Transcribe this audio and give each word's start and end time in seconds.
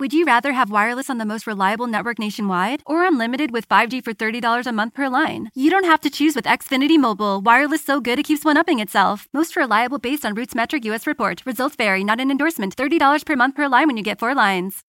Would 0.00 0.12
you 0.12 0.24
rather 0.24 0.52
have 0.52 0.70
wireless 0.70 1.10
on 1.10 1.18
the 1.18 1.26
most 1.26 1.44
reliable 1.44 1.88
network 1.88 2.20
nationwide 2.20 2.84
or 2.86 3.04
unlimited 3.04 3.50
with 3.50 3.68
5G 3.68 4.04
for 4.04 4.14
$30 4.14 4.64
a 4.64 4.70
month 4.70 4.94
per 4.94 5.08
line? 5.08 5.50
You 5.56 5.70
don't 5.70 5.86
have 5.86 6.00
to 6.02 6.10
choose 6.10 6.36
with 6.36 6.44
Xfinity 6.44 6.96
Mobile. 7.00 7.40
Wireless 7.40 7.84
so 7.84 8.00
good 8.00 8.20
it 8.20 8.22
keeps 8.22 8.44
one 8.44 8.56
upping 8.56 8.78
itself. 8.78 9.26
Most 9.32 9.56
reliable 9.56 9.98
based 9.98 10.24
on 10.24 10.36
RootMetrics 10.36 10.84
US 10.84 11.04
report. 11.04 11.42
Results 11.44 11.74
vary, 11.74 12.04
not 12.04 12.20
an 12.20 12.30
endorsement. 12.30 12.76
$30 12.76 13.24
per 13.26 13.34
month 13.34 13.56
per 13.56 13.66
line 13.66 13.88
when 13.88 13.96
you 13.96 14.04
get 14.04 14.20
four 14.20 14.36
lines. 14.36 14.84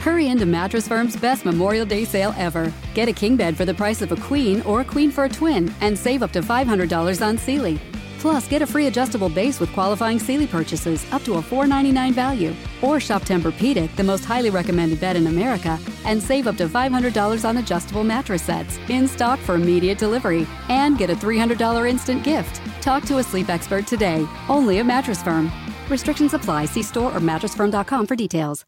Hurry 0.00 0.28
into 0.28 0.46
Mattress 0.46 0.88
Firm's 0.88 1.16
best 1.16 1.44
Memorial 1.44 1.84
Day 1.84 2.06
sale 2.06 2.34
ever. 2.38 2.72
Get 2.94 3.10
a 3.10 3.12
king 3.12 3.36
bed 3.36 3.58
for 3.58 3.66
the 3.66 3.74
price 3.74 4.00
of 4.00 4.10
a 4.10 4.16
queen 4.16 4.62
or 4.62 4.80
a 4.80 4.86
queen 4.86 5.10
for 5.10 5.24
a 5.24 5.28
twin 5.28 5.70
and 5.82 5.98
save 5.98 6.22
up 6.22 6.32
to 6.32 6.40
$500 6.40 7.20
on 7.20 7.36
Sealy. 7.36 7.78
Plus, 8.22 8.46
get 8.46 8.62
a 8.62 8.66
free 8.66 8.86
adjustable 8.86 9.28
base 9.28 9.58
with 9.58 9.72
qualifying 9.72 10.16
Sealy 10.16 10.46
purchases 10.46 11.04
up 11.12 11.24
to 11.24 11.34
a 11.34 11.42
499 11.42 12.12
value. 12.12 12.54
Or 12.80 13.00
shop 13.00 13.22
Tempur-Pedic, 13.22 13.96
the 13.96 14.04
most 14.04 14.24
highly 14.24 14.48
recommended 14.48 15.00
bed 15.00 15.16
in 15.16 15.26
America, 15.26 15.76
and 16.04 16.22
save 16.22 16.46
up 16.46 16.56
to 16.58 16.68
$500 16.68 17.44
on 17.44 17.56
adjustable 17.56 18.04
mattress 18.04 18.42
sets 18.42 18.78
in 18.88 19.08
stock 19.08 19.40
for 19.40 19.56
immediate 19.56 19.98
delivery. 19.98 20.46
And 20.68 20.96
get 20.96 21.10
a 21.10 21.16
$300 21.16 21.90
instant 21.90 22.22
gift. 22.22 22.62
Talk 22.80 23.04
to 23.06 23.18
a 23.18 23.24
sleep 23.24 23.48
expert 23.48 23.88
today, 23.88 24.24
only 24.48 24.78
at 24.78 24.86
Mattress 24.86 25.20
Firm. 25.20 25.50
Restrictions 25.88 26.32
apply. 26.32 26.66
See 26.66 26.84
store 26.84 27.10
or 27.12 27.18
mattressfirm.com 27.20 28.06
for 28.06 28.14
details. 28.14 28.64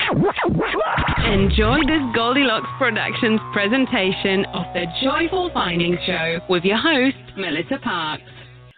Enjoy 0.00 1.76
this 1.86 2.02
Goldilocks 2.14 2.70
Productions 2.78 3.40
presentation 3.52 4.46
of 4.46 4.64
the 4.72 4.86
Joyful 5.02 5.50
Findings 5.52 5.98
Show 6.06 6.40
with 6.48 6.64
your 6.64 6.78
host, 6.78 7.16
Melissa 7.36 7.76
Parks. 7.84 8.31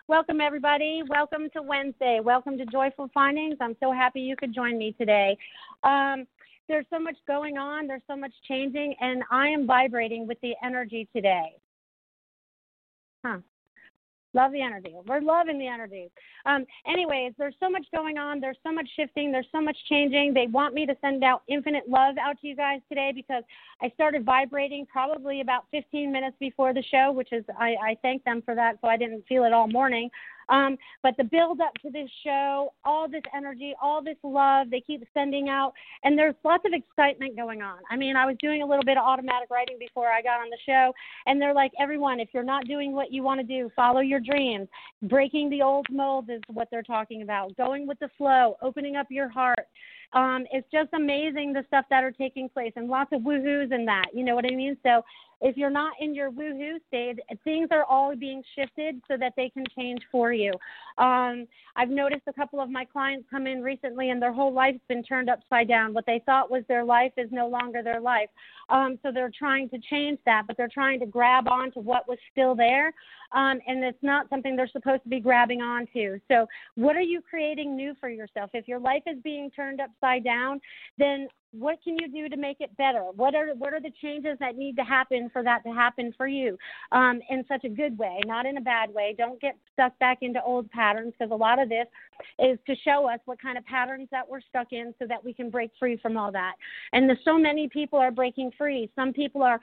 Welcome, 0.07 0.43
everybody. 0.43 1.03
Welcome 1.09 1.49
to 1.55 1.63
Wednesday. 1.63 2.21
Welcome 2.23 2.59
to 2.59 2.67
Joyful 2.67 3.09
Findings. 3.15 3.57
I'm 3.59 3.75
so 3.81 3.91
happy 3.91 4.21
you 4.21 4.37
could 4.37 4.55
join 4.55 4.77
me 4.77 4.95
today. 4.99 5.35
Um, 5.83 6.27
there's 6.69 6.85
so 6.91 6.99
much 6.99 7.17
going 7.27 7.57
on, 7.57 7.87
there's 7.87 8.03
so 8.07 8.15
much 8.15 8.33
changing, 8.47 8.95
and 9.01 9.23
I 9.31 9.49
am 9.49 9.67
vibrating 9.67 10.27
with 10.27 10.39
the 10.43 10.53
energy 10.63 11.09
today. 11.17 11.55
Huh. 13.25 13.39
Love 14.35 14.53
the 14.53 14.61
energy. 14.61 14.95
We're 15.07 15.21
loving 15.21 15.59
the 15.59 15.69
energy. 15.69 16.11
Um, 16.45 16.67
anyways, 16.87 17.33
there's 17.39 17.55
so 17.61 17.71
much 17.71 17.87
going 17.95 18.19
on. 18.19 18.41
There's 18.41 18.59
so 18.65 18.73
much 18.73 18.89
shifting. 18.97 19.31
There's 19.31 19.47
so 19.53 19.61
much 19.61 19.77
changing. 19.89 20.35
They 20.35 20.49
want 20.49 20.75
me 20.75 20.87
to 20.87 20.97
send 21.01 21.23
out 21.23 21.43
infinite 21.49 21.89
love 21.89 22.17
out 22.21 22.41
to 22.41 22.49
you 22.49 22.57
guys 22.57 22.81
today 22.89 23.13
because 23.15 23.45
I 23.81 23.91
started 23.95 24.25
vibrating 24.25 24.87
probably 24.87 25.41
about 25.41 25.67
15 25.71 26.13
minutes 26.13 26.37
before 26.41 26.75
the 26.75 26.83
show, 26.91 27.13
which 27.13 27.33
is 27.33 27.45
I, 27.59 27.75
I 27.83 27.97
thank 28.03 28.25
them 28.25 28.43
for 28.45 28.55
that, 28.55 28.79
so 28.81 28.89
I 28.89 28.97
didn't 28.97 29.25
feel 29.29 29.45
it 29.45 29.53
all 29.53 29.69
morning. 29.69 30.11
Um, 30.49 30.77
but 31.03 31.17
the 31.17 31.25
build 31.25 31.61
up 31.61 31.75
to 31.83 31.91
this 31.91 32.09
show, 32.25 32.73
all 32.85 33.09
this 33.09 33.23
energy, 33.35 33.75
all 33.81 34.03
this 34.03 34.17
love, 34.23 34.71
they 34.71 34.81
keep 34.81 35.07
sending 35.15 35.49
out, 35.49 35.73
and 36.03 36.19
there's 36.19 36.35
lots 36.45 36.65
of 36.67 36.73
excitement 36.73 37.37
going 37.37 37.63
on. 37.63 37.79
I 37.91 37.97
mean, 37.97 38.17
I 38.17 38.27
was 38.27 38.37
doing 38.41 38.63
a 38.63 38.67
little 38.67 38.85
bit 38.85 38.97
of 38.97 39.05
automatic 39.05 39.51
writing 39.51 39.77
before 39.79 40.09
I 40.09 40.23
got 40.23 40.41
on 40.41 40.51
the 40.51 40.59
show, 40.67 40.93
and 41.27 41.41
they're 41.41 41.55
like, 41.55 41.73
everyone, 41.79 42.21
if 42.21 42.29
you're 42.33 42.43
not 42.43 42.67
doing 42.67 42.93
what 42.93 43.13
you 43.13 43.23
want 43.23 43.41
to 43.41 43.47
do, 43.47 43.71
follow 43.75 44.01
your 44.01 44.21
dreams. 44.21 44.69
Breaking 45.03 45.51
the 45.51 45.63
old 45.63 45.87
mold 45.91 46.31
is 46.31 46.41
what 46.49 46.69
they're 46.71 46.83
talking 46.83 47.23
about. 47.23 47.57
Going 47.57 47.87
with 47.87 47.99
the 47.99 48.11
flow, 48.17 48.57
opening 48.63 48.97
up 48.97 49.07
your 49.11 49.29
heart. 49.29 49.67
Um, 50.15 50.47
it's 50.53 50.67
just 50.73 50.91
amazing 50.95 51.53
the 51.53 51.65
stuff 51.67 51.87
that 51.91 52.05
are 52.05 52.13
taking 52.13 52.49
place 52.49 52.73
and 52.77 52.89
lots 52.89 53.13
of 53.13 53.23
woohoos 53.23 53.73
in 53.73 53.85
that. 53.87 54.07
You 54.15 54.25
know 54.25 54.35
what 54.35 54.45
I 54.51 54.55
mean? 54.55 54.77
So 54.83 55.03
if 55.41 55.57
you're 55.57 55.71
not 55.71 55.93
in 56.01 56.15
your 56.15 56.31
woohoo 56.31 56.77
state, 56.89 57.19
things 57.43 57.69
are 57.71 57.85
all 57.85 58.15
being 58.17 58.43
shifted 58.57 59.03
so 59.09 59.17
that 59.19 59.35
they 59.37 59.51
can 59.51 59.65
change 59.77 60.01
for 60.11 60.33
you. 60.33 60.53
Um, 60.97 61.47
I've 61.77 61.91
noticed 61.91 62.23
a 62.29 62.33
couple 62.33 62.61
of 62.61 62.71
my 62.71 62.85
clients 62.85 63.27
come 63.31 63.47
in 63.47 63.63
recently 63.63 64.11
and 64.11 64.23
their 64.23 64.33
whole 64.33 64.53
life's 64.53 64.81
been 64.89 65.03
turned 65.03 65.29
upside 65.29 65.69
down. 65.69 65.93
What 65.93 66.07
they 66.07 66.23
thought 66.25 66.51
was 66.51 66.63
their 66.69 66.85
life 66.85 67.13
is 67.17 67.29
no 67.33 67.49
longer 67.49 67.83
their 67.83 68.01
life. 68.01 68.29
Um, 68.69 68.99
so 69.03 69.11
they're 69.13 69.33
trying 69.37 69.69
to 69.71 69.79
change 69.91 70.19
that, 70.25 70.45
but 70.47 70.57
they're 70.57 70.69
trying 70.73 71.01
to 71.01 71.07
grab 71.07 71.49
onto 71.49 71.81
what 71.81 72.09
was 72.09 72.19
still 72.33 72.55
there. 72.55 72.93
Um, 73.33 73.59
and 73.67 73.83
it's 73.83 74.03
not 74.03 74.29
something 74.31 74.55
they're 74.55 74.69
supposed 74.69 75.03
to 75.03 75.09
be 75.09 75.19
grabbing 75.19 75.61
onto. 75.61 76.21
So, 76.29 76.47
what 76.77 76.95
are 76.95 77.03
you 77.03 77.21
creating 77.21 77.75
new 77.75 77.95
for 77.99 78.09
yourself? 78.09 78.51
If 78.55 78.69
your 78.69 78.79
life 78.79 79.03
is 79.07 79.17
being 79.25 79.51
turned 79.51 79.81
upside 79.81 80.04
down, 80.25 80.61
then 80.99 81.29
what 81.59 81.79
can 81.83 81.97
you 81.99 82.09
do 82.09 82.29
to 82.29 82.37
make 82.37 82.61
it 82.61 82.77
better? 82.77 83.03
What 83.15 83.35
are 83.35 83.55
what 83.55 83.73
are 83.73 83.81
the 83.81 83.93
changes 84.03 84.37
that 84.41 84.57
need 84.57 84.77
to 84.77 84.83
happen 84.83 85.31
for 85.33 85.43
that 85.43 85.63
to 85.65 85.71
happen 85.71 86.13
for 86.17 86.27
you 86.27 86.59
um, 86.93 87.21
in 87.31 87.45
such 87.49 87.65
a 87.65 87.69
good 87.69 87.97
way, 87.97 88.21
not 88.27 88.47
in 88.47 88.57
a 88.57 88.61
bad 88.61 88.93
way? 88.93 89.15
Don't 89.17 89.41
get 89.41 89.57
stuck 89.73 89.99
back 89.99 90.19
into 90.23 90.43
old 90.43 90.71
patterns 90.71 91.13
because 91.19 91.31
a 91.31 91.37
lot 91.37 91.61
of 91.61 91.69
this 91.69 91.87
is 92.39 92.59
to 92.67 92.75
show 92.85 93.09
us 93.09 93.21
what 93.25 93.41
kind 93.41 93.59
of 93.59 93.65
patterns 93.67 94.09
that 94.11 94.29
we're 94.29 94.41
stuck 94.41 94.73
in 94.73 94.95
so 94.99 95.07
that 95.07 95.25
we 95.25 95.33
can 95.33 95.51
break 95.51 95.71
free 95.79 95.97
from 95.97 96.17
all 96.17 96.33
that. 96.33 96.55
And 96.93 97.09
the, 97.09 97.17
so 97.25 97.39
many 97.39 97.69
people 97.69 97.99
are 97.99 98.11
breaking 98.11 98.53
free. 98.57 98.91
Some 98.95 99.13
people 99.13 99.43
are 99.43 99.61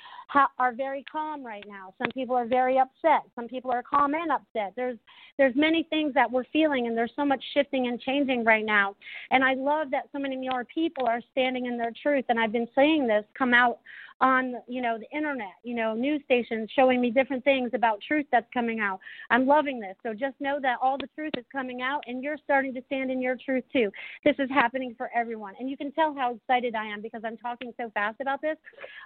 are 0.59 0.73
very 0.73 1.03
calm 1.11 1.45
right 1.45 1.65
now. 1.67 1.93
Some 1.97 2.11
people 2.13 2.35
are 2.35 2.45
very 2.45 2.77
upset. 2.77 3.23
Some 3.35 3.47
people 3.47 3.71
are 3.71 3.83
calm 3.83 4.13
and 4.13 4.31
upset. 4.31 4.73
There's 4.75 4.97
there's 5.37 5.55
many 5.55 5.83
things 5.89 6.13
that 6.13 6.31
we're 6.31 6.45
feeling, 6.53 6.87
and 6.87 6.97
there's 6.97 7.13
so 7.15 7.25
much 7.25 7.43
shifting 7.53 7.87
and 7.87 7.99
changing 7.99 8.43
right 8.43 8.65
now. 8.65 8.95
And 9.31 9.43
I 9.43 9.55
love 9.55 9.91
that 9.91 10.09
so 10.11 10.19
many 10.19 10.37
more 10.37 10.65
people 10.65 11.07
are 11.07 11.21
standing 11.31 11.65
in 11.65 11.77
their 11.81 11.93
truth. 12.01 12.25
And 12.29 12.39
I've 12.39 12.51
been 12.51 12.67
saying 12.75 13.07
this 13.07 13.25
come 13.37 13.53
out 13.53 13.79
on 14.21 14.55
you 14.67 14.81
know 14.81 14.97
the 14.97 15.17
internet 15.17 15.53
you 15.63 15.75
know 15.75 15.93
news 15.93 16.21
stations 16.25 16.69
showing 16.75 17.01
me 17.01 17.09
different 17.11 17.43
things 17.43 17.71
about 17.73 17.99
truth 18.07 18.25
that's 18.31 18.47
coming 18.53 18.79
out. 18.79 18.99
I'm 19.29 19.45
loving 19.45 19.79
this. 19.79 19.95
So 20.03 20.13
just 20.13 20.35
know 20.39 20.59
that 20.61 20.77
all 20.81 20.97
the 20.97 21.07
truth 21.15 21.33
is 21.37 21.45
coming 21.51 21.81
out 21.81 22.03
and 22.07 22.23
you're 22.23 22.37
starting 22.43 22.73
to 22.75 22.81
stand 22.85 23.11
in 23.11 23.21
your 23.21 23.35
truth 23.43 23.63
too. 23.73 23.91
This 24.23 24.35
is 24.39 24.49
happening 24.49 24.95
for 24.97 25.09
everyone. 25.15 25.55
And 25.59 25.69
you 25.69 25.77
can 25.77 25.91
tell 25.91 26.13
how 26.13 26.35
excited 26.35 26.75
i 26.75 26.85
am 26.85 27.01
because 27.01 27.21
i'm 27.25 27.37
talking 27.37 27.73
so 27.77 27.89
fast 27.93 28.21
about 28.21 28.41
this. 28.41 28.57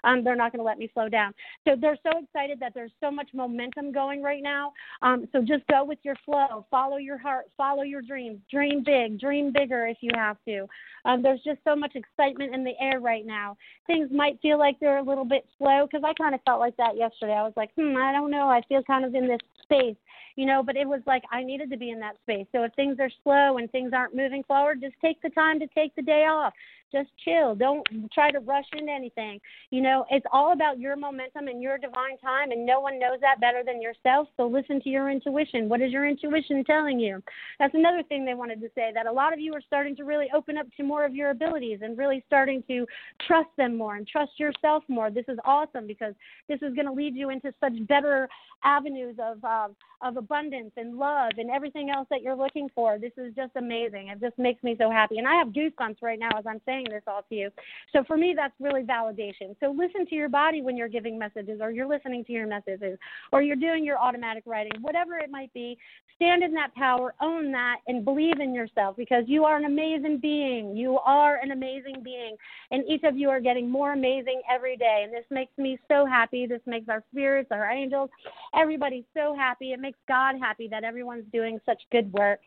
Um, 0.03 0.23
they're 0.23 0.35
not 0.35 0.51
going 0.51 0.59
to 0.59 0.65
let 0.65 0.77
me 0.77 0.89
slow 0.93 1.09
down. 1.09 1.33
So 1.67 1.75
they're 1.79 1.97
so 2.03 2.19
excited 2.19 2.59
that 2.59 2.73
there's 2.73 2.91
so 2.99 3.09
much 3.09 3.29
momentum 3.33 3.91
going 3.91 4.21
right 4.21 4.43
now. 4.43 4.73
Um, 5.01 5.27
so 5.31 5.41
just 5.41 5.65
go 5.67 5.83
with 5.83 5.99
your 6.03 6.15
flow. 6.25 6.65
Follow 6.69 6.97
your 6.97 7.17
heart. 7.17 7.45
Follow 7.57 7.83
your 7.83 8.01
dreams. 8.01 8.39
Dream 8.51 8.83
big. 8.83 9.19
Dream 9.19 9.51
bigger 9.53 9.87
if 9.87 9.97
you 10.01 10.09
have 10.15 10.37
to. 10.47 10.67
Um, 11.05 11.21
there's 11.21 11.41
just 11.43 11.59
so 11.63 11.75
much 11.75 11.95
excitement 11.95 12.53
in 12.53 12.63
the 12.63 12.73
air 12.79 12.99
right 12.99 13.25
now. 13.25 13.57
Things 13.87 14.09
might 14.11 14.39
feel 14.41 14.57
like 14.57 14.77
they're 14.79 14.97
little 15.05 15.25
bit 15.25 15.45
slow 15.57 15.87
because 15.89 16.03
I 16.05 16.13
kind 16.13 16.35
of 16.35 16.41
felt 16.45 16.59
like 16.59 16.75
that 16.77 16.97
yesterday. 16.97 17.33
I 17.33 17.43
was 17.43 17.53
like, 17.55 17.71
hmm, 17.75 17.95
I 17.97 18.11
don't 18.11 18.31
know. 18.31 18.47
I 18.47 18.61
feel 18.67 18.83
kind 18.83 19.05
of 19.05 19.15
in 19.15 19.27
this 19.27 19.39
space, 19.63 19.95
you 20.35 20.45
know, 20.45 20.63
but 20.63 20.75
it 20.75 20.87
was 20.87 21.01
like 21.05 21.23
I 21.31 21.43
needed 21.43 21.69
to 21.71 21.77
be 21.77 21.91
in 21.91 21.99
that 21.99 22.17
space. 22.23 22.47
So 22.51 22.63
if 22.63 22.73
things 22.73 22.97
are 22.99 23.09
slow 23.23 23.57
and 23.57 23.71
things 23.71 23.91
aren't 23.93 24.15
moving 24.15 24.43
forward, 24.43 24.81
just 24.81 24.95
take 25.01 25.21
the 25.21 25.29
time 25.29 25.59
to 25.59 25.67
take 25.67 25.95
the 25.95 26.01
day 26.01 26.25
off. 26.29 26.53
Just 26.91 27.09
chill. 27.23 27.55
Don't 27.55 27.85
try 28.13 28.31
to 28.31 28.39
rush 28.39 28.65
into 28.73 28.91
anything. 28.91 29.39
You 29.69 29.81
know, 29.81 30.05
it's 30.09 30.25
all 30.31 30.53
about 30.53 30.79
your 30.79 30.95
momentum 30.95 31.47
and 31.47 31.61
your 31.61 31.77
divine 31.77 32.17
time, 32.19 32.51
and 32.51 32.65
no 32.65 32.79
one 32.79 32.99
knows 32.99 33.19
that 33.21 33.41
better 33.41 33.63
than 33.65 33.81
yourself. 33.81 34.27
So 34.37 34.47
listen 34.47 34.81
to 34.81 34.89
your 34.89 35.09
intuition. 35.09 35.67
What 35.67 35.81
is 35.81 35.91
your 35.91 36.07
intuition 36.07 36.63
telling 36.63 36.99
you? 36.99 37.21
That's 37.59 37.73
another 37.73 38.03
thing 38.03 38.23
they 38.25 38.33
wanted 38.33 38.61
to 38.61 38.69
say 38.75 38.91
that 38.93 39.07
a 39.07 39.11
lot 39.11 39.33
of 39.33 39.39
you 39.39 39.53
are 39.53 39.61
starting 39.61 39.95
to 39.97 40.03
really 40.03 40.27
open 40.33 40.57
up 40.57 40.67
to 40.77 40.83
more 40.83 41.05
of 41.05 41.15
your 41.15 41.31
abilities 41.31 41.79
and 41.81 41.97
really 41.97 42.23
starting 42.27 42.63
to 42.67 42.85
trust 43.27 43.49
them 43.57 43.77
more 43.77 43.95
and 43.95 44.07
trust 44.07 44.39
yourself 44.39 44.83
more. 44.87 45.09
This 45.09 45.25
is 45.27 45.37
awesome 45.43 45.87
because 45.87 46.13
this 46.47 46.61
is 46.61 46.73
going 46.75 46.87
to 46.87 46.93
lead 46.93 47.15
you 47.15 47.29
into 47.29 47.53
such 47.59 47.73
better 47.87 48.29
avenues 48.63 49.15
of 49.21 49.43
uh, 49.43 49.67
of 50.01 50.17
abundance 50.17 50.71
and 50.77 50.97
love 50.97 51.31
and 51.37 51.49
everything 51.49 51.89
else 51.89 52.07
that 52.09 52.21
you're 52.21 52.35
looking 52.35 52.69
for. 52.75 52.99
This 52.99 53.13
is 53.17 53.33
just 53.35 53.51
amazing. 53.55 54.09
It 54.09 54.19
just 54.19 54.37
makes 54.37 54.61
me 54.63 54.75
so 54.77 54.91
happy. 54.91 55.17
And 55.17 55.27
I 55.27 55.35
have 55.35 55.47
goosebumps 55.49 56.01
right 56.01 56.19
now 56.19 56.29
as 56.37 56.45
I'm 56.47 56.61
saying 56.65 56.74
this 56.83 57.03
all 57.07 57.21
to 57.29 57.35
you. 57.35 57.49
So 57.93 58.03
for 58.03 58.17
me, 58.17 58.33
that's 58.35 58.53
really 58.59 58.83
validation. 58.83 59.55
So 59.59 59.71
listen 59.71 60.05
to 60.07 60.15
your 60.15 60.29
body 60.29 60.61
when 60.61 60.75
you're 60.75 60.89
giving 60.89 61.17
messages 61.17 61.59
or 61.61 61.71
you're 61.71 61.87
listening 61.87 62.25
to 62.25 62.33
your 62.33 62.47
messages 62.47 62.99
or 63.31 63.41
you're 63.41 63.55
doing 63.55 63.85
your 63.85 63.97
automatic 63.97 64.43
writing, 64.45 64.73
whatever 64.81 65.17
it 65.17 65.31
might 65.31 65.53
be. 65.53 65.77
Stand 66.15 66.43
in 66.43 66.53
that 66.53 66.73
power, 66.75 67.13
own 67.21 67.51
that, 67.51 67.77
and 67.87 68.05
believe 68.05 68.39
in 68.39 68.53
yourself 68.53 68.95
because 68.95 69.23
you 69.27 69.43
are 69.43 69.57
an 69.57 69.65
amazing 69.65 70.19
being. 70.19 70.75
You 70.75 70.97
are 70.99 71.37
an 71.37 71.51
amazing 71.51 72.01
being. 72.03 72.35
And 72.71 72.83
each 72.89 73.03
of 73.03 73.17
you 73.17 73.29
are 73.29 73.41
getting 73.41 73.69
more 73.69 73.93
amazing 73.93 74.41
every 74.49 74.77
day. 74.77 75.01
And 75.03 75.13
this 75.13 75.25
makes 75.29 75.57
me 75.57 75.77
so 75.89 76.05
happy. 76.05 76.47
This 76.47 76.61
makes 76.65 76.89
our 76.89 77.03
spirits, 77.11 77.49
our 77.51 77.69
angels, 77.69 78.09
everybody 78.53 79.05
so 79.13 79.35
happy. 79.35 79.73
It 79.73 79.79
makes 79.79 79.99
God 80.07 80.35
happy 80.39 80.67
that 80.69 80.83
everyone's 80.83 81.25
doing 81.31 81.59
such 81.65 81.81
good 81.91 82.11
work. 82.13 82.39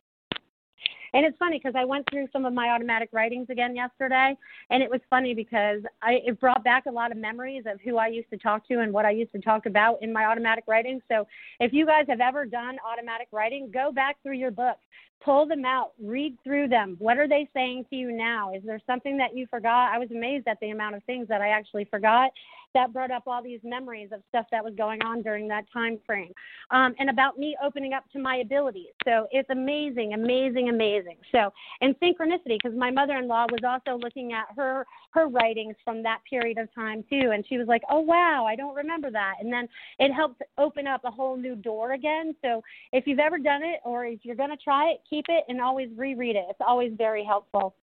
And 1.14 1.24
it's 1.24 1.36
funny 1.38 1.58
because 1.58 1.74
I 1.76 1.84
went 1.84 2.06
through 2.10 2.28
some 2.32 2.44
of 2.44 2.52
my 2.52 2.70
automatic 2.70 3.08
writings 3.12 3.46
again 3.50 3.74
yesterday, 3.74 4.36
and 4.70 4.82
it 4.82 4.90
was 4.90 5.00
funny 5.08 5.34
because 5.34 5.82
I 6.02 6.20
it 6.26 6.40
brought 6.40 6.64
back 6.64 6.86
a 6.86 6.90
lot 6.90 7.12
of 7.12 7.18
memories 7.18 7.64
of 7.66 7.80
who 7.80 7.96
I 7.96 8.08
used 8.08 8.30
to 8.30 8.36
talk 8.36 8.66
to 8.68 8.80
and 8.80 8.92
what 8.92 9.04
I 9.04 9.10
used 9.10 9.32
to 9.32 9.40
talk 9.40 9.66
about 9.66 10.02
in 10.02 10.12
my 10.12 10.26
automatic 10.26 10.64
writing. 10.66 11.00
So 11.08 11.26
if 11.60 11.72
you 11.72 11.86
guys 11.86 12.04
have 12.08 12.20
ever 12.20 12.44
done 12.44 12.76
automatic 12.86 13.28
writing, 13.32 13.70
go 13.72 13.92
back 13.92 14.16
through 14.22 14.36
your 14.36 14.50
book, 14.50 14.76
pull 15.24 15.46
them 15.46 15.64
out, 15.64 15.92
read 16.02 16.36
through 16.44 16.68
them. 16.68 16.96
What 16.98 17.18
are 17.18 17.28
they 17.28 17.48
saying 17.54 17.86
to 17.90 17.96
you 17.96 18.12
now? 18.12 18.54
Is 18.54 18.62
there 18.64 18.80
something 18.86 19.16
that 19.18 19.36
you 19.36 19.46
forgot? 19.48 19.92
I 19.92 19.98
was 19.98 20.10
amazed 20.10 20.46
at 20.46 20.60
the 20.60 20.70
amount 20.70 20.96
of 20.96 21.04
things 21.04 21.28
that 21.28 21.40
I 21.40 21.48
actually 21.48 21.84
forgot 21.86 22.30
that 22.78 22.92
brought 22.92 23.10
up 23.10 23.24
all 23.26 23.42
these 23.42 23.58
memories 23.64 24.10
of 24.12 24.22
stuff 24.28 24.46
that 24.52 24.62
was 24.62 24.72
going 24.76 25.02
on 25.02 25.20
during 25.20 25.48
that 25.48 25.64
time 25.72 25.98
frame 26.06 26.32
um, 26.70 26.94
and 27.00 27.10
about 27.10 27.36
me 27.36 27.56
opening 27.64 27.92
up 27.92 28.04
to 28.12 28.20
my 28.20 28.36
abilities. 28.36 28.92
So 29.04 29.26
it's 29.32 29.50
amazing 29.50 30.12
amazing 30.14 30.68
amazing. 30.68 31.16
So 31.32 31.52
and 31.80 31.96
synchronicity 31.98 32.56
because 32.62 32.78
my 32.78 32.92
mother-in-law 32.92 33.46
was 33.50 33.62
also 33.66 33.98
looking 33.98 34.32
at 34.32 34.46
her 34.56 34.86
her 35.10 35.26
writings 35.26 35.74
from 35.84 36.04
that 36.04 36.20
period 36.30 36.56
of 36.58 36.72
time 36.72 37.02
too 37.10 37.32
and 37.34 37.44
she 37.48 37.58
was 37.58 37.66
like 37.66 37.82
oh 37.90 38.00
wow 38.00 38.46
i 38.48 38.54
don't 38.54 38.76
remember 38.76 39.10
that. 39.10 39.34
And 39.40 39.52
then 39.52 39.68
it 39.98 40.12
helped 40.12 40.40
open 40.56 40.86
up 40.86 41.00
a 41.04 41.10
whole 41.10 41.36
new 41.36 41.56
door 41.56 41.92
again. 41.94 42.36
So 42.42 42.62
if 42.92 43.08
you've 43.08 43.18
ever 43.18 43.38
done 43.38 43.62
it 43.64 43.80
or 43.84 44.06
if 44.06 44.20
you're 44.22 44.36
going 44.36 44.50
to 44.50 44.56
try 44.56 44.90
it 44.90 45.00
keep 45.10 45.24
it 45.28 45.44
and 45.48 45.60
always 45.60 45.88
reread 45.96 46.36
it. 46.36 46.44
It's 46.48 46.60
always 46.64 46.92
very 46.96 47.24
helpful 47.24 47.74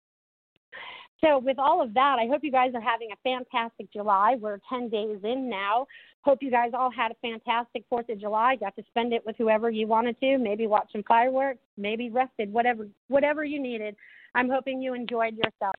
so, 1.25 1.39
with 1.39 1.57
all 1.57 1.81
of 1.81 1.93
that, 1.95 2.17
I 2.19 2.27
hope 2.27 2.41
you 2.43 2.51
guys 2.51 2.71
are 2.75 2.81
having 2.81 3.09
a 3.11 3.15
fantastic 3.23 3.91
July. 3.91 4.35
We're 4.39 4.59
10 4.69 4.89
days 4.89 5.17
in 5.23 5.49
now. 5.49 5.87
Hope 6.21 6.39
you 6.41 6.51
guys 6.51 6.71
all 6.73 6.91
had 6.91 7.11
a 7.11 7.15
fantastic 7.15 7.83
4th 7.91 8.09
of 8.09 8.19
July. 8.19 8.55
Got 8.55 8.75
to 8.75 8.83
spend 8.89 9.11
it 9.11 9.25
with 9.25 9.35
whoever 9.37 9.69
you 9.69 9.87
wanted 9.87 10.19
to, 10.19 10.37
maybe 10.37 10.67
watch 10.67 10.91
some 10.91 11.03
fireworks, 11.07 11.59
maybe 11.77 12.09
rested, 12.09 12.53
whatever 12.53 12.87
whatever 13.07 13.43
you 13.43 13.59
needed. 13.59 13.95
I'm 14.35 14.49
hoping 14.49 14.81
you 14.81 14.93
enjoyed 14.93 15.35
yourself. 15.35 15.75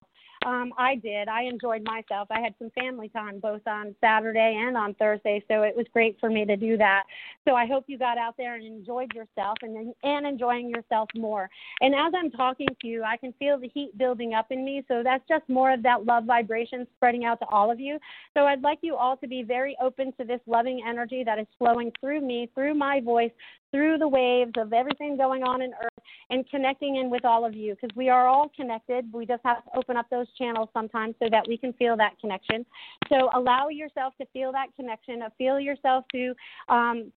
Um, 0.46 0.72
I 0.78 0.94
did. 0.94 1.26
I 1.26 1.43
enjoyed 1.43 1.82
myself. 1.82 2.28
I 2.31 2.40
had 2.40 2.54
some 2.60 2.70
family 2.70 3.08
time 3.08 3.40
both 3.40 3.62
on 3.66 3.96
Saturday 4.00 4.56
and 4.64 4.76
on 4.76 4.94
Thursday, 4.94 5.43
so 5.48 5.62
it 5.62 5.76
was 5.76 5.87
great 5.93 6.20
for 6.20 6.31
me 6.31 6.44
to 6.44 6.56
do 6.56 6.76
that. 6.76 7.02
So 7.44 7.56
I 7.56 7.66
hope 7.66 7.87
you 7.88 7.98
got 7.98 8.16
out 8.16 8.37
there 8.38 8.54
and 8.54 8.64
enjoyed 8.64 9.12
yourself 9.12 9.58
and 9.62 9.93
and 10.04 10.25
enjoying 10.25 10.70
yourself 10.70 11.08
more. 11.16 11.50
And 11.81 11.96
as 11.96 12.12
I'm 12.16 12.31
talking 12.31 12.69
to 12.81 12.87
you, 12.87 13.02
I 13.02 13.16
can 13.16 13.34
feel 13.40 13.58
the 13.58 13.69
heat 13.75 13.98
building 13.98 14.34
up 14.34 14.52
in 14.52 14.64
me. 14.64 14.84
So 14.87 15.02
that's 15.02 15.25
just 15.28 15.48
more 15.48 15.72
of 15.72 15.82
that 15.82 16.04
love 16.06 16.26
vibration 16.26 16.87
spreading 16.96 17.25
out 17.25 17.40
to 17.40 17.46
all 17.46 17.72
of 17.72 17.81
you. 17.81 17.98
So 18.34 18.44
I'd 18.44 18.62
like 18.62 18.78
you 18.82 18.94
all 18.94 19.16
to 19.16 19.26
be 19.26 19.43
very 19.43 19.76
open 19.82 20.12
to 20.12 20.25
this 20.25 20.40
loving 20.46 20.81
energy 20.87 21.25
that 21.25 21.40
is 21.40 21.46
flowing 21.58 21.90
through 21.98 22.20
me, 22.20 22.48
through 22.54 22.75
my 22.75 23.00
voice, 23.00 23.32
through 23.76 23.99
the 23.99 24.08
waves 24.08 24.52
of 24.56 24.73
everything 24.73 25.19
going 25.19 25.43
on 25.43 25.61
in 25.61 25.70
Earth 25.75 26.05
and 26.31 26.49
connecting 26.49 26.96
in 26.96 27.11
with 27.11 27.26
all 27.26 27.44
of 27.44 27.55
you 27.55 27.75
because 27.75 27.94
we 27.94 28.08
are 28.08 28.26
all 28.26 28.50
connected. 28.56 29.12
We 29.12 29.26
just 29.26 29.43
have 29.44 29.62
to 29.64 29.70
open 29.76 29.99
up 29.99 30.06
those 30.11 30.26
channels 30.38 30.70
sometimes 30.73 31.14
so 31.23 31.28
that 31.31 31.44
we 31.46 31.58
can 31.58 31.75
feel 31.75 31.94
that 31.99 32.19
connection. 32.19 32.64
So 33.11 33.28
allow 33.34 33.69
yourself 33.69 34.14
to 34.19 34.26
feel 34.32 34.50
that 34.52 34.69
connection, 34.75 35.20
feel 35.37 35.61
yourself 35.61 36.06
to 36.12 36.34
um, 36.70 37.12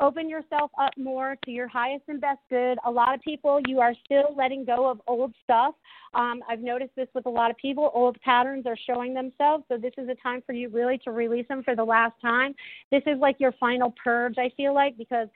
open 0.00 0.28
yourself 0.28 0.70
up 0.80 0.92
more 0.96 1.36
to 1.44 1.50
your 1.50 1.68
highest 1.68 2.04
and 2.08 2.20
best 2.20 2.40
good. 2.50 2.78
A 2.84 2.90
lot 2.90 3.14
of 3.14 3.20
people, 3.20 3.60
you 3.66 3.80
are 3.80 3.94
still 4.04 4.34
letting 4.36 4.64
go 4.64 4.90
of 4.90 5.00
old 5.06 5.32
stuff. 5.44 5.74
Um, 6.14 6.42
I've 6.48 6.60
noticed 6.60 6.94
this 6.96 7.08
with 7.14 7.26
a 7.26 7.30
lot 7.30 7.50
of 7.50 7.56
people. 7.56 7.90
Old 7.94 8.20
patterns 8.20 8.66
are 8.66 8.76
showing 8.86 9.14
themselves. 9.14 9.64
So, 9.68 9.76
this 9.76 9.92
is 9.96 10.08
a 10.08 10.14
time 10.16 10.42
for 10.46 10.52
you 10.52 10.68
really 10.68 10.98
to 10.98 11.10
release 11.10 11.46
them 11.48 11.62
for 11.62 11.76
the 11.76 11.84
last 11.84 12.14
time. 12.20 12.54
This 12.90 13.02
is 13.06 13.18
like 13.18 13.36
your 13.38 13.52
final 13.52 13.94
purge, 14.02 14.36
I 14.38 14.50
feel 14.56 14.74
like, 14.74 14.96
because 14.96 15.28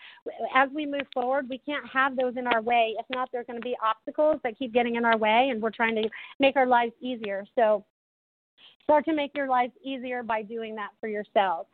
as 0.54 0.68
we 0.74 0.86
move 0.86 1.06
forward, 1.14 1.48
we 1.48 1.58
can't 1.58 1.88
have 1.88 2.16
those 2.16 2.36
in 2.36 2.46
our 2.46 2.62
way. 2.62 2.94
If 2.98 3.06
not, 3.10 3.28
there's 3.32 3.46
going 3.46 3.60
to 3.60 3.64
be 3.64 3.76
obstacles 3.84 4.40
that 4.44 4.58
keep 4.58 4.72
getting 4.72 4.96
in 4.96 5.04
our 5.04 5.16
way, 5.16 5.48
and 5.50 5.62
we're 5.62 5.70
trying 5.70 5.94
to 5.96 6.08
make 6.40 6.56
our 6.56 6.66
lives 6.66 6.92
easier. 7.00 7.44
So, 7.54 7.84
start 8.82 9.04
to 9.04 9.14
make 9.14 9.36
your 9.36 9.48
life 9.48 9.70
easier 9.84 10.22
by 10.22 10.42
doing 10.42 10.74
that 10.76 10.90
for 11.00 11.08
yourself. 11.08 11.66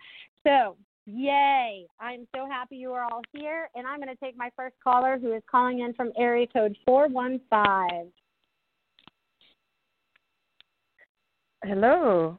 So, 0.46 0.76
Yay. 1.06 1.86
I'm 2.00 2.26
so 2.34 2.46
happy 2.48 2.76
you 2.76 2.92
are 2.92 3.04
all 3.04 3.22
here. 3.32 3.68
And 3.74 3.86
I'm 3.86 4.00
going 4.00 4.08
to 4.08 4.16
take 4.16 4.36
my 4.36 4.50
first 4.56 4.74
caller 4.82 5.18
who 5.20 5.32
is 5.34 5.42
calling 5.50 5.80
in 5.80 5.92
from 5.94 6.12
area 6.16 6.46
code 6.46 6.76
415. 6.86 8.10
Hello. 11.64 12.38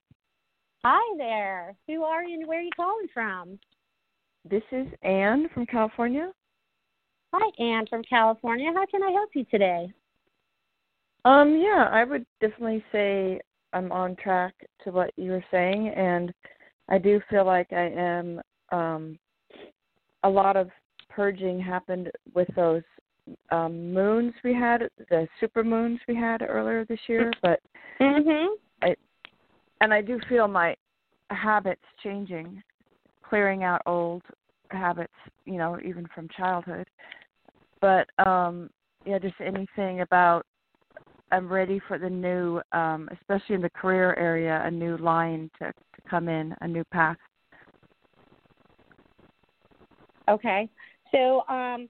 Hi 0.83 1.17
there. 1.17 1.75
Who 1.87 2.03
are 2.03 2.23
you 2.23 2.39
and 2.39 2.47
where 2.47 2.59
are 2.59 2.63
you 2.63 2.71
calling 2.75 3.07
from? 3.13 3.59
This 4.49 4.63
is 4.71 4.87
Anne 5.01 5.47
from 5.53 5.65
California. 5.65 6.31
Hi, 7.33 7.63
Anne 7.63 7.87
from 7.87 8.03
California. 8.03 8.71
How 8.73 8.85
can 8.85 9.01
I 9.01 9.11
help 9.11 9.29
you 9.33 9.45
today? 9.45 9.91
Um, 11.25 11.57
yeah, 11.57 11.89
I 11.91 12.03
would 12.03 12.25
definitely 12.39 12.83
say 12.91 13.39
I'm 13.73 13.91
on 13.91 14.15
track 14.15 14.53
to 14.83 14.91
what 14.91 15.09
you 15.17 15.31
were 15.31 15.43
saying, 15.49 15.89
and 15.89 16.31
I 16.87 16.99
do 16.99 17.19
feel 17.29 17.45
like 17.45 17.73
I 17.73 17.89
am 17.89 18.39
um, 18.75 19.17
a 20.23 20.29
lot 20.29 20.57
of 20.57 20.69
purging 21.09 21.59
happened 21.59 22.11
with 22.33 22.47
those 22.55 22.83
um, 23.51 23.93
moons 23.93 24.33
we 24.43 24.53
had, 24.53 24.89
the 25.09 25.27
super 25.39 25.63
moons 25.63 25.99
we 26.07 26.15
had 26.15 26.41
earlier 26.41 26.85
this 26.85 26.99
year. 27.07 27.31
But 27.41 27.61
mm-hmm. 28.01 28.53
I, 28.81 28.95
and 29.81 29.93
I 29.93 30.01
do 30.01 30.19
feel 30.27 30.47
my 30.47 30.75
habits 31.29 31.81
changing, 32.03 32.61
clearing 33.27 33.63
out 33.63 33.81
old 33.85 34.23
habits, 34.71 35.13
you 35.45 35.57
know, 35.57 35.79
even 35.85 36.07
from 36.13 36.27
childhood. 36.35 36.87
But 37.79 38.07
um, 38.25 38.69
yeah, 39.05 39.19
just 39.19 39.35
anything 39.39 40.01
about 40.01 40.45
I'm 41.31 41.51
ready 41.51 41.81
for 41.87 41.97
the 41.97 42.09
new, 42.09 42.61
um, 42.71 43.09
especially 43.11 43.55
in 43.55 43.61
the 43.61 43.69
career 43.69 44.13
area, 44.15 44.61
a 44.63 44.71
new 44.71 44.97
line 44.97 45.49
to, 45.59 45.67
to 45.67 46.09
come 46.09 46.29
in, 46.29 46.55
a 46.61 46.67
new 46.67 46.83
path 46.85 47.17
Okay. 50.29 50.69
So 51.11 51.43
um, 51.47 51.87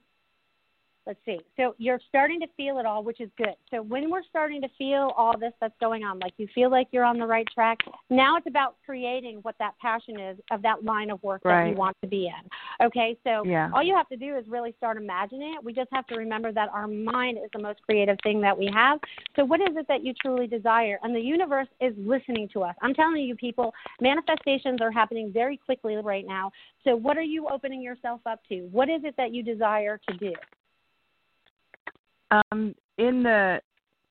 let's 1.06 1.18
see. 1.24 1.38
So 1.56 1.74
you're 1.78 2.00
starting 2.08 2.40
to 2.40 2.46
feel 2.56 2.78
it 2.78 2.86
all, 2.86 3.04
which 3.04 3.20
is 3.20 3.30
good. 3.38 3.54
So 3.70 3.82
when 3.82 4.10
we're 4.10 4.24
starting 4.28 4.60
to 4.62 4.68
feel 4.76 5.12
all 5.16 5.38
this 5.38 5.52
that's 5.60 5.74
going 5.80 6.04
on, 6.04 6.18
like 6.18 6.32
you 6.36 6.48
feel 6.54 6.70
like 6.70 6.88
you're 6.90 7.04
on 7.04 7.18
the 7.18 7.26
right 7.26 7.46
track, 7.54 7.78
now 8.10 8.36
it's 8.36 8.46
about 8.46 8.76
creating 8.84 9.38
what 9.42 9.54
that 9.58 9.74
passion 9.80 10.18
is 10.18 10.38
of 10.50 10.62
that 10.62 10.84
line 10.84 11.10
of 11.10 11.22
work 11.22 11.42
right. 11.44 11.64
that 11.64 11.70
you 11.70 11.76
want 11.76 11.96
to 12.02 12.08
be 12.08 12.26
in. 12.26 12.86
Okay, 12.86 13.16
so 13.24 13.44
yeah. 13.44 13.70
all 13.72 13.82
you 13.82 13.94
have 13.94 14.08
to 14.08 14.16
do 14.16 14.36
is 14.36 14.44
really 14.48 14.74
start 14.78 14.96
imagining 14.96 15.54
it. 15.54 15.64
We 15.64 15.72
just 15.72 15.88
have 15.92 16.06
to 16.08 16.16
remember 16.16 16.52
that 16.52 16.68
our 16.70 16.88
mind 16.88 17.38
is 17.38 17.50
the 17.52 17.62
most 17.62 17.80
creative 17.82 18.16
thing 18.22 18.40
that 18.40 18.56
we 18.56 18.70
have. 18.74 18.98
So 19.36 19.44
what 19.44 19.60
is 19.60 19.76
it 19.76 19.86
that 19.88 20.04
you 20.04 20.12
truly 20.20 20.46
desire? 20.46 20.98
And 21.02 21.14
the 21.14 21.20
universe 21.20 21.68
is 21.80 21.94
listening 21.96 22.48
to 22.52 22.62
us. 22.62 22.74
I'm 22.82 22.94
telling 22.94 23.22
you, 23.22 23.36
people, 23.36 23.72
manifestations 24.00 24.80
are 24.80 24.90
happening 24.90 25.30
very 25.32 25.56
quickly 25.56 25.96
right 25.96 26.26
now. 26.26 26.50
So 26.84 26.96
what 26.96 27.16
are 27.16 27.22
you 27.22 27.48
opening 27.48 27.82
yourself 27.82 28.20
up 28.26 28.40
to? 28.48 28.68
What 28.72 28.88
is 28.88 29.02
it 29.04 29.14
that 29.16 29.32
you 29.32 29.42
desire 29.42 30.00
to 30.08 30.16
do? 30.16 30.32
Um, 32.30 32.74
in 32.98 33.22
the 33.22 33.60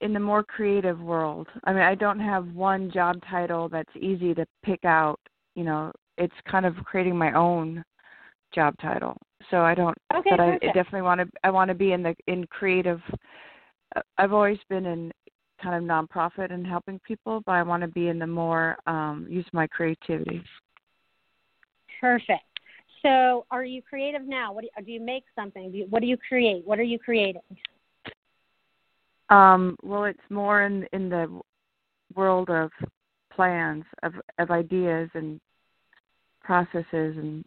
in 0.00 0.12
the 0.12 0.20
more 0.20 0.42
creative 0.42 1.00
world, 1.00 1.48
I 1.64 1.72
mean, 1.72 1.82
I 1.82 1.94
don't 1.94 2.20
have 2.20 2.46
one 2.48 2.90
job 2.90 3.16
title 3.28 3.68
that's 3.68 3.94
easy 3.96 4.34
to 4.34 4.46
pick 4.64 4.84
out. 4.84 5.18
You 5.54 5.64
know, 5.64 5.92
it's 6.18 6.34
kind 6.50 6.66
of 6.66 6.76
creating 6.84 7.16
my 7.16 7.32
own 7.32 7.84
job 8.54 8.74
title. 8.80 9.16
So 9.50 9.60
I 9.62 9.74
don't. 9.74 9.96
Okay, 10.14 10.30
but 10.30 10.40
I, 10.40 10.52
perfect. 10.52 10.64
I 10.64 10.72
definitely 10.72 11.02
want 11.02 11.20
to. 11.20 11.28
I 11.44 11.50
want 11.50 11.68
to 11.68 11.74
be 11.74 11.92
in 11.92 12.02
the 12.02 12.14
in 12.26 12.46
creative. 12.46 13.00
Uh, 13.94 14.02
I've 14.18 14.32
always 14.32 14.58
been 14.68 14.86
in 14.86 15.12
kind 15.62 15.74
of 15.74 15.82
nonprofit 15.82 16.52
and 16.52 16.66
helping 16.66 16.98
people, 17.00 17.42
but 17.46 17.52
I 17.52 17.62
want 17.62 17.82
to 17.82 17.88
be 17.88 18.08
in 18.08 18.18
the 18.18 18.26
more 18.26 18.76
um, 18.86 19.26
use 19.28 19.46
my 19.52 19.66
creativity. 19.66 20.42
Perfect. 22.00 22.42
So, 23.02 23.46
are 23.50 23.64
you 23.64 23.82
creative 23.82 24.22
now? 24.22 24.52
What 24.52 24.62
do 24.62 24.68
you, 24.76 24.84
do 24.84 24.92
you 24.92 25.00
make 25.00 25.24
something? 25.34 25.70
Do 25.70 25.78
you, 25.78 25.86
what 25.88 26.00
do 26.00 26.06
you 26.06 26.16
create? 26.16 26.66
What 26.66 26.78
are 26.78 26.84
you 26.84 26.98
creating? 26.98 27.42
Um, 29.30 29.76
well, 29.82 30.04
it's 30.04 30.18
more 30.30 30.62
in 30.62 30.86
in 30.92 31.08
the 31.08 31.40
world 32.14 32.50
of 32.50 32.70
plans, 33.32 33.84
of 34.02 34.14
of 34.38 34.50
ideas 34.50 35.10
and 35.14 35.40
processes, 36.42 36.84
and 37.16 37.44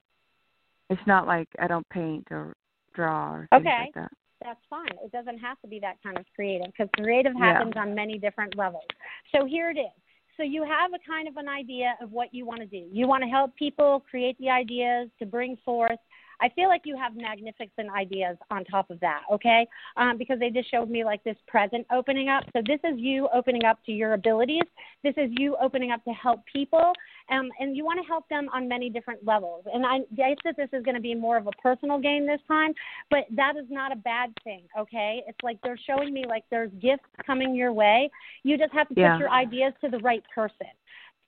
it's 0.89 1.01
not 1.07 1.25
like 1.25 1.47
I 1.59 1.67
don't 1.67 1.87
paint 1.89 2.27
or 2.31 2.53
draw 2.93 3.33
or 3.33 3.47
things 3.51 3.61
okay. 3.61 3.83
like 3.85 3.93
that. 3.95 4.11
That's 4.43 4.59
fine. 4.69 4.87
It 5.03 5.11
doesn't 5.11 5.39
have 5.39 5.59
to 5.61 5.67
be 5.67 5.79
that 5.79 5.97
kind 6.01 6.17
of 6.17 6.25
creative 6.35 6.67
because 6.67 6.89
creative 6.95 7.33
happens 7.35 7.73
Yeah. 7.75 7.81
on 7.81 7.93
many 7.93 8.17
different 8.17 8.55
levels. 8.55 8.85
So 9.33 9.45
here 9.45 9.69
it 9.69 9.77
is. 9.77 9.91
So 10.37 10.43
you 10.43 10.63
have 10.63 10.93
a 10.93 10.99
kind 11.05 11.27
of 11.27 11.35
an 11.35 11.49
idea 11.49 11.97
of 11.99 12.13
what 12.13 12.33
you 12.33 12.45
want 12.45 12.61
to 12.61 12.65
do. 12.65 12.87
You 12.93 13.07
want 13.07 13.23
to 13.23 13.29
help 13.29 13.53
people 13.57 14.01
create 14.09 14.37
the 14.39 14.49
ideas 14.49 15.09
to 15.19 15.25
bring 15.25 15.57
forth. 15.65 15.99
I 16.41 16.49
feel 16.49 16.69
like 16.69 16.81
you 16.85 16.95
have 16.97 17.15
magnificent 17.15 17.89
ideas 17.95 18.37
on 18.49 18.63
top 18.65 18.89
of 18.89 18.99
that, 19.01 19.21
okay? 19.31 19.67
Um, 19.97 20.17
because 20.17 20.39
they 20.39 20.49
just 20.49 20.69
showed 20.71 20.89
me 20.89 21.03
like 21.03 21.23
this 21.23 21.35
present 21.47 21.85
opening 21.91 22.29
up. 22.29 22.43
So 22.53 22.61
this 22.65 22.79
is 22.83 22.97
you 22.97 23.27
opening 23.33 23.65
up 23.65 23.83
to 23.85 23.91
your 23.91 24.13
abilities. 24.13 24.63
This 25.03 25.13
is 25.17 25.29
you 25.37 25.55
opening 25.61 25.91
up 25.91 26.03
to 26.05 26.11
help 26.11 26.41
people, 26.45 26.93
um, 27.29 27.49
and 27.59 27.75
you 27.75 27.85
want 27.85 27.99
to 28.01 28.07
help 28.07 28.27
them 28.29 28.49
on 28.53 28.67
many 28.67 28.89
different 28.89 29.25
levels. 29.25 29.65
And 29.73 29.85
I 29.85 29.99
guess 30.15 30.37
that 30.45 30.55
this 30.57 30.69
is 30.73 30.83
going 30.83 30.95
to 30.95 31.01
be 31.01 31.15
more 31.15 31.37
of 31.37 31.47
a 31.47 31.51
personal 31.61 31.99
game 31.99 32.25
this 32.25 32.41
time, 32.47 32.73
but 33.09 33.25
that 33.35 33.55
is 33.57 33.65
not 33.69 33.91
a 33.91 33.95
bad 33.95 34.33
thing, 34.43 34.63
okay? 34.77 35.23
It's 35.27 35.37
like 35.43 35.57
they're 35.63 35.79
showing 35.87 36.13
me 36.13 36.23
like 36.27 36.43
there's 36.49 36.71
gifts 36.81 37.03
coming 37.25 37.55
your 37.55 37.73
way. 37.73 38.09
You 38.43 38.57
just 38.57 38.73
have 38.73 38.87
to 38.89 38.95
put 38.95 39.01
Yeah. 39.01 39.17
your 39.19 39.29
ideas 39.29 39.73
to 39.81 39.89
the 39.89 39.99
right 39.99 40.23
person. 40.33 40.67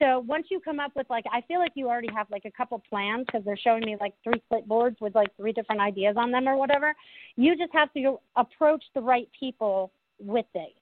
So 0.02 0.20
once 0.20 0.48
you 0.50 0.60
come 0.60 0.80
up 0.80 0.94
with 0.96 1.08
like, 1.10 1.26
I 1.32 1.42
feel 1.42 1.60
like 1.60 1.74
you 1.76 1.88
already 1.88 2.10
have 2.16 2.26
like 2.32 2.46
a 2.46 2.52
couple 2.52 2.82
plans 2.90 3.26
because 3.28 3.46
they're 3.46 3.58
showing 3.58 3.86
me 3.86 3.98
like 4.00 4.14
three 4.24 4.42
clipboards 4.52 5.00
with 5.00 5.14
like 5.14 5.28
three 5.38 5.52
different 5.52 5.80
ideas 5.80 6.16
on 6.18 6.32
them 6.32 6.48
or 6.48 6.58
whatever. 6.58 6.96
You 7.36 7.56
just 7.56 7.72
have 7.74 7.94
to 7.94 8.20
approach 8.36 8.84
the 8.96 9.02
right 9.02 9.30
people 9.40 9.92
with 10.20 10.48
it. 10.56 10.74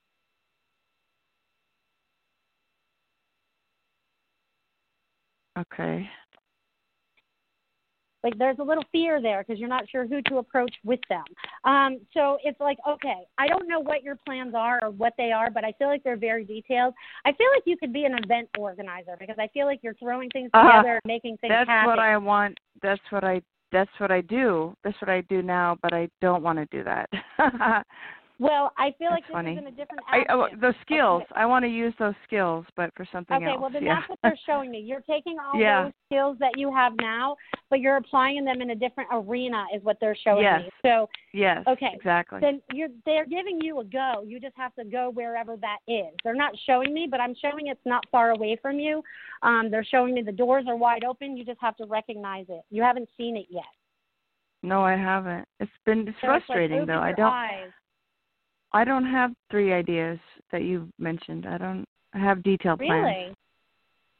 Okay. 5.58 6.08
Like 8.24 8.38
there's 8.38 8.60
a 8.60 8.64
little 8.64 8.84
fear 8.92 9.22
there 9.22 9.44
because 9.46 9.60
you're 9.60 9.70
not 9.70 9.90
sure 9.90 10.06
who 10.06 10.22
to 10.24 10.38
approach 10.38 10.74
with 10.84 11.00
them. 11.10 11.24
Um, 11.64 12.00
so 12.14 12.38
it's 12.44 12.60
like, 12.60 12.78
okay, 12.88 13.22
I 13.38 13.48
don't 13.48 13.68
know 13.68 13.80
what 13.80 14.04
your 14.04 14.18
plans 14.26 14.54
are 14.56 14.80
or 14.82 14.90
what 14.92 15.14
they 15.18 15.32
are, 15.32 15.50
but 15.50 15.64
I 15.64 15.72
feel 15.74 15.88
like 15.88 16.04
they're 16.04 16.18
very 16.18 16.44
detailed. 16.44 16.94
I 17.26 17.32
feel 17.34 17.48
like 17.56 17.64
you 17.66 17.78
could 17.78 17.94
be 17.94 18.06
an 18.06 18.16
event 18.24 18.50
organizer 18.58 19.16
because 19.20 19.38
I 19.40 19.48
feel 19.54 19.66
like 19.66 19.80
you're 19.82 19.96
throwing 19.96 20.30
things 20.32 20.50
Uh, 20.54 20.64
together 20.64 20.94
and 20.94 21.02
making 21.06 21.38
things 21.38 21.52
That's 21.52 21.70
happen. 21.70 21.90
what 21.90 22.00
I 22.00 22.18
want. 22.18 22.60
That's 22.82 23.02
what 23.10 23.24
I. 23.24 23.42
That's 23.72 23.92
what 24.00 24.10
I 24.10 24.22
do. 24.22 24.74
That's 24.84 25.00
what 25.00 25.10
I 25.10 25.22
do 25.22 25.44
now, 25.44 25.78
but 25.84 25.94
I 25.94 26.10
don't 26.22 26.42
want 26.42 26.58
to 26.58 26.66
do 26.76 26.84
that. 26.84 27.08
well, 28.40 28.72
I 28.78 28.94
feel 28.98 29.10
like 29.10 29.24
That's 29.24 29.28
this 29.28 29.34
funny. 29.34 29.52
is 29.52 29.58
in 29.60 29.68
a 29.68 29.72
different 29.72 30.02
I, 30.10 30.24
oh, 30.30 30.48
the 30.62 30.74
skills. 30.82 31.24
Okay. 31.32 31.42
I 31.42 31.46
want 31.46 31.64
to 31.66 31.70
use 31.70 31.94
those 32.00 32.14
skills, 32.26 32.66
but 32.78 32.90
for 32.96 33.06
something 33.12 33.36
Okay, 33.36 33.48
else. 33.48 33.60
well 33.60 33.70
then 33.70 33.84
yeah. 33.84 33.96
that's 34.00 34.10
what 34.10 34.20
they're 34.24 34.40
showing 34.46 34.72
me. 34.72 34.80
You're 34.80 35.02
taking 35.02 35.38
all 35.40 35.60
Yeah. 35.60 35.84
those 35.84 35.92
skills 36.08 36.38
that 36.40 36.58
you 36.58 36.74
have 36.74 36.94
now, 37.02 37.36
but 37.70 37.82
you're 37.82 37.98
applying 37.98 38.46
them 38.46 38.62
in 38.62 38.70
a 38.70 38.76
different 38.76 39.10
arena 39.12 39.66
is 39.76 39.84
what 39.84 39.98
they're 40.00 40.16
showing 40.24 40.44
Yes. 40.44 40.62
me. 40.64 40.70
So 40.82 41.10
yes. 41.34 41.64
okay. 41.68 41.92
Exactly. 41.94 42.40
then 42.40 42.62
you're 42.74 42.88
they're 43.06 43.26
giving 43.26 43.60
you 43.62 43.80
a 43.82 43.84
go. 43.84 44.24
You 44.26 44.40
just 44.40 44.56
have 44.56 44.74
to 44.76 44.86
go 44.86 45.12
wherever 45.14 45.58
that 45.58 45.80
is. 45.88 46.14
They're 46.24 46.34
not 46.34 46.54
showing 46.66 46.94
me, 46.94 47.08
but 47.12 47.20
I'm 47.20 47.36
showing 47.42 47.68
it's 47.68 47.86
not 47.86 48.06
far 48.10 48.32
away 48.32 48.58
from 48.62 48.80
you. 48.80 49.04
Um, 49.44 49.70
they're 49.70 49.84
showing 49.84 50.14
me 50.14 50.22
the 50.22 50.32
doors 50.32 50.64
are 50.68 50.78
wide 50.78 51.04
open. 51.04 51.36
You 51.36 51.44
just 51.44 51.60
have 51.62 51.76
to 51.78 51.86
recognize 51.86 52.46
it. 52.48 52.62
You 52.70 52.84
haven't 52.84 53.10
seen 53.18 53.36
it 53.36 53.48
yet. 53.50 53.64
no, 54.64 54.82
I 54.84 54.96
haven't. 54.96 55.46
It's 55.60 55.72
been 55.86 56.08
it's 56.08 56.10
So 56.10 56.14
it's 56.14 56.24
like, 56.24 56.46
frustrating 56.46 56.86
though. 56.86 57.00
I 57.00 57.12
don't. 57.12 57.32
Eyes. 57.34 57.70
I 58.74 58.84
don't 58.84 59.06
have 59.06 59.32
three 59.50 59.74
ideas 59.74 60.20
that 60.52 60.64
you 60.64 60.90
mentioned. 61.00 61.46
I 61.46 61.58
don't 61.58 61.86
I 62.14 62.20
have 62.20 62.44
detailed 62.44 62.80
plans. 62.80 63.06
Really 63.06 63.36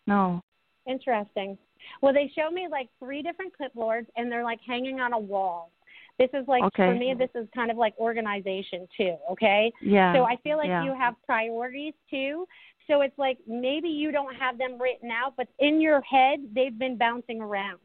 No. 0.08 0.42
interesting. 0.88 1.58
Well, 2.02 2.14
they 2.14 2.32
show 2.36 2.52
me 2.52 2.68
like 2.70 2.90
three 3.00 3.22
different 3.22 3.54
clipboards, 3.60 4.08
and 4.16 4.32
they're 4.32 4.44
like 4.44 4.60
hanging 4.66 5.00
on 5.00 5.14
a 5.14 5.20
wall. 5.20 5.72
This 6.18 6.30
is 6.34 6.48
like 6.48 6.64
Okay. 6.64 6.88
for 6.88 6.96
me. 6.96 7.14
This 7.14 7.30
is 7.34 7.48
kind 7.56 7.72
of 7.72 7.78
like 7.78 7.98
organization 7.98 8.88
too. 8.98 9.16
Okay. 9.32 9.72
Yeah. 9.82 10.14
So 10.14 10.26
I 10.26 10.36
feel 10.38 10.58
like 10.58 10.68
yeah. 10.68 10.84
you 10.84 10.94
have 10.94 11.16
priorities 11.26 11.94
too. 12.10 12.46
So 12.88 13.02
it's 13.02 13.18
like 13.18 13.38
maybe 13.48 13.88
you 13.88 14.12
don't 14.12 14.36
have 14.36 14.58
them 14.58 14.82
written 14.82 15.12
out, 15.12 15.36
but 15.38 15.48
in 15.60 15.80
your 15.80 16.02
head 16.02 16.40
they've 16.54 16.78
been 16.78 16.98
bouncing 16.98 17.42
around. 17.42 17.80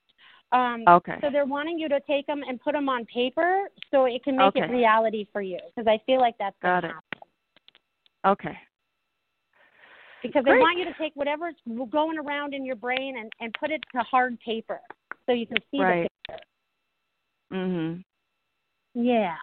Um, 0.53 0.85
Okay. 0.87 1.19
So 1.21 1.31
they're 1.31 1.47
wanting 1.47 1.79
you 1.79 1.89
to 1.89 2.01
take 2.01 2.27
them 2.27 2.43
and 2.47 2.61
put 2.61 2.73
them 2.75 2.89
on 2.89 3.05
paper 3.07 3.69
so 3.91 4.05
it 4.05 4.23
can 4.25 4.37
make 4.37 4.55
it 4.55 4.71
reality 4.71 5.27
for 5.33 5.43
you. 5.43 5.59
Because 5.75 5.89
I 5.89 6.01
feel 6.07 6.21
like 6.21 6.37
that's 6.39 6.57
Got 6.63 6.85
it. 6.85 6.93
happen. 6.93 7.21
Okay. 8.27 8.59
Because 10.23 10.45
they 10.45 10.53
want 10.53 10.79
you 10.79 10.85
to 10.87 10.95
take 10.95 11.13
whatever's 11.15 11.55
going 11.91 12.19
around 12.19 12.55
in 12.55 12.65
your 12.65 12.77
brain 12.77 13.19
and 13.19 13.31
and 13.41 13.55
put 13.61 13.71
it 13.71 13.83
to 13.95 14.03
hard 14.03 14.39
paper 14.41 14.81
so 15.27 15.33
you 15.33 15.47
can 15.47 15.59
see 15.71 15.81
Right. 15.81 16.09
the 16.29 16.33
picture. 16.33 16.47
Mhm. 17.53 18.05
Yeah. 18.95 19.37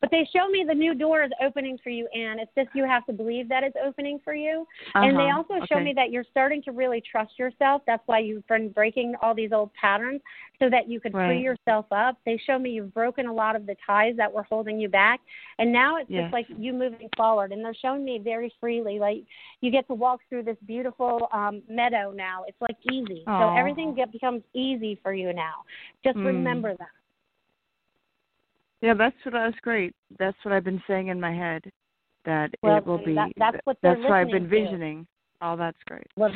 But 0.00 0.10
they 0.10 0.28
show 0.32 0.48
me 0.48 0.64
the 0.66 0.74
new 0.74 0.94
door 0.94 1.22
is 1.22 1.30
opening 1.42 1.78
for 1.82 1.90
you, 1.90 2.06
Anne. 2.14 2.38
It's 2.38 2.50
just 2.56 2.68
you 2.74 2.84
have 2.84 3.04
to 3.06 3.12
believe 3.12 3.48
that 3.48 3.62
it's 3.64 3.76
opening 3.84 4.20
for 4.24 4.34
you. 4.34 4.66
And 4.94 5.18
they 5.18 5.28
Uh-huh. 5.30 5.38
also 5.38 5.54
show 5.66 5.76
Okay. 5.76 5.84
me 5.84 5.92
that 5.94 6.10
you're 6.10 6.24
starting 6.30 6.62
to 6.62 6.72
really 6.72 7.00
trust 7.00 7.38
yourself. 7.38 7.82
That's 7.86 8.02
why 8.06 8.20
you've 8.20 8.46
been 8.46 8.70
breaking 8.70 9.14
all 9.22 9.34
these 9.34 9.52
old 9.52 9.72
patterns 9.74 10.20
so 10.58 10.68
that 10.70 10.88
you 10.88 11.00
could 11.00 11.12
free 11.12 11.40
yourself 11.40 11.86
up. 11.90 12.16
They 12.24 12.36
show 12.38 12.58
me 12.58 12.70
you've 12.70 12.94
broken 12.94 13.26
a 13.26 13.32
lot 13.32 13.56
of 13.56 13.66
the 13.66 13.76
ties 13.84 14.16
that 14.16 14.32
were 14.32 14.44
holding 14.44 14.78
you 14.80 14.88
back. 14.88 15.20
And 15.58 15.72
now 15.72 15.96
it's 15.96 16.10
Yes. 16.10 16.24
just 16.24 16.32
like 16.32 16.46
you 16.48 16.72
moving 16.72 17.08
forward. 17.16 17.52
And 17.52 17.64
they're 17.64 17.74
showing 17.74 18.04
me 18.04 18.18
very 18.18 18.52
freely. 18.60 18.98
Like 18.98 19.24
you 19.60 19.70
get 19.70 19.86
to 19.88 19.94
walk 19.94 20.20
through 20.28 20.44
this 20.44 20.56
beautiful 20.66 21.28
um, 21.32 21.62
meadow 21.68 22.12
now. 22.14 22.44
It's 22.46 22.60
like 22.60 22.76
easy. 22.90 23.24
So 23.26 23.52
everything 23.56 23.94
get, 23.94 24.12
becomes 24.12 24.42
easy 24.54 24.98
for 25.02 25.12
you 25.12 25.32
now. 25.32 25.64
Just 26.04 26.18
Mm. 26.18 26.24
remember 26.26 26.74
that. 26.78 26.88
Yeah, 28.80 28.94
that's 28.94 29.16
what 29.24 29.32
that's 29.32 29.58
great. 29.60 29.94
That's 30.18 30.36
what 30.44 30.54
I've 30.54 30.64
been 30.64 30.82
saying 30.86 31.08
in 31.08 31.20
my 31.20 31.32
head. 31.34 31.64
That 32.24 32.50
Well, 32.62 32.76
it 32.78 32.86
will 32.86 32.98
be. 32.98 33.14
that- 33.14 33.32
that's 33.36 33.58
what 33.64 33.78
that's 33.82 34.00
what 34.00 34.12
I've 34.12 34.30
been 34.30 34.44
to. 34.44 34.48
visioning. 34.48 35.06
Oh, 35.40 35.56
that's 35.56 35.82
great. 35.84 36.06
Well, 36.16 36.32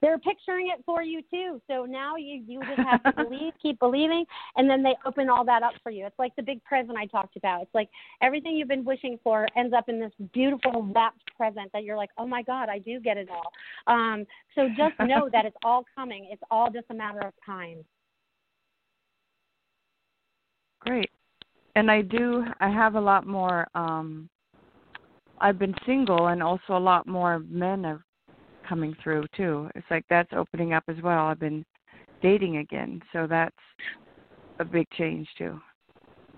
they're 0.00 0.18
picturing 0.18 0.68
it 0.76 0.84
for 0.84 1.02
you 1.02 1.22
too. 1.30 1.62
So 1.68 1.84
now 1.86 2.16
you 2.16 2.42
you 2.46 2.60
just 2.60 2.80
have 2.80 3.02
to 3.04 3.12
believe, 3.28 3.52
keep 3.62 3.78
believing, 3.78 4.26
and 4.56 4.68
then 4.68 4.82
they 4.82 4.94
open 5.06 5.30
all 5.30 5.44
that 5.44 5.62
up 5.62 5.74
for 5.82 5.90
you. 5.90 6.04
It's 6.06 6.18
like 6.18 6.34
the 6.36 6.42
big 6.42 6.62
present 6.64 6.98
I 6.98 7.06
talked 7.06 7.36
about. 7.36 7.62
It's 7.62 7.74
like 7.74 7.88
everything 8.20 8.56
you've 8.56 8.68
been 8.68 8.84
wishing 8.84 9.18
for 9.22 9.46
ends 9.56 9.72
up 9.72 9.88
in 9.88 10.00
this 10.00 10.12
beautiful 10.32 10.90
wrapped 10.94 11.34
present 11.36 11.72
that 11.72 11.84
you're 11.84 11.96
like, 11.96 12.10
oh 12.18 12.26
my 12.26 12.42
God, 12.42 12.68
I 12.68 12.78
do 12.78 12.98
get 13.00 13.16
it 13.16 13.28
all. 13.30 13.52
Um, 13.86 14.26
so 14.54 14.68
just 14.68 14.98
know 15.00 15.28
that 15.32 15.44
it's 15.46 15.56
all 15.64 15.84
coming. 15.94 16.28
It's 16.30 16.42
all 16.50 16.68
just 16.70 16.86
a 16.90 16.94
matter 16.94 17.20
of 17.20 17.32
time. 17.46 17.84
Great. 20.80 21.10
And 21.74 21.90
I 21.90 22.02
do 22.02 22.44
I 22.60 22.68
have 22.68 22.94
a 22.94 23.00
lot 23.00 23.26
more 23.26 23.66
um 23.74 24.28
I've 25.40 25.58
been 25.58 25.74
single 25.86 26.28
and 26.28 26.42
also 26.42 26.76
a 26.76 26.78
lot 26.78 27.06
more 27.06 27.40
men 27.40 27.84
are 27.84 28.04
coming 28.68 28.94
through 29.02 29.26
too. 29.36 29.68
It's 29.74 29.86
like 29.90 30.04
that's 30.08 30.32
opening 30.32 30.72
up 30.72 30.84
as 30.88 30.96
well. 31.02 31.26
I've 31.26 31.40
been 31.40 31.64
dating 32.22 32.58
again, 32.58 33.02
so 33.12 33.26
that's 33.26 33.56
a 34.60 34.64
big 34.64 34.88
change 34.90 35.26
too. 35.36 35.60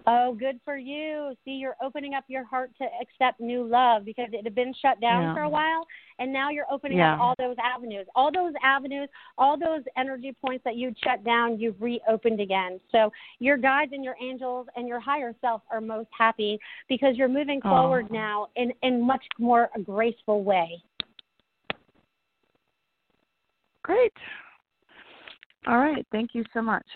Oh, 0.07 0.35
good 0.35 0.61
for 0.67 0.77
you. 0.77 1.35
See, 1.45 1.53
you're 1.53 1.77
opening 1.83 2.13
up 2.13 2.25
your 2.29 2.45
heart 2.45 2.71
to 2.77 2.87
accept 3.01 3.41
new 3.41 3.65
love 3.65 4.05
because 4.05 4.29
it 4.33 4.45
had 4.45 4.55
been 4.55 4.75
shut 4.75 5.01
down 5.01 5.23
Yeah. 5.23 5.35
for 5.35 5.43
a 5.43 5.49
while, 5.49 5.87
and 6.19 6.31
now 6.31 6.51
you're 6.51 6.71
opening 6.71 6.99
Yeah. 6.99 7.15
up 7.15 7.21
all 7.21 7.35
those 7.39 7.57
avenues. 7.59 8.07
All 8.15 8.31
those 8.31 8.55
avenues, 8.63 9.09
all 9.39 9.57
those 9.57 9.83
energy 9.97 10.33
points 10.33 10.63
that 10.65 10.77
you'd 10.77 10.99
shut 10.99 11.25
down, 11.25 11.59
you've 11.59 11.81
reopened 11.81 12.41
again. 12.41 12.81
So 12.91 13.11
your 13.39 13.57
guides 13.57 13.95
and 13.95 14.05
your 14.05 14.17
angels 14.21 14.69
and 14.77 14.87
your 14.87 15.01
higher 15.01 15.35
self 15.41 15.63
are 15.71 15.81
most 15.81 16.11
happy 16.13 16.61
because 16.87 17.17
you're 17.17 17.29
moving 17.29 17.63
Aw. 17.63 17.71
forward 17.71 18.11
now 18.11 18.49
in 18.57 18.75
in 18.83 19.01
much 19.01 19.27
more 19.39 19.71
a 19.75 19.81
graceful 19.81 20.45
way. 20.45 20.83
Great. 23.83 24.13
All 25.67 25.79
right. 25.79 26.07
Thank 26.13 26.35
you 26.35 26.45
so 26.53 26.61
much. 26.61 26.87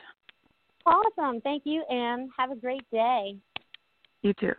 Awesome. 0.88 1.42
Thank 1.42 1.64
you, 1.66 1.83
Anne. 1.90 2.30
Have 2.38 2.50
a 2.50 2.57
great 2.57 2.88
day. 2.90 3.37
You 4.23 4.33
too. 4.33 4.54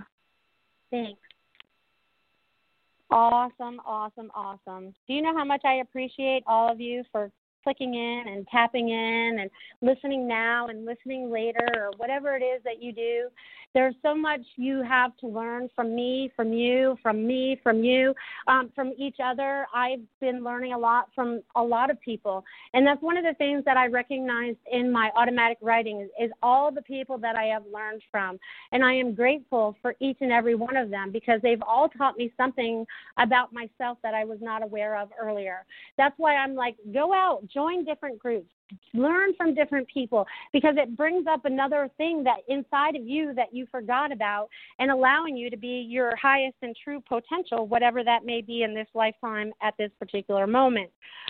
Thanks. 0.91 1.19
Awesome, 3.09 3.81
awesome, 3.83 4.29
awesome. 4.35 4.93
Do 5.07 5.13
you 5.15 5.23
know 5.23 5.35
how 5.35 5.43
much 5.43 5.61
I 5.65 5.75
appreciate 5.75 6.43
all 6.45 6.71
of 6.71 6.79
you 6.79 7.03
for 7.11 7.31
clicking 7.63 7.93
in 7.93 8.23
and 8.27 8.47
tapping 8.47 8.89
in 8.89 9.39
and 9.39 9.49
listening 9.81 10.27
now 10.27 10.67
and 10.67 10.85
listening 10.85 11.31
later 11.31 11.67
or 11.75 11.91
whatever 11.97 12.35
it 12.35 12.43
is 12.43 12.61
that 12.63 12.81
you 12.81 12.91
do? 12.91 13.29
There's 13.73 13.93
so 14.01 14.15
much 14.15 14.41
you 14.55 14.81
have 14.81 15.15
to 15.17 15.27
learn 15.27 15.69
from 15.75 15.95
me, 15.95 16.31
from 16.35 16.51
you, 16.51 16.97
from 17.03 17.27
me, 17.27 17.59
from 17.61 17.83
you, 17.83 18.15
um, 18.47 18.71
from 18.73 18.93
each 18.97 19.17
other. 19.23 19.67
I've 19.73 20.01
been 20.19 20.43
learning 20.43 20.73
a 20.73 20.77
lot 20.77 21.09
from 21.13 21.41
a 21.55 21.61
lot 21.61 21.91
of 21.91 22.01
people. 22.01 22.43
And 22.73 22.85
that's 22.85 23.01
one 23.01 23.15
of 23.15 23.23
the 23.23 23.35
things 23.35 23.63
that 23.65 23.77
I 23.77 23.85
recognized 23.85 24.57
in 24.71 24.91
my 24.91 25.11
automatic 25.15 25.59
writing 25.61 26.01
is, 26.01 26.09
is 26.19 26.31
all 26.41 26.71
the 26.71 26.81
people 26.81 27.19
that 27.19 27.35
I 27.35 27.43
have 27.45 27.63
learned 27.71 28.01
from. 28.09 28.39
And 28.71 28.83
I 28.83 28.93
am 28.93 29.13
grateful 29.13 29.75
for 29.83 29.95
each 29.99 30.17
and 30.21 30.31
every 30.31 30.55
one 30.55 30.75
of 30.75 30.89
them 30.89 31.11
because 31.11 31.39
they've 31.43 31.61
all 31.61 31.89
taught 31.89 32.17
me 32.17 32.33
something 32.37 32.85
about 33.19 33.53
myself 33.53 33.99
that 34.01 34.15
I 34.15 34.25
was 34.25 34.39
not 34.41 34.63
aware 34.63 34.97
of 34.97 35.09
earlier. 35.21 35.65
That's 35.95 36.15
why 36.17 36.35
I'm 36.35 36.55
like, 36.55 36.75
go 36.91 37.13
out, 37.13 37.47
join 37.51 37.83
different 37.83 38.19
groups, 38.19 38.49
learn 38.93 39.33
from 39.35 39.53
different 39.53 39.87
people 39.87 40.25
because 40.53 40.75
it 40.77 40.95
brings 40.95 41.25
up 41.27 41.45
another 41.45 41.89
thing 41.97 42.23
that 42.23 42.37
inside 42.47 42.95
of 42.95 43.05
you 43.05 43.33
that 43.33 43.53
you 43.53 43.65
forgot 43.71 44.11
about 44.11 44.47
and 44.79 44.91
allowing 44.91 45.35
you 45.35 45.49
to 45.49 45.57
be 45.57 45.85
your 45.89 46.15
highest 46.15 46.57
and 46.61 46.75
true 46.83 47.01
potential 47.07 47.67
whatever 47.67 48.03
that 48.03 48.25
may 48.25 48.41
be 48.41 48.63
in 48.63 48.73
this 48.73 48.87
lifetime 48.93 49.51
at 49.61 49.73
this 49.77 49.91
particular 49.99 50.47
moment. 50.47 50.89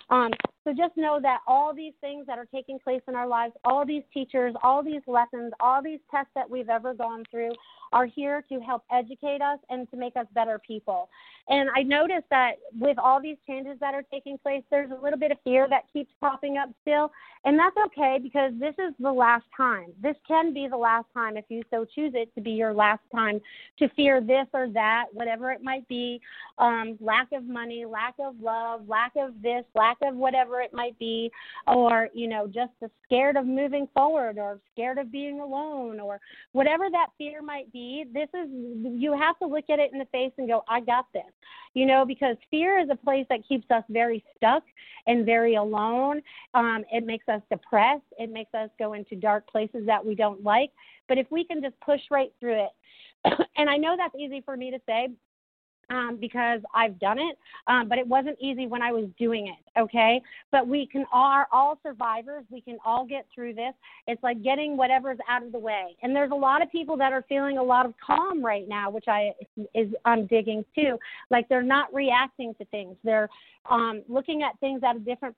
Um, 0.10 0.32
so 0.64 0.72
just 0.72 0.96
know 0.98 1.20
that 1.22 1.40
all 1.48 1.74
these 1.74 1.94
things 2.02 2.26
that 2.28 2.38
are 2.38 2.46
taking 2.46 2.80
place 2.80 3.02
in 3.08 3.16
our 3.16 3.28
lives 3.28 3.54
all 3.64 3.86
these 3.86 4.04
teachers 4.14 4.54
all 4.64 4.84
these 4.84 5.02
lessons 5.08 5.52
all 5.60 5.82
these 5.82 6.00
tests 6.12 6.32
that 6.36 6.50
we've 6.50 6.70
ever 6.70 6.94
gone 6.94 7.24
through 7.32 7.52
are 7.92 8.06
here 8.06 8.44
to 8.50 8.60
help 8.60 8.84
educate 8.92 9.42
us 9.42 9.60
and 9.70 9.90
to 9.90 9.98
make 9.98 10.16
us 10.16 10.28
better 10.34 10.60
people. 10.66 11.10
And 11.48 11.70
i 11.76 11.82
noticed 11.82 12.30
that 12.30 12.54
with 12.80 12.98
all 13.00 13.22
these 13.22 13.38
changes 13.48 13.78
that 13.80 13.94
are 13.94 14.04
taking 14.12 14.38
place 14.38 14.64
there's 14.70 14.92
a 14.92 15.04
little 15.04 15.20
bit 15.20 15.32
of 15.32 15.38
fear 15.44 15.68
that 15.70 15.84
keeps 15.92 16.12
popping 16.22 16.58
up 16.58 16.70
still. 16.82 17.12
And 17.46 17.58
that's 17.58 17.76
okay 17.88 18.20
because 18.22 18.52
this 18.60 18.76
is 18.78 18.94
the 19.00 19.12
last 19.12 19.46
time. 19.56 19.94
This 20.02 20.16
can 20.28 20.54
be 20.54 20.68
the 20.68 20.78
last 20.78 21.06
time 21.14 21.38
if 21.38 21.46
you 21.48 21.64
so 21.72 21.86
choose 21.86 22.12
it 22.14 22.34
to 22.36 22.42
be 22.42 22.52
your 22.52 22.74
last 22.74 23.02
time 23.16 23.40
to 23.80 23.88
fear 23.96 24.20
this 24.20 24.46
or 24.54 24.70
that, 24.70 25.06
whatever 25.14 25.52
it 25.52 25.64
might 25.64 25.88
be. 25.88 26.20
Um, 26.58 26.98
lack 27.00 27.32
of 27.32 27.46
money, 27.46 27.86
lack 27.86 28.16
of 28.20 28.36
love, 28.42 28.88
lack 28.88 29.14
of 29.16 29.42
this, 29.42 29.64
lack 29.74 29.98
of 30.02 30.16
whatever 30.16 30.59
it 30.62 30.74
might 30.74 30.98
be, 31.00 31.32
or, 31.68 32.10
you 32.14 32.28
know, 32.28 32.48
just 32.48 32.72
scared 33.06 33.36
of 33.36 33.46
moving 33.46 33.88
forward 33.94 34.38
or 34.38 34.60
scared 34.72 34.98
of 34.98 35.12
being 35.12 35.40
alone 35.40 36.00
or 36.00 36.20
whatever 36.52 36.90
that 36.92 37.08
fear 37.18 37.42
might 37.42 37.72
be. 37.72 38.06
This 38.14 38.30
is, 38.34 38.50
you 38.50 39.18
have 39.18 39.38
to 39.40 39.48
look 39.48 39.66
at 39.70 39.80
it 39.80 39.92
in 39.94 40.00
the 40.00 40.06
face 40.06 40.32
and 40.38 40.48
go, 40.48 40.64
I 40.68 40.82
got 40.82 41.06
this, 41.14 41.24
you 41.74 41.86
know, 41.86 42.06
because 42.06 42.36
fear 42.50 42.80
is 42.80 42.90
a 42.92 42.96
place 42.96 43.26
that 43.30 43.48
keeps 43.48 43.70
us 43.72 43.84
very 43.90 44.24
stuck 44.38 44.64
and 45.08 45.26
very 45.26 45.56
alone. 45.56 46.22
Um, 46.54 46.84
it 46.92 47.06
makes 47.06 47.28
us 47.28 47.42
depressed. 47.50 48.04
It 48.18 48.32
makes 48.32 48.54
us 48.54 48.70
go 48.78 48.94
into 48.94 49.16
dark 49.16 49.48
places 49.50 49.86
that 49.86 50.06
we 50.06 50.16
don't 50.16 50.44
like. 50.44 50.72
But 51.08 51.18
if 51.18 51.28
we 51.32 51.44
can 51.44 51.62
just 51.62 51.80
push 51.82 52.02
right 52.12 52.32
through 52.40 52.66
it, 52.66 53.40
and 53.58 53.70
I 53.70 53.78
know 53.78 53.96
that's 53.98 54.16
easy 54.16 54.42
for 54.42 54.56
me 54.56 54.72
to 54.72 54.80
say 54.86 55.10
um, 55.90 56.18
because 56.20 56.62
I've 56.74 57.00
done 57.00 57.20
it, 57.20 57.38
um, 57.68 57.90
but 57.90 57.98
it 57.98 58.08
wasn't 58.08 58.38
easy 58.40 58.68
when 58.68 58.82
I 58.82 58.92
was 58.92 59.06
doing 59.18 59.48
it. 59.48 59.80
Okay, 59.80 60.22
but 60.52 60.68
we 60.68 60.86
can 60.86 61.06
are 61.14 61.48
all 61.52 61.80
survivors. 61.84 62.44
We 62.50 62.62
can 62.62 62.78
all 62.86 63.06
get 63.06 63.26
through 63.34 63.54
this. 63.54 63.74
It's 64.08 64.22
like 64.24 64.44
getting 64.44 64.76
whatever's 64.76 65.20
out 65.30 65.44
of 65.44 65.52
the 65.52 65.60
way. 65.60 65.96
And 66.04 66.16
there's 66.16 66.32
a 66.32 66.36
lot 66.36 66.62
of 66.62 66.72
people 66.72 66.98
that 66.98 67.14
are 67.14 67.24
feeling 67.30 67.58
a 67.58 67.64
lot 67.64 67.86
of 67.86 67.94
calm 68.06 68.44
right 68.44 68.68
now, 68.68 68.90
which 68.90 69.06
I 69.08 69.32
is 69.74 69.90
I'm 70.06 70.28
digging 70.28 70.66
too. 70.76 70.98
Like 71.30 71.48
they're 71.50 71.64
not 71.64 71.94
reacting 71.94 72.54
to 72.56 72.66
things. 72.66 72.96
They're 73.04 73.30
um, 73.70 74.02
looking 74.08 74.42
at 74.44 74.60
things 74.60 74.82
at 74.84 74.96
a 74.96 75.00
different 75.00 75.36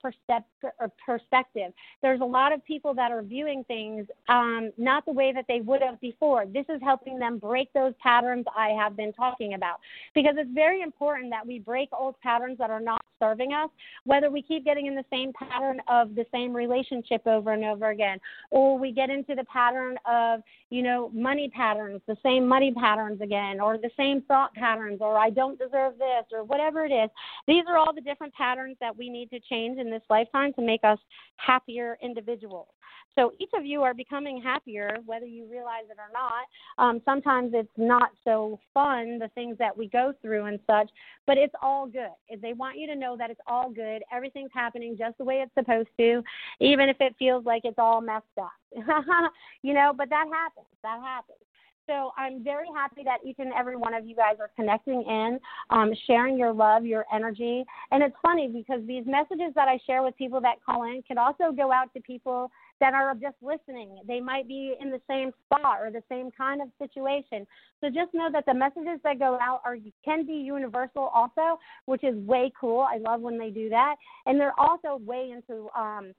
perspective. 1.05 1.74
There's 2.01 2.22
a 2.22 2.25
lot 2.25 2.53
of 2.53 2.63
people 2.65 2.93
that 2.93 3.12
are 3.12 3.22
viewing 3.22 3.63
things 3.65 4.08
um, 4.29 4.72
not 4.77 5.05
the 5.05 5.12
way 5.12 5.34
that 5.34 5.46
they 5.48 5.62
would 5.62 5.81
have 5.81 6.00
before. 6.00 6.46
This 6.46 6.65
is 6.70 6.81
helping 6.81 7.20
them 7.20 7.38
break 7.38 7.72
those 7.74 7.93
patterns 8.01 8.46
I 8.55 8.70
have 8.70 8.96
been 8.96 9.13
talking 9.13 9.53
about 9.53 9.79
because 10.15 10.36
it's 10.42 10.52
very 10.54 10.82
important 10.82 11.30
that 11.30 11.46
we 11.46 11.60
break 11.60 11.90
old 11.94 12.20
patterns 12.22 12.58
that 12.58 12.70
are 12.70 12.80
not 12.80 13.02
serving 13.20 13.54
us, 13.54 13.70
whether 14.04 14.32
we 14.32 14.42
keep 14.42 14.66
getting 14.66 14.88
in 14.88 14.96
the 14.96 15.06
same 15.12 15.32
pattern 15.34 15.80
of 15.88 16.16
the 16.16 16.26
same 16.32 16.54
relationship 16.54 17.22
over 17.28 17.54
and 17.54 17.64
over 17.64 17.92
again, 17.92 18.20
or 18.50 18.78
we 18.78 18.92
get 18.92 19.12
into 19.12 19.36
the 19.36 19.44
pattern 19.46 19.96
of, 20.10 20.42
you 20.72 20.82
know, 20.82 21.12
money 21.14 21.50
patterns, 21.56 22.02
the 22.08 22.18
same 22.24 22.48
money 22.48 22.74
patterns 22.74 23.22
again, 23.22 23.62
or 23.62 23.78
the 23.78 23.92
same 23.96 24.24
thought 24.24 24.54
patterns, 24.56 24.98
or 25.02 25.18
I 25.18 25.30
don't 25.30 25.60
deserve 25.60 26.00
this, 26.00 26.26
or 26.34 26.44
whatever 26.44 26.84
it 26.84 26.92
is. 26.92 27.10
These 27.48 27.64
are 27.70 27.77
all 27.77 27.94
the 27.94 28.01
different 28.01 28.34
patterns 28.34 28.75
that 28.82 28.98
we 28.98 29.08
need 29.10 29.30
to 29.30 29.40
change 29.40 29.77
in 29.77 29.92
this 29.92 30.04
lifetime 30.10 30.54
to 30.54 30.62
make 30.62 30.84
us 30.84 31.00
happier 31.38 31.98
individuals. 32.01 32.68
So 33.16 33.32
each 33.40 33.50
of 33.54 33.66
you 33.66 33.84
are 33.84 33.94
becoming 33.94 34.42
happier, 34.42 34.98
whether 35.06 35.26
you 35.26 35.46
realize 35.50 35.84
it 35.90 35.98
or 35.98 36.12
not. 36.14 36.46
Um, 36.78 37.02
sometimes 37.04 37.52
it's 37.54 37.70
not 37.78 38.12
so 38.24 38.60
fun, 38.74 39.20
the 39.20 39.30
things 39.36 39.58
that 39.60 39.76
we 39.76 39.88
go 39.88 40.14
through 40.22 40.46
and 40.46 40.60
such, 40.66 40.90
but 41.28 41.38
it's 41.38 41.54
all 41.62 41.88
good. 41.88 42.12
They 42.42 42.54
want 42.54 42.78
you 42.78 42.88
to 42.88 42.96
know 42.96 43.18
that 43.18 43.30
it's 43.30 43.42
all 43.48 43.70
good. 43.70 44.04
Everything's 44.12 44.52
happening 44.54 44.96
just 44.98 45.18
the 45.18 45.26
way 45.26 45.44
it's 45.44 45.54
supposed 45.54 45.90
to, 45.98 46.24
even 46.60 46.90
if 46.90 46.98
it 47.00 47.16
feels 47.20 47.46
like 47.46 47.64
it's 47.66 47.80
all 47.80 48.02
messed 48.02 48.26
up. 48.42 48.52
you 49.62 49.74
know, 49.74 49.94
but 49.96 50.10
that 50.10 50.26
happens. 50.32 50.68
That 50.84 51.02
happens. 51.02 51.40
So 51.87 52.11
I'm 52.17 52.44
very 52.44 52.67
happy 52.74 53.01
that 53.03 53.20
each 53.25 53.37
and 53.39 53.51
every 53.57 53.75
one 53.75 53.94
of 53.94 54.05
you 54.05 54.15
guys 54.15 54.35
are 54.39 54.51
connecting 54.55 55.01
in, 55.01 55.39
um, 55.70 55.91
sharing 56.07 56.37
your 56.37 56.53
love, 56.53 56.85
your 56.85 57.05
energy. 57.13 57.63
And 57.91 58.03
it's 58.03 58.15
funny 58.22 58.48
because 58.48 58.85
these 58.87 59.03
messages 59.05 59.53
that 59.55 59.67
I 59.67 59.79
share 59.85 60.03
with 60.03 60.15
people 60.17 60.41
that 60.41 60.63
call 60.65 60.83
in 60.83 61.01
can 61.07 61.17
also 61.17 61.51
go 61.51 61.72
out 61.72 61.94
to 61.94 62.01
people 62.01 62.51
that 62.79 62.94
are 62.94 63.13
just 63.13 63.35
listening. 63.41 64.01
They 64.07 64.20
might 64.20 64.48
be 64.48 64.75
in 64.79 64.89
the 64.89 65.01
same 65.07 65.31
spot 65.46 65.77
or 65.81 65.91
the 65.91 66.03
same 66.09 66.31
kind 66.31 66.61
of 66.61 66.70
situation. 66.79 67.46
So 67.79 67.87
just 67.87 68.13
know 68.13 68.29
that 68.31 68.46
the 68.46 68.53
messages 68.53 69.00
that 69.03 69.20
go 69.20 69.37
out 69.41 69.61
are 69.65 69.77
can 70.03 70.25
be 70.25 70.33
universal 70.33 71.11
also, 71.13 71.59
which 71.85 72.03
is 72.03 72.15
way 72.25 72.51
cool. 72.59 72.81
I 72.81 72.98
love 72.98 73.22
when 73.22 73.37
they 73.37 73.50
do 73.50 73.70
that. 73.70 73.96
And 74.25 74.39
they're 74.39 74.59
also 74.59 75.00
way 75.03 75.31
into 75.31 75.70
um, 75.77 76.13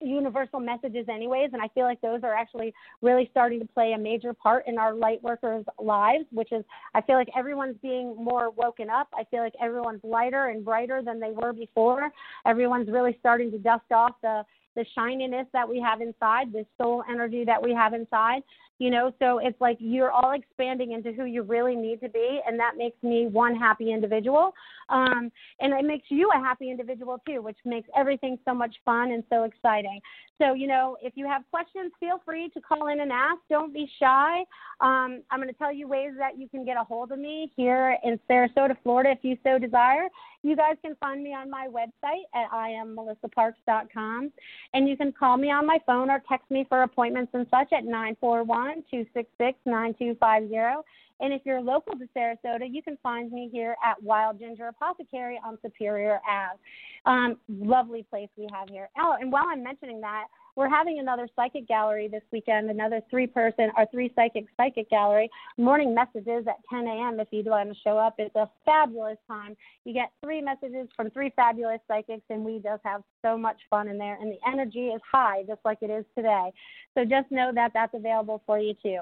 universal 0.00 0.60
messages 0.60 1.06
anyways 1.08 1.50
and 1.52 1.62
i 1.62 1.68
feel 1.68 1.84
like 1.84 2.00
those 2.00 2.20
are 2.22 2.34
actually 2.34 2.72
really 3.02 3.28
starting 3.30 3.58
to 3.58 3.66
play 3.66 3.92
a 3.92 3.98
major 3.98 4.34
part 4.34 4.66
in 4.66 4.78
our 4.78 4.94
light 4.94 5.22
workers 5.22 5.64
lives 5.78 6.24
which 6.32 6.52
is 6.52 6.64
i 6.94 7.00
feel 7.00 7.16
like 7.16 7.28
everyone's 7.36 7.76
being 7.82 8.14
more 8.16 8.50
woken 8.50 8.90
up. 8.90 9.08
I 9.14 9.24
feel 9.24 9.40
like 9.40 9.54
everyone's 9.60 10.02
lighter 10.02 10.46
and 10.46 10.64
brighter 10.64 11.02
than 11.02 11.20
they 11.20 11.30
were 11.30 11.52
before. 11.52 12.10
Everyone's 12.44 12.90
really 12.90 13.16
starting 13.20 13.50
to 13.52 13.58
dust 13.58 13.90
off 13.92 14.12
the 14.22 14.44
the 14.76 14.84
shininess 14.94 15.46
that 15.52 15.68
we 15.68 15.80
have 15.80 16.00
inside, 16.00 16.52
the 16.52 16.64
soul 16.78 17.02
energy 17.10 17.44
that 17.44 17.60
we 17.60 17.72
have 17.74 17.94
inside, 17.94 18.42
you 18.78 18.90
know. 18.90 19.12
So 19.18 19.38
it's 19.38 19.60
like 19.60 19.78
you're 19.80 20.12
all 20.12 20.32
expanding 20.32 20.92
into 20.92 21.12
who 21.12 21.24
you 21.24 21.42
really 21.42 21.74
need 21.74 22.00
to 22.02 22.08
be, 22.08 22.40
and 22.46 22.58
that 22.60 22.72
makes 22.76 23.02
me 23.02 23.26
one 23.26 23.56
happy 23.56 23.92
individual. 23.92 24.52
Um, 24.88 25.32
and 25.60 25.72
it 25.72 25.84
makes 25.84 26.06
you 26.10 26.30
a 26.34 26.38
happy 26.38 26.70
individual 26.70 27.20
too, 27.26 27.42
which 27.42 27.58
makes 27.64 27.88
everything 27.96 28.38
so 28.44 28.54
much 28.54 28.76
fun 28.84 29.10
and 29.10 29.24
so 29.30 29.42
exciting. 29.44 30.00
So, 30.40 30.52
you 30.52 30.66
know, 30.66 30.96
if 31.00 31.14
you 31.16 31.26
have 31.26 31.42
questions, 31.50 31.92
feel 31.98 32.20
free 32.24 32.50
to 32.50 32.60
call 32.60 32.88
in 32.88 33.00
and 33.00 33.10
ask. 33.10 33.40
Don't 33.48 33.72
be 33.72 33.90
shy. 33.98 34.40
Um, 34.80 35.22
I'm 35.30 35.40
going 35.40 35.48
to 35.48 35.54
tell 35.54 35.72
you 35.72 35.88
ways 35.88 36.12
that 36.18 36.38
you 36.38 36.48
can 36.48 36.64
get 36.64 36.76
a 36.76 36.84
hold 36.84 37.10
of 37.10 37.18
me 37.18 37.50
here 37.56 37.96
in 38.04 38.20
Sarasota, 38.30 38.76
Florida, 38.82 39.12
if 39.12 39.18
you 39.22 39.38
so 39.42 39.58
desire. 39.58 40.08
You 40.42 40.54
guys 40.54 40.76
can 40.82 40.94
find 40.96 41.22
me 41.22 41.32
on 41.32 41.50
my 41.50 41.68
website 41.68 42.24
at 42.34 42.50
iammelissaparks.com. 42.50 44.32
And 44.74 44.88
you 44.88 44.96
can 44.96 45.12
call 45.12 45.36
me 45.36 45.50
on 45.50 45.66
my 45.66 45.78
phone 45.86 46.10
or 46.10 46.22
text 46.28 46.50
me 46.50 46.66
for 46.68 46.82
appointments 46.82 47.32
and 47.34 47.46
such 47.50 47.72
at 47.72 47.84
941 47.84 48.84
266 48.90 49.58
9250. 49.64 50.82
And 51.18 51.32
if 51.32 51.42
you're 51.44 51.62
local 51.62 51.94
to 51.98 52.06
Sarasota, 52.16 52.66
you 52.70 52.82
can 52.82 52.98
find 53.02 53.32
me 53.32 53.48
here 53.50 53.76
at 53.84 54.02
Wild 54.02 54.38
Ginger 54.38 54.68
Apothecary 54.68 55.40
on 55.44 55.56
Superior 55.62 56.20
Ave. 56.28 56.58
Um, 57.06 57.36
lovely 57.48 58.02
place 58.02 58.28
we 58.36 58.46
have 58.52 58.68
here. 58.68 58.88
Oh, 58.98 59.16
and 59.18 59.32
while 59.32 59.44
I'm 59.48 59.62
mentioning 59.62 60.00
that, 60.02 60.26
we're 60.56 60.70
having 60.70 60.98
another 60.98 61.28
psychic 61.36 61.68
gallery 61.68 62.08
this 62.08 62.22
weekend, 62.32 62.70
another 62.70 63.02
three 63.10 63.26
person 63.26 63.70
or 63.76 63.84
three 63.90 64.10
psychic 64.16 64.46
psychic 64.56 64.88
gallery. 64.88 65.30
Morning 65.58 65.94
messages 65.94 66.46
at 66.48 66.56
10 66.70 66.86
a.m. 66.86 67.20
if 67.20 67.28
you'd 67.30 67.46
want 67.46 67.68
to 67.68 67.76
show 67.84 67.98
up. 67.98 68.14
It's 68.18 68.34
a 68.34 68.48
fabulous 68.64 69.18
time. 69.28 69.54
You 69.84 69.92
get 69.92 70.12
three 70.24 70.40
messages 70.40 70.88
from 70.96 71.10
three 71.10 71.30
fabulous 71.36 71.80
psychics, 71.86 72.24
and 72.30 72.42
we 72.42 72.58
just 72.58 72.82
have 72.84 73.02
so 73.20 73.36
much 73.36 73.58
fun 73.68 73.88
in 73.88 73.98
there. 73.98 74.18
And 74.18 74.32
the 74.32 74.38
energy 74.50 74.86
is 74.86 75.00
high, 75.10 75.42
just 75.46 75.60
like 75.64 75.78
it 75.82 75.90
is 75.90 76.06
today. 76.16 76.50
So 76.94 77.04
just 77.04 77.30
know 77.30 77.52
that 77.54 77.72
that's 77.74 77.94
available 77.94 78.42
for 78.46 78.58
you 78.58 78.72
too. 78.82 79.00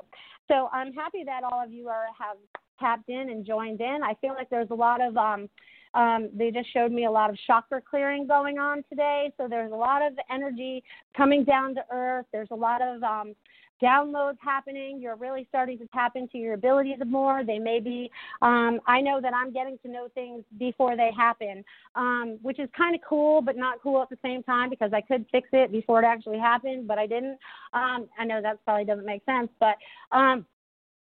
So 0.48 0.68
I'm 0.72 0.92
happy 0.92 1.22
that 1.24 1.44
all 1.44 1.62
of 1.62 1.72
you 1.72 1.88
are 1.88 2.06
have 2.18 2.36
tapped 2.80 3.08
in 3.08 3.30
and 3.30 3.46
joined 3.46 3.80
in. 3.80 4.00
I 4.02 4.14
feel 4.20 4.34
like 4.34 4.50
there's 4.50 4.70
a 4.70 4.74
lot 4.74 5.00
of 5.00 5.16
um, 5.16 5.48
um, 5.94 6.30
they 6.34 6.50
just 6.50 6.72
showed 6.72 6.92
me 6.92 7.06
a 7.06 7.10
lot 7.10 7.30
of 7.30 7.36
chakra 7.46 7.80
clearing 7.80 8.26
going 8.26 8.58
on 8.58 8.84
today. 8.88 9.32
So 9.36 9.46
there's 9.48 9.72
a 9.72 9.76
lot 9.76 10.02
of 10.02 10.12
energy 10.30 10.82
coming 11.16 11.44
down 11.44 11.74
to 11.76 11.84
earth. 11.90 12.26
There's 12.32 12.48
a 12.50 12.56
lot 12.56 12.82
of 12.82 13.02
um, 13.02 13.34
downloads 13.82 14.38
happening. 14.40 14.98
You're 15.00 15.16
really 15.16 15.46
starting 15.48 15.78
to 15.78 15.86
tap 15.88 16.12
into 16.16 16.38
your 16.38 16.54
abilities 16.54 16.98
more. 17.06 17.44
They 17.44 17.58
may 17.58 17.80
be, 17.80 18.10
um, 18.42 18.80
I 18.86 19.00
know 19.00 19.20
that 19.20 19.34
I'm 19.34 19.52
getting 19.52 19.78
to 19.84 19.90
know 19.90 20.08
things 20.14 20.44
before 20.58 20.96
they 20.96 21.10
happen, 21.16 21.64
um, 21.94 22.38
which 22.42 22.58
is 22.58 22.68
kind 22.76 22.94
of 22.94 23.00
cool, 23.08 23.42
but 23.42 23.56
not 23.56 23.82
cool 23.82 24.02
at 24.02 24.10
the 24.10 24.18
same 24.22 24.42
time 24.42 24.70
because 24.70 24.92
I 24.92 25.00
could 25.00 25.26
fix 25.30 25.48
it 25.52 25.72
before 25.72 26.02
it 26.02 26.06
actually 26.06 26.38
happened, 26.38 26.86
but 26.88 26.98
I 26.98 27.06
didn't. 27.06 27.38
Um, 27.72 28.08
I 28.18 28.24
know 28.24 28.40
that 28.42 28.64
probably 28.64 28.84
doesn't 28.84 29.06
make 29.06 29.24
sense, 29.24 29.48
but 29.60 29.76
um, 30.12 30.46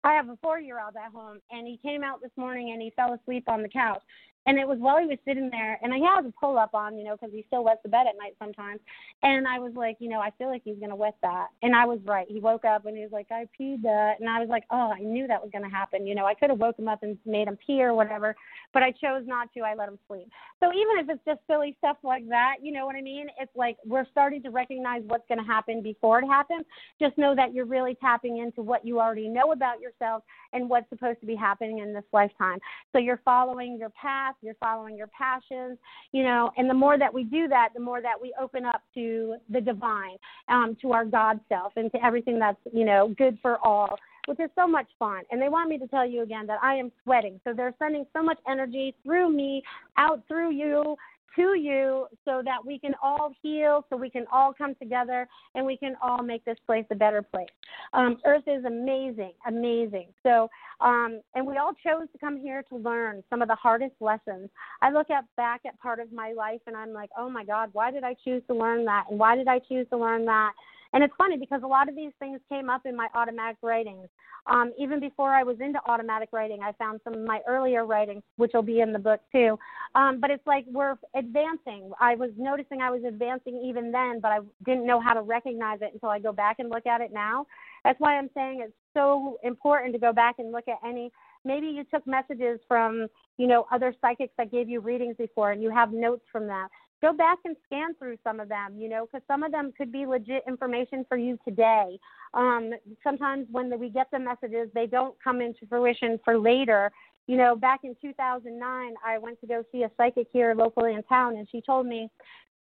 I 0.03 0.13
have 0.13 0.29
a 0.29 0.37
four 0.41 0.59
year 0.59 0.79
old 0.83 0.95
at 0.95 1.11
home, 1.11 1.39
and 1.51 1.67
he 1.67 1.77
came 1.77 2.03
out 2.03 2.21
this 2.21 2.31
morning 2.37 2.71
and 2.71 2.81
he 2.81 2.91
fell 2.95 3.13
asleep 3.13 3.45
on 3.47 3.61
the 3.61 3.69
couch. 3.69 4.01
And 4.47 4.57
it 4.57 4.67
was 4.67 4.79
while 4.79 4.99
he 4.99 5.05
was 5.05 5.19
sitting 5.25 5.49
there, 5.51 5.77
and 5.83 5.93
he 5.93 6.03
has 6.03 6.25
a 6.25 6.33
pull 6.39 6.57
up 6.57 6.73
on, 6.73 6.97
you 6.97 7.03
know, 7.03 7.15
because 7.15 7.33
he 7.33 7.43
still 7.47 7.63
wets 7.63 7.81
the 7.83 7.89
bed 7.89 8.07
at 8.07 8.17
night 8.17 8.35
sometimes. 8.39 8.79
And 9.21 9.47
I 9.47 9.59
was 9.59 9.73
like, 9.75 9.97
you 9.99 10.09
know, 10.09 10.19
I 10.19 10.31
feel 10.37 10.47
like 10.47 10.61
he's 10.63 10.77
going 10.77 10.89
to 10.89 10.95
wet 10.95 11.15
that. 11.21 11.47
And 11.61 11.75
I 11.75 11.85
was 11.85 11.99
right. 12.05 12.25
He 12.29 12.39
woke 12.39 12.65
up 12.65 12.85
and 12.85 12.95
he 12.95 13.03
was 13.03 13.11
like, 13.11 13.27
I 13.29 13.47
peed 13.59 13.81
that. 13.83 14.15
And 14.19 14.29
I 14.29 14.39
was 14.39 14.49
like, 14.49 14.63
oh, 14.71 14.93
I 14.95 14.99
knew 14.99 15.27
that 15.27 15.41
was 15.41 15.51
going 15.51 15.63
to 15.63 15.69
happen. 15.69 16.07
You 16.07 16.15
know, 16.15 16.25
I 16.25 16.33
could 16.33 16.49
have 16.49 16.59
woke 16.59 16.79
him 16.79 16.87
up 16.87 17.03
and 17.03 17.17
made 17.25 17.47
him 17.47 17.57
pee 17.65 17.83
or 17.83 17.93
whatever, 17.93 18.35
but 18.73 18.83
I 18.83 18.91
chose 18.91 19.23
not 19.25 19.53
to. 19.53 19.61
I 19.61 19.75
let 19.75 19.89
him 19.89 19.99
sleep. 20.07 20.29
So 20.61 20.71
even 20.71 20.97
if 20.99 21.09
it's 21.09 21.25
just 21.25 21.41
silly 21.47 21.75
stuff 21.79 21.97
like 22.03 22.27
that, 22.29 22.55
you 22.61 22.71
know 22.71 22.85
what 22.85 22.95
I 22.95 23.01
mean? 23.01 23.27
It's 23.39 23.55
like 23.55 23.77
we're 23.85 24.07
starting 24.11 24.41
to 24.43 24.49
recognize 24.49 25.01
what's 25.07 25.27
going 25.27 25.39
to 25.39 25.45
happen 25.45 25.81
before 25.81 26.19
it 26.19 26.27
happens. 26.27 26.65
Just 27.01 27.17
know 27.17 27.35
that 27.35 27.53
you're 27.53 27.65
really 27.65 27.95
tapping 27.95 28.37
into 28.37 28.61
what 28.61 28.85
you 28.85 28.99
already 28.99 29.27
know 29.27 29.51
about 29.51 29.81
yourself 29.81 30.23
and 30.53 30.69
what's 30.69 30.89
supposed 30.89 31.19
to 31.19 31.25
be 31.25 31.35
happening 31.35 31.79
in 31.79 31.93
this 31.93 32.05
lifetime. 32.13 32.59
So 32.93 32.99
you're 32.99 33.21
following 33.25 33.77
your 33.77 33.89
path, 33.89 34.35
you're 34.41 34.55
following 34.55 34.97
your 34.97 35.07
passions, 35.07 35.77
you 36.11 36.23
know, 36.23 36.51
and 36.57 36.69
the 36.69 36.73
more 36.73 36.97
that 36.97 37.13
we 37.13 37.23
do 37.23 37.47
that, 37.47 37.69
the 37.73 37.79
more 37.79 38.01
that 38.01 38.19
we 38.21 38.33
open 38.39 38.65
up 38.65 38.81
to 38.93 39.35
the 39.49 39.61
divine, 39.61 40.17
um, 40.49 40.77
to 40.81 40.91
our 40.91 41.05
God 41.05 41.39
self, 41.49 41.73
and 41.75 41.91
to 41.91 42.05
everything 42.05 42.39
that's, 42.39 42.59
you 42.73 42.85
know, 42.85 43.13
good 43.17 43.37
for 43.41 43.57
all 43.65 43.97
which 44.27 44.41
is 44.41 44.49
so 44.55 44.67
much 44.67 44.87
fun. 44.99 45.23
And 45.31 45.41
they 45.41 45.47
want 45.47 45.69
me 45.69 45.77
to 45.77 45.87
tell 45.87 46.05
you 46.05 46.21
again 46.21 46.45
that 46.47 46.59
I 46.61 46.75
am 46.75 46.91
sweating. 47.03 47.39
So 47.45 47.53
they're 47.53 47.73
sending 47.79 48.05
so 48.11 48.21
much 48.21 48.37
energy 48.49 48.93
through 49.01 49.31
me, 49.31 49.63
out 49.97 50.21
through 50.27 50.51
you, 50.51 50.97
to 51.35 51.55
you 51.57 52.07
so 52.25 52.41
that 52.43 52.65
we 52.65 52.79
can 52.79 52.93
all 53.01 53.31
heal, 53.41 53.85
so 53.89 53.97
we 53.97 54.09
can 54.09 54.25
all 54.31 54.53
come 54.53 54.75
together, 54.75 55.27
and 55.55 55.65
we 55.65 55.77
can 55.77 55.95
all 56.01 56.23
make 56.23 56.43
this 56.45 56.57
place 56.65 56.85
a 56.91 56.95
better 56.95 57.21
place. 57.21 57.47
Um, 57.93 58.17
Earth 58.25 58.43
is 58.47 58.65
amazing, 58.65 59.33
amazing. 59.47 60.07
So, 60.23 60.49
um, 60.81 61.21
and 61.35 61.45
we 61.45 61.57
all 61.57 61.73
chose 61.73 62.07
to 62.11 62.17
come 62.19 62.37
here 62.37 62.63
to 62.69 62.75
learn 62.75 63.23
some 63.29 63.41
of 63.41 63.47
the 63.47 63.55
hardest 63.55 63.95
lessons. 63.99 64.49
I 64.81 64.91
look 64.91 65.09
at 65.09 65.25
back 65.35 65.61
at 65.65 65.79
part 65.79 65.99
of 65.99 66.11
my 66.11 66.33
life, 66.33 66.61
and 66.67 66.75
I'm 66.75 66.93
like, 66.93 67.09
oh 67.17 67.29
my 67.29 67.43
God, 67.43 67.69
why 67.73 67.91
did 67.91 68.03
I 68.03 68.15
choose 68.23 68.41
to 68.47 68.55
learn 68.55 68.85
that? 68.85 69.05
And 69.09 69.19
why 69.19 69.35
did 69.35 69.47
I 69.47 69.59
choose 69.59 69.87
to 69.89 69.97
learn 69.97 70.25
that? 70.25 70.53
And 70.93 71.03
it's 71.03 71.13
funny 71.17 71.37
because 71.37 71.61
a 71.63 71.67
lot 71.67 71.89
of 71.89 71.95
these 71.95 72.11
things 72.19 72.39
came 72.49 72.69
up 72.69 72.85
in 72.85 72.95
my 72.95 73.07
automatic 73.13 73.57
writings. 73.61 74.07
Um, 74.47 74.71
even 74.79 74.99
before 74.99 75.33
I 75.33 75.43
was 75.43 75.57
into 75.59 75.79
automatic 75.87 76.29
writing, 76.31 76.59
I 76.63 76.71
found 76.73 77.01
some 77.03 77.13
of 77.13 77.21
my 77.25 77.41
earlier 77.47 77.85
writings, 77.85 78.23
which 78.37 78.51
will 78.53 78.61
be 78.61 78.79
in 78.79 78.93
the 78.93 78.99
book 78.99 79.19
too. 79.31 79.59
Um, 79.95 80.19
but 80.21 80.29
it's 80.29 80.45
like 80.47 80.65
we're 80.71 80.95
advancing. 81.15 81.91
I 81.99 82.15
was 82.15 82.31
noticing 82.37 82.81
I 82.81 82.89
was 82.89 83.03
advancing 83.03 83.61
even 83.65 83.91
then, 83.91 84.19
but 84.21 84.31
I 84.31 84.39
didn't 84.65 84.85
know 84.85 85.01
how 85.01 85.13
to 85.13 85.21
recognize 85.21 85.79
it 85.81 85.91
until 85.93 86.09
I 86.09 86.19
go 86.19 86.31
back 86.31 86.59
and 86.59 86.69
look 86.69 86.85
at 86.85 87.01
it 87.01 87.11
now. 87.11 87.45
That's 87.83 87.99
why 87.99 88.17
I'm 88.17 88.29
saying 88.33 88.61
it's 88.63 88.73
so 88.93 89.37
important 89.43 89.93
to 89.93 89.99
go 89.99 90.13
back 90.13 90.35
and 90.39 90.51
look 90.51 90.67
at 90.67 90.77
any. 90.85 91.11
Maybe 91.43 91.67
you 91.67 91.83
took 91.83 92.05
messages 92.07 92.59
from, 92.67 93.07
you 93.37 93.47
know, 93.47 93.67
other 93.71 93.93
psychics 94.01 94.33
that 94.37 94.51
gave 94.51 94.69
you 94.69 94.79
readings 94.79 95.15
before, 95.17 95.51
and 95.51 95.61
you 95.61 95.69
have 95.69 95.91
notes 95.91 96.23
from 96.31 96.47
that 96.47 96.69
go 97.01 97.13
back 97.13 97.39
and 97.45 97.55
scan 97.65 97.93
through 97.95 98.17
some 98.23 98.39
of 98.39 98.49
them, 98.49 98.77
you 98.77 98.89
know, 98.89 99.05
because 99.05 99.25
some 99.27 99.43
of 99.43 99.51
them 99.51 99.71
could 99.77 99.91
be 99.91 100.05
legit 100.05 100.43
information 100.47 101.05
for 101.07 101.17
you 101.17 101.37
today. 101.47 101.99
Um, 102.33 102.71
sometimes 103.03 103.47
when 103.51 103.69
the, 103.69 103.77
we 103.77 103.89
get 103.89 104.07
the 104.11 104.19
messages, 104.19 104.69
they 104.73 104.87
don't 104.87 105.15
come 105.23 105.41
into 105.41 105.65
fruition 105.67 106.19
for 106.23 106.37
later. 106.37 106.91
You 107.27 107.37
know, 107.37 107.55
back 107.55 107.81
in 107.83 107.95
2009, 108.01 108.93
I 109.05 109.17
went 109.17 109.39
to 109.41 109.47
go 109.47 109.63
see 109.71 109.83
a 109.83 109.91
psychic 109.97 110.27
here 110.31 110.55
locally 110.55 110.93
in 110.93 111.03
town, 111.03 111.35
and 111.35 111.47
she 111.51 111.61
told 111.61 111.85
me, 111.85 112.09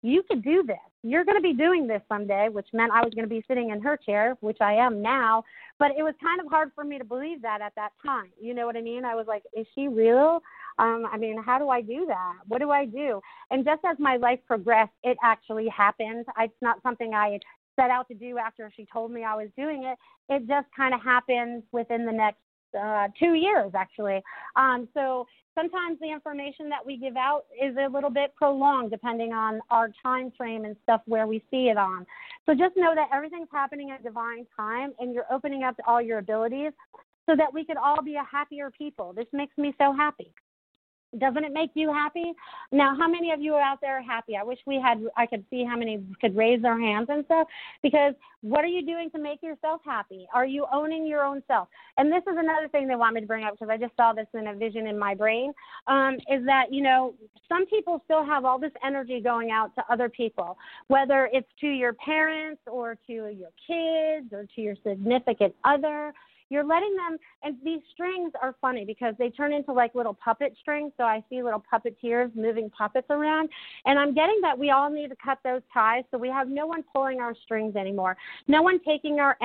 You 0.01 0.23
could 0.29 0.43
do 0.43 0.63
this. 0.65 0.77
You're 1.03 1.25
going 1.25 1.37
to 1.37 1.41
be 1.41 1.53
doing 1.53 1.87
this 1.87 2.01
someday, 2.07 2.47
which 2.49 2.67
meant 2.71 2.91
I 2.93 3.01
was 3.01 3.11
going 3.15 3.27
to 3.27 3.29
be 3.29 3.43
sitting 3.47 3.71
in 3.71 3.81
her 3.81 3.97
chair, 3.97 4.37
which 4.41 4.57
I 4.61 4.73
am 4.73 5.01
now. 5.01 5.43
But 5.79 5.91
it 5.97 6.03
was 6.03 6.13
kind 6.21 6.39
of 6.39 6.47
hard 6.47 6.71
for 6.75 6.83
me 6.83 6.99
to 6.99 7.03
believe 7.03 7.41
that 7.41 7.59
at 7.61 7.73
that 7.75 7.89
time. 8.05 8.29
You 8.39 8.53
know 8.53 8.67
what 8.67 8.77
I 8.77 8.81
mean? 8.81 9.03
I 9.03 9.15
was 9.15 9.25
like, 9.27 9.43
Is 9.57 9.65
she 9.73 9.87
real? 9.87 10.41
Um, 10.81 11.05
I 11.11 11.17
mean, 11.17 11.41
how 11.41 11.59
do 11.59 11.69
I 11.69 11.81
do 11.81 12.05
that? 12.07 12.33
What 12.47 12.59
do 12.59 12.71
I 12.71 12.85
do? 12.85 13.21
And 13.51 13.63
just 13.63 13.81
as 13.85 13.97
my 13.99 14.17
life 14.17 14.39
progressed, 14.47 14.91
it 15.03 15.15
actually 15.23 15.67
happened. 15.69 16.25
It's 16.39 16.53
not 16.59 16.81
something 16.81 17.13
I 17.13 17.39
set 17.75 17.91
out 17.91 18.07
to 18.07 18.15
do 18.15 18.39
after 18.39 18.71
she 18.75 18.87
told 18.91 19.11
me 19.11 19.23
I 19.23 19.35
was 19.35 19.49
doing 19.55 19.83
it. 19.83 19.97
It 20.27 20.47
just 20.47 20.67
kind 20.75 20.95
of 20.95 21.01
happened 21.01 21.61
within 21.71 22.05
the 22.05 22.11
next 22.11 22.39
uh, 22.79 23.09
two 23.19 23.35
years, 23.35 23.71
actually. 23.75 24.23
Um, 24.55 24.87
so 24.95 25.27
sometimes 25.53 25.99
the 25.99 26.11
information 26.11 26.67
that 26.69 26.83
we 26.83 26.97
give 26.97 27.15
out 27.15 27.43
is 27.61 27.75
a 27.77 27.87
little 27.87 28.09
bit 28.09 28.33
prolonged 28.35 28.89
depending 28.89 29.33
on 29.33 29.59
our 29.69 29.91
time 30.01 30.31
frame 30.35 30.65
and 30.65 30.75
stuff 30.81 31.01
where 31.05 31.27
we 31.27 31.43
see 31.51 31.69
it 31.69 31.77
on. 31.77 32.07
So 32.47 32.53
just 32.53 32.75
know 32.75 32.95
that 32.95 33.09
everything's 33.13 33.49
happening 33.51 33.91
at 33.91 34.03
divine 34.03 34.47
time 34.57 34.93
and 34.99 35.13
you're 35.13 35.31
opening 35.31 35.63
up 35.63 35.75
all 35.85 36.01
your 36.01 36.17
abilities 36.17 36.71
so 37.29 37.35
that 37.35 37.53
we 37.53 37.65
could 37.65 37.77
all 37.77 38.01
be 38.03 38.15
a 38.15 38.23
happier 38.23 38.71
people. 38.71 39.13
This 39.13 39.27
makes 39.31 39.55
me 39.57 39.75
so 39.77 39.93
happy. 39.93 40.33
Doesn't 41.17 41.43
it 41.43 41.51
make 41.51 41.71
you 41.73 41.91
happy? 41.91 42.33
Now, 42.71 42.95
how 42.97 43.07
many 43.07 43.31
of 43.31 43.41
you 43.41 43.53
are 43.55 43.61
out 43.61 43.79
there 43.81 43.97
are 43.97 44.01
happy? 44.01 44.37
I 44.37 44.43
wish 44.43 44.59
we 44.65 44.79
had, 44.79 45.03
I 45.17 45.25
could 45.25 45.43
see 45.49 45.65
how 45.65 45.75
many 45.75 46.01
could 46.21 46.35
raise 46.35 46.61
their 46.61 46.79
hands 46.79 47.07
and 47.09 47.25
stuff. 47.25 47.47
Because 47.83 48.13
what 48.41 48.63
are 48.63 48.69
you 48.69 48.85
doing 48.85 49.11
to 49.11 49.19
make 49.19 49.43
yourself 49.43 49.81
happy? 49.85 50.25
Are 50.33 50.45
you 50.45 50.65
owning 50.71 51.05
your 51.05 51.23
own 51.23 51.43
self? 51.47 51.67
And 51.97 52.11
this 52.11 52.23
is 52.23 52.37
another 52.37 52.67
thing 52.69 52.87
they 52.87 52.95
want 52.95 53.15
me 53.15 53.21
to 53.21 53.27
bring 53.27 53.43
up 53.43 53.53
because 53.53 53.69
I 53.69 53.77
just 53.77 53.95
saw 53.97 54.13
this 54.13 54.27
in 54.33 54.47
a 54.47 54.55
vision 54.55 54.87
in 54.87 54.97
my 54.97 55.13
brain. 55.13 55.53
Um, 55.87 56.15
is 56.29 56.45
that, 56.45 56.67
you 56.71 56.81
know, 56.81 57.13
some 57.49 57.65
people 57.65 58.01
still 58.05 58.25
have 58.25 58.45
all 58.45 58.57
this 58.57 58.71
energy 58.85 59.19
going 59.19 59.51
out 59.51 59.75
to 59.75 59.83
other 59.91 60.07
people, 60.07 60.57
whether 60.87 61.29
it's 61.33 61.49
to 61.59 61.67
your 61.67 61.93
parents 61.93 62.61
or 62.67 62.97
to 63.07 63.13
your 63.13 63.51
kids 63.67 64.31
or 64.31 64.45
to 64.55 64.61
your 64.61 64.75
significant 64.83 65.53
other 65.65 66.13
you're 66.51 66.63
letting 66.63 66.95
them 66.95 67.17
and 67.43 67.55
these 67.63 67.81
strings 67.93 68.31
are 68.41 68.55
funny 68.61 68.85
because 68.85 69.15
they 69.17 69.29
turn 69.29 69.51
into 69.51 69.73
like 69.73 69.95
little 69.95 70.13
puppet 70.13 70.55
strings 70.61 70.91
so 70.97 71.03
i 71.03 71.23
see 71.29 71.41
little 71.41 71.63
puppeteers 71.73 72.33
moving 72.35 72.69
puppets 72.69 73.07
around 73.09 73.49
and 73.85 73.97
i'm 73.97 74.13
getting 74.13 74.39
that 74.41 74.57
we 74.57 74.69
all 74.69 74.89
need 74.89 75.09
to 75.09 75.15
cut 75.23 75.39
those 75.43 75.61
ties 75.73 76.03
so 76.11 76.17
we 76.17 76.27
have 76.27 76.47
no 76.47 76.67
one 76.67 76.83
pulling 76.93 77.19
our 77.19 77.33
strings 77.43 77.75
anymore 77.75 78.15
no 78.47 78.61
one 78.61 78.79
taking 78.85 79.19
our 79.19 79.37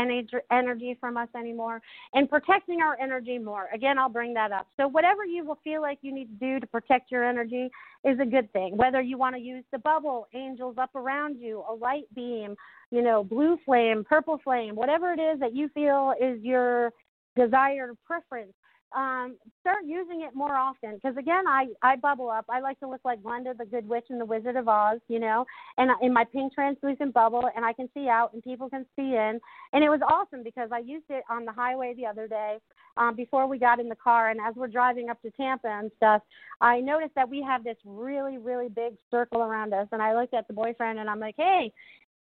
energy 0.50 0.96
from 1.00 1.16
us 1.16 1.28
anymore 1.36 1.80
and 2.14 2.28
protecting 2.28 2.80
our 2.80 2.98
energy 3.00 3.38
more. 3.38 3.68
Again 3.72 3.98
i'll 3.98 4.08
bring 4.08 4.34
that 4.34 4.52
up. 4.52 4.66
So 4.76 4.88
whatever 4.88 5.24
you 5.24 5.44
will 5.44 5.58
feel 5.62 5.80
like 5.80 5.98
you 6.02 6.14
need 6.14 6.26
to 6.26 6.46
do 6.46 6.60
to 6.60 6.66
protect 6.66 7.10
your 7.10 7.24
energy 7.24 7.70
is 8.06 8.18
a 8.20 8.26
good 8.26 8.52
thing 8.52 8.76
whether 8.76 9.00
you 9.00 9.18
want 9.18 9.34
to 9.34 9.40
use 9.40 9.64
the 9.72 9.78
bubble 9.78 10.26
angels 10.34 10.76
up 10.78 10.94
around 10.94 11.38
you 11.38 11.64
a 11.68 11.74
light 11.74 12.04
beam 12.14 12.54
you 12.90 13.02
know, 13.02 13.24
blue 13.24 13.58
flame, 13.64 14.04
purple 14.08 14.38
flame, 14.42 14.74
whatever 14.74 15.12
it 15.12 15.20
is 15.20 15.40
that 15.40 15.54
you 15.54 15.68
feel 15.74 16.14
is 16.20 16.40
your 16.42 16.92
desired 17.36 17.96
preference. 18.04 18.52
Um, 18.94 19.36
start 19.60 19.84
using 19.84 20.22
it 20.22 20.34
more 20.34 20.54
often. 20.54 20.94
Because 20.94 21.16
again, 21.16 21.46
I 21.46 21.66
I 21.82 21.96
bubble 21.96 22.30
up. 22.30 22.46
I 22.48 22.60
like 22.60 22.78
to 22.80 22.88
look 22.88 23.00
like 23.04 23.22
Glenda, 23.22 23.56
the 23.56 23.64
Good 23.64 23.88
Witch, 23.88 24.06
and 24.10 24.20
the 24.20 24.24
Wizard 24.24 24.56
of 24.56 24.68
Oz, 24.68 25.00
you 25.08 25.18
know, 25.18 25.44
and 25.76 25.90
in 26.00 26.12
my 26.12 26.24
pink 26.24 26.54
translucent 26.54 27.12
bubble, 27.12 27.50
and 27.54 27.64
I 27.64 27.72
can 27.72 27.88
see 27.94 28.08
out, 28.08 28.32
and 28.32 28.42
people 28.42 28.70
can 28.70 28.86
see 28.94 29.14
in, 29.14 29.40
and 29.72 29.84
it 29.84 29.90
was 29.90 30.00
awesome 30.08 30.42
because 30.42 30.70
I 30.72 30.78
used 30.78 31.06
it 31.10 31.24
on 31.28 31.44
the 31.44 31.52
highway 31.52 31.94
the 31.96 32.06
other 32.06 32.28
day 32.28 32.58
um, 32.96 33.16
before 33.16 33.46
we 33.48 33.58
got 33.58 33.80
in 33.80 33.88
the 33.88 33.96
car, 33.96 34.30
and 34.30 34.40
as 34.40 34.54
we're 34.54 34.68
driving 34.68 35.10
up 35.10 35.20
to 35.22 35.30
Tampa 35.32 35.68
and 35.68 35.90
stuff, 35.96 36.22
I 36.60 36.80
noticed 36.80 37.14
that 37.16 37.28
we 37.28 37.42
have 37.42 37.64
this 37.64 37.76
really 37.84 38.38
really 38.38 38.68
big 38.68 38.94
circle 39.10 39.42
around 39.42 39.74
us, 39.74 39.88
and 39.92 40.00
I 40.00 40.14
looked 40.18 40.32
at 40.34 40.46
the 40.46 40.54
boyfriend 40.54 40.98
and 41.00 41.10
I'm 41.10 41.20
like, 41.20 41.34
hey, 41.36 41.72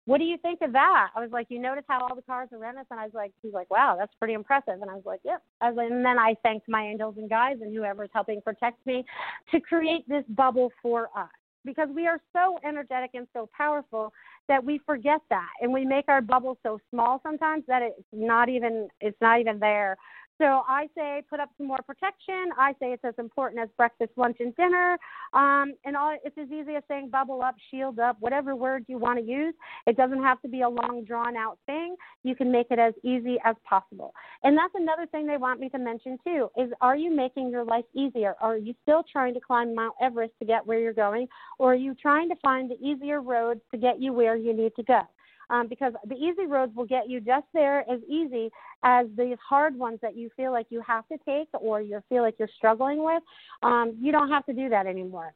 what 0.07 0.19
do 0.19 0.25
you 0.25 0.37
think 0.39 0.61
of 0.63 0.73
that? 0.73 1.11
I 1.15 1.21
was 1.21 1.31
like, 1.31 1.47
you 1.49 1.61
notice 1.61 1.85
how 1.89 2.01
all 2.01 2.17
the 2.17 2.23
cars 2.23 2.49
are? 2.53 2.65
And 2.65 2.79
I 2.79 3.05
was 3.05 3.15
like, 3.15 3.33
he's 3.43 3.53
like, 3.53 3.71
wow, 3.71 3.97
that's 3.99 4.13
pretty 4.19 4.35
impressive. 4.35 4.81
And 4.81 4.91
I 4.91 4.95
was 4.95 5.05
like, 5.07 5.21
yep. 5.25 5.43
I 5.61 5.69
was 5.69 5.77
like, 5.77 5.91
and 5.91 6.05
then 6.05 6.19
I 6.19 6.35
thanked 6.43 6.69
my 6.69 6.83
angels 6.83 7.15
and 7.19 7.31
guides 7.31 7.61
and 7.63 7.75
whoever's 7.75 8.11
helping 8.13 8.41
protect 8.43 8.85
me 8.87 9.05
to 9.53 9.61
create 9.61 10.09
this 10.09 10.25
bubble 10.31 10.73
for 10.83 11.09
us 11.17 11.31
because 11.65 11.89
we 11.95 12.07
are 12.07 12.19
so 12.33 12.59
energetic 12.67 13.11
and 13.15 13.27
so 13.33 13.49
powerful 13.57 14.13
that 14.49 14.63
we 14.63 14.81
forget 14.85 15.21
that 15.31 15.49
and 15.61 15.73
we 15.73 15.85
make 15.85 16.07
our 16.09 16.21
bubble 16.21 16.59
so 16.63 16.79
small 16.91 17.21
sometimes 17.23 17.63
that 17.69 17.83
it's 17.83 18.03
not 18.13 18.49
even 18.49 18.89
it's 19.01 19.17
not 19.21 19.39
even 19.39 19.59
there 19.61 19.97
so 20.43 20.63
I 20.67 20.89
say 20.97 21.23
put 21.31 21.39
up 21.39 21.51
some 21.57 21.69
more 21.69 21.79
protection. 21.87 22.51
I 22.59 22.73
say 22.81 22.93
it's 22.93 23.05
as 23.05 23.15
important 23.17 23.63
as 23.63 23.69
breakfast, 23.77 24.11
lunch, 24.17 24.39
and 24.41 24.55
dinner. 24.57 24.99
Um, 25.33 25.75
and 25.85 25.97
all, 25.97 26.17
it's 26.25 26.37
as 26.37 26.49
easy 26.49 26.75
as 26.75 26.83
saying 26.89 27.11
bubble 27.11 27.43
up, 27.43 27.55
shield 27.71 28.01
up, 28.01 28.17
whatever 28.19 28.57
word 28.57 28.85
you 28.89 28.99
want 28.99 29.21
to 29.21 29.25
use. 29.25 29.55
It 29.87 29.97
doesn't 29.97 30.21
have 30.21 30.43
to 30.43 30.49
be 30.49 30.63
a 30.63 30.69
long, 30.69 31.05
drawn 31.07 31.37
out 31.37 31.59
thing. 31.67 31.95
You 32.25 32.35
can 32.35 32.51
make 32.51 32.67
it 32.71 32.81
as 32.81 32.93
easy 33.05 33.39
as 33.45 33.55
possible. 33.63 34.13
And 34.43 34.59
that's 34.59 34.75
another 34.75 35.07
thing 35.07 35.29
they 35.29 35.37
want 35.37 35.61
me 35.61 35.69
to 35.69 35.79
mention 35.79 36.19
too 36.25 36.49
is 36.57 36.71
are 36.81 36.97
you 36.97 37.15
making 37.15 37.51
your 37.51 37.65
life 37.65 37.85
easier? 37.95 38.35
Are 38.41 38.57
you 38.57 38.75
still 38.83 39.05
trying 39.13 39.35
to 39.35 39.41
climb 39.41 39.77
Mount 39.77 39.95
Everest 40.01 40.33
to 40.41 40.45
get 40.45 40.67
where 40.67 40.81
you're 40.81 40.93
going? 40.93 41.29
Or 41.61 41.73
are 41.73 41.77
you 41.77 41.95
trying 41.95 42.29
to 42.31 42.37
find 42.43 42.69
the 42.69 42.85
easier 42.85 43.21
roads 43.21 43.61
to 43.71 43.79
get 43.79 44.03
you 44.03 44.13
where 44.13 44.35
you 44.35 44.53
need 44.53 44.75
to 44.75 44.83
go? 44.83 45.03
Um, 45.51 45.69
because 45.69 45.93
the 46.07 46.15
easy 46.15 46.47
roads 46.47 46.75
will 46.75 46.87
get 46.87 47.09
you 47.09 47.21
just 47.21 47.47
there 47.53 47.81
as 47.91 48.01
easy 48.09 48.51
as 48.85 49.07
these 49.17 49.37
hard 49.47 49.77
ones 49.77 49.99
that 50.03 50.17
you 50.17 50.31
feel 50.37 50.53
like 50.53 50.67
you 50.71 50.83
have 50.87 51.07
to 51.09 51.19
take 51.27 51.49
or 51.53 51.81
you 51.81 52.01
feel 52.09 52.23
like 52.23 52.35
you're 52.39 52.49
struggling 52.57 53.05
with. 53.05 53.23
Um, 53.63 53.97
you 54.01 54.13
don't 54.13 54.29
have 54.31 54.45
to 54.47 54.53
do 54.53 54.69
that 54.71 54.87
anymore. 54.87 55.35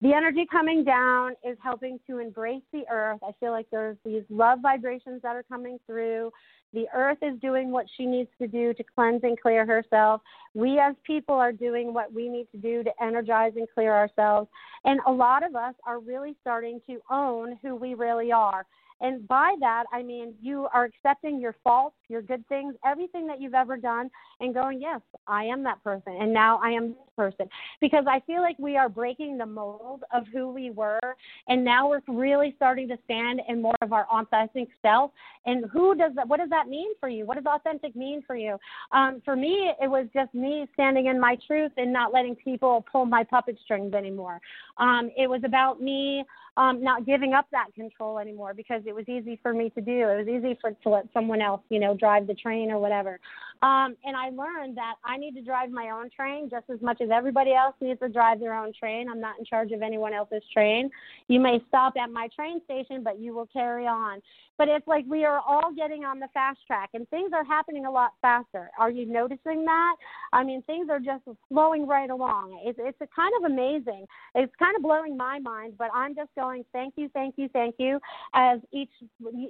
the 0.00 0.12
energy 0.12 0.46
coming 0.50 0.84
down 0.84 1.32
is 1.48 1.56
helping 1.62 1.98
to 2.06 2.18
embrace 2.18 2.62
the 2.72 2.82
earth. 2.90 3.20
I 3.22 3.32
feel 3.40 3.52
like 3.52 3.66
there's 3.70 3.96
these 4.04 4.22
love 4.28 4.58
vibrations 4.60 5.22
that 5.22 5.36
are 5.36 5.44
coming 5.44 5.78
through. 5.86 6.30
The 6.74 6.86
earth 6.92 7.18
is 7.22 7.38
doing 7.40 7.70
what 7.70 7.86
she 7.96 8.04
needs 8.04 8.28
to 8.40 8.48
do 8.48 8.74
to 8.74 8.84
cleanse 8.94 9.20
and 9.22 9.40
clear 9.40 9.64
herself. 9.64 10.20
We 10.54 10.80
as 10.80 10.96
people 11.06 11.36
are 11.36 11.52
doing 11.52 11.94
what 11.94 12.12
we 12.12 12.28
need 12.28 12.48
to 12.50 12.58
do 12.58 12.82
to 12.82 12.90
energize 13.00 13.52
and 13.56 13.68
clear 13.72 13.94
ourselves. 13.94 14.50
And 14.84 15.00
a 15.06 15.12
lot 15.12 15.44
of 15.46 15.54
us 15.54 15.74
are 15.86 16.00
really 16.00 16.34
starting 16.40 16.80
to 16.88 17.00
own 17.10 17.58
who 17.62 17.76
we 17.76 17.94
really 17.94 18.32
are. 18.32 18.66
And 19.00 19.26
by 19.28 19.54
that, 19.60 19.84
I 19.92 20.02
mean 20.02 20.34
you 20.40 20.68
are 20.72 20.84
accepting 20.84 21.40
your 21.40 21.54
faults, 21.64 21.96
your 22.08 22.22
good 22.22 22.46
things, 22.48 22.74
everything 22.86 23.26
that 23.26 23.40
you've 23.40 23.54
ever 23.54 23.76
done, 23.76 24.10
and 24.40 24.54
going, 24.54 24.80
yes, 24.80 25.00
I 25.26 25.44
am 25.44 25.62
that 25.64 25.82
person, 25.82 26.16
and 26.20 26.32
now 26.32 26.60
I 26.62 26.70
am 26.70 26.88
this 26.88 26.96
person. 27.16 27.48
Because 27.80 28.04
I 28.08 28.20
feel 28.20 28.40
like 28.40 28.58
we 28.58 28.76
are 28.76 28.88
breaking 28.88 29.38
the 29.38 29.46
mold 29.46 30.04
of 30.12 30.24
who 30.32 30.50
we 30.50 30.70
were, 30.70 31.00
and 31.48 31.64
now 31.64 31.88
we're 31.88 32.02
really 32.08 32.54
starting 32.56 32.88
to 32.88 32.98
stand 33.04 33.40
in 33.48 33.60
more 33.62 33.76
of 33.82 33.92
our 33.92 34.06
authentic 34.10 34.68
self. 34.82 35.10
And 35.46 35.64
who 35.72 35.94
does 35.94 36.12
that? 36.16 36.26
What 36.28 36.40
does 36.40 36.50
that 36.50 36.68
mean 36.68 36.92
for 37.00 37.08
you? 37.08 37.26
What 37.26 37.36
does 37.36 37.46
authentic 37.46 37.94
mean 37.96 38.22
for 38.26 38.36
you? 38.36 38.56
Um, 38.92 39.20
for 39.24 39.36
me, 39.36 39.72
it 39.80 39.90
was 39.90 40.06
just 40.14 40.32
me 40.34 40.66
standing 40.74 41.06
in 41.06 41.20
my 41.20 41.36
truth 41.46 41.72
and 41.76 41.92
not 41.92 42.12
letting 42.12 42.36
people 42.36 42.84
pull 42.90 43.06
my 43.06 43.24
puppet 43.24 43.58
strings 43.64 43.94
anymore. 43.94 44.40
Um, 44.78 45.10
it 45.16 45.28
was 45.28 45.42
about 45.44 45.80
me 45.80 46.24
um, 46.56 46.82
not 46.82 47.04
giving 47.04 47.34
up 47.34 47.46
that 47.50 47.74
control 47.74 48.18
anymore 48.18 48.54
because 48.54 48.82
it 48.86 48.94
was 48.94 49.08
easy 49.08 49.38
for 49.42 49.52
me 49.52 49.70
to 49.70 49.80
do. 49.80 50.08
It 50.08 50.24
was 50.24 50.28
easy 50.28 50.56
for 50.60 50.70
to 50.70 50.88
let 50.88 51.08
someone 51.12 51.40
else, 51.40 51.62
you 51.68 51.80
know, 51.80 51.94
drive 51.94 52.26
the 52.26 52.34
train 52.34 52.70
or 52.70 52.78
whatever. 52.78 53.18
Um, 53.64 53.96
and 54.04 54.14
I 54.14 54.28
learned 54.28 54.76
that 54.76 54.96
I 55.06 55.16
need 55.16 55.32
to 55.36 55.40
drive 55.40 55.70
my 55.70 55.88
own 55.88 56.10
train 56.10 56.50
just 56.50 56.66
as 56.68 56.82
much 56.82 57.00
as 57.00 57.08
everybody 57.10 57.54
else 57.54 57.74
needs 57.80 57.98
to 58.00 58.10
drive 58.10 58.38
their 58.38 58.54
own 58.54 58.74
train. 58.78 59.08
I'm 59.08 59.22
not 59.22 59.38
in 59.38 59.46
charge 59.46 59.72
of 59.72 59.80
anyone 59.80 60.12
else's 60.12 60.42
train. 60.52 60.90
You 61.28 61.40
may 61.40 61.62
stop 61.68 61.94
at 61.96 62.10
my 62.10 62.28
train 62.36 62.60
station, 62.66 63.02
but 63.02 63.18
you 63.18 63.34
will 63.34 63.46
carry 63.46 63.86
on. 63.86 64.20
But 64.58 64.68
it's 64.68 64.86
like 64.86 65.04
we 65.08 65.24
are 65.24 65.40
all 65.40 65.72
getting 65.74 66.04
on 66.04 66.20
the 66.20 66.28
fast 66.34 66.58
track 66.66 66.90
and 66.92 67.08
things 67.08 67.32
are 67.34 67.42
happening 67.42 67.86
a 67.86 67.90
lot 67.90 68.12
faster. 68.20 68.70
Are 68.78 68.90
you 68.90 69.06
noticing 69.06 69.64
that? 69.64 69.96
I 70.32 70.44
mean, 70.44 70.62
things 70.62 70.88
are 70.90 71.00
just 71.00 71.24
flowing 71.48 71.86
right 71.88 72.10
along. 72.10 72.60
It's, 72.64 72.78
it's 72.80 72.98
kind 73.16 73.32
of 73.38 73.50
amazing. 73.50 74.06
It's 74.34 74.52
kind 74.58 74.76
of 74.76 74.82
blowing 74.82 75.16
my 75.16 75.38
mind, 75.38 75.74
but 75.78 75.88
I'm 75.94 76.14
just 76.14 76.30
going, 76.36 76.64
thank 76.72 76.94
you, 76.96 77.08
thank 77.14 77.34
you, 77.36 77.48
thank 77.52 77.76
you, 77.78 77.98
as 78.34 78.60
each 78.72 78.90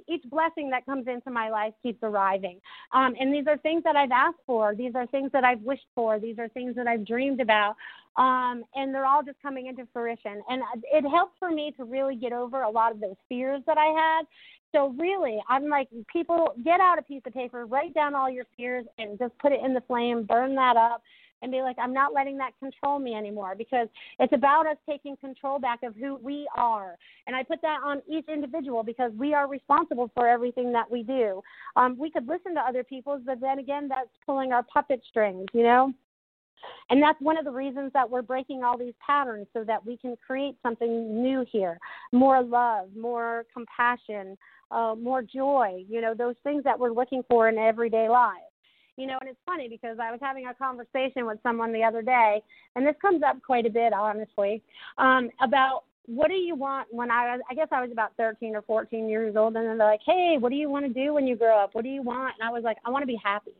each 0.07 0.23
blessing 0.29 0.69
that 0.69 0.85
comes 0.85 1.07
into 1.07 1.29
my 1.29 1.49
life 1.49 1.73
keeps 1.83 1.99
arriving. 2.01 2.59
Um, 2.91 3.13
and 3.19 3.33
these 3.33 3.45
are 3.47 3.57
things 3.57 3.83
that 3.83 3.95
I've 4.05 4.11
asked 4.11 4.43
for. 4.45 4.75
These 4.75 4.93
are 4.95 5.07
things 5.07 5.31
that 5.33 5.43
I've 5.43 5.61
wished 5.61 5.87
for. 5.95 6.19
These 6.19 6.39
are 6.39 6.47
things 6.49 6.75
that 6.75 6.87
I've 6.87 7.05
dreamed 7.05 7.41
about. 7.41 7.75
Um, 8.17 8.63
and 8.75 8.93
they're 8.93 9.05
all 9.05 9.23
just 9.23 9.41
coming 9.41 9.67
into 9.67 9.87
fruition. 9.91 10.41
And 10.47 10.61
it 10.83 11.09
helped 11.09 11.37
for 11.39 11.51
me 11.51 11.73
to 11.77 11.83
really 11.83 12.15
get 12.15 12.31
over 12.31 12.61
a 12.61 12.69
lot 12.69 12.91
of 12.91 13.01
those 13.01 13.17
fears 13.27 13.61
that 13.65 13.77
I 13.77 13.87
had 13.87 14.25
so 14.75 14.93
really, 14.99 15.39
I'm 15.47 15.69
like, 15.69 15.87
people 16.11 16.53
get 16.65 16.81
out 16.81 16.99
a 16.99 17.01
piece 17.01 17.21
of 17.25 17.33
paper, 17.33 17.65
write 17.65 17.93
down 17.93 18.13
all 18.13 18.29
your 18.29 18.43
fears, 18.57 18.85
and 18.97 19.17
just 19.17 19.37
put 19.39 19.53
it 19.53 19.61
in 19.63 19.73
the 19.73 19.81
flame, 19.87 20.23
burn 20.23 20.53
that 20.55 20.75
up, 20.75 21.01
and 21.45 21.51
be 21.51 21.61
like, 21.61 21.77
I'm 21.79 21.93
not 21.93 22.11
letting 22.11 22.37
that 22.39 22.57
control 22.57 22.97
me 22.97 23.13
anymore 23.13 23.53
because 23.55 23.87
it's 24.19 24.33
about 24.33 24.65
us 24.65 24.77
taking 24.89 25.15
control 25.17 25.59
back 25.59 25.83
of 25.83 25.95
who 25.95 26.15
we 26.15 26.47
are. 26.57 26.97
And 27.27 27.35
I 27.35 27.43
put 27.43 27.61
that 27.61 27.81
on 27.85 28.01
each 28.09 28.27
individual 28.27 28.81
because 28.81 29.11
we 29.15 29.35
are 29.35 29.47
responsible 29.47 30.09
for 30.15 30.27
everything 30.27 30.71
that 30.71 30.89
we 30.89 31.03
do. 31.03 31.43
Um, 31.75 31.97
we 31.99 32.09
could 32.09 32.27
listen 32.27 32.55
to 32.55 32.61
other 32.61 32.83
people's, 32.83 33.21
but 33.23 33.39
then 33.39 33.59
again, 33.59 33.87
that's 33.87 34.09
pulling 34.25 34.53
our 34.53 34.63
puppet 34.63 35.03
strings, 35.07 35.45
you 35.53 35.61
know? 35.61 35.93
And 36.89 36.99
that's 36.99 37.21
one 37.21 37.37
of 37.37 37.45
the 37.45 37.51
reasons 37.51 37.91
that 37.93 38.09
we're 38.09 38.23
breaking 38.23 38.63
all 38.63 38.75
these 38.75 38.95
patterns 39.05 39.45
so 39.53 39.63
that 39.65 39.85
we 39.85 39.97
can 39.97 40.15
create 40.25 40.55
something 40.63 41.21
new 41.21 41.45
here 41.51 41.77
more 42.11 42.41
love, 42.41 42.89
more 42.99 43.45
compassion, 43.53 44.35
uh, 44.71 44.95
more 44.99 45.21
joy, 45.21 45.85
you 45.87 46.01
know, 46.01 46.15
those 46.15 46.35
things 46.43 46.63
that 46.63 46.79
we're 46.79 46.91
looking 46.91 47.21
for 47.29 47.49
in 47.49 47.59
everyday 47.59 48.09
life. 48.09 48.41
You 48.97 49.07
know, 49.07 49.17
and 49.19 49.29
it's 49.29 49.39
funny 49.45 49.67
because 49.67 49.97
I 50.01 50.11
was 50.11 50.19
having 50.21 50.47
a 50.47 50.53
conversation 50.53 51.25
with 51.25 51.39
someone 51.43 51.73
the 51.73 51.83
other 51.83 52.01
day, 52.01 52.41
and 52.75 52.85
this 52.85 52.95
comes 53.01 53.23
up 53.23 53.41
quite 53.45 53.65
a 53.65 53.69
bit, 53.69 53.91
honestly, 53.91 54.63
um, 54.97 55.29
about 55.41 55.83
what 56.05 56.29
do 56.29 56.35
you 56.35 56.55
want 56.55 56.87
when 56.91 57.11
I 57.11 57.35
was, 57.35 57.41
I 57.49 57.55
guess 57.55 57.67
I 57.71 57.81
was 57.81 57.91
about 57.91 58.11
13 58.17 58.55
or 58.55 58.61
14 58.61 59.09
years 59.09 59.35
old, 59.35 59.55
and 59.55 59.65
they're 59.65 59.75
like, 59.75 60.01
hey, 60.05 60.37
what 60.39 60.49
do 60.49 60.55
you 60.55 60.69
want 60.69 60.85
to 60.85 60.93
do 60.93 61.13
when 61.13 61.27
you 61.27 61.35
grow 61.35 61.57
up? 61.57 61.71
What 61.73 61.83
do 61.83 61.89
you 61.89 62.03
want? 62.03 62.35
And 62.39 62.47
I 62.47 62.51
was 62.51 62.63
like, 62.63 62.77
I 62.85 62.89
want 62.89 63.03
to 63.03 63.07
be 63.07 63.19
happy. 63.21 63.51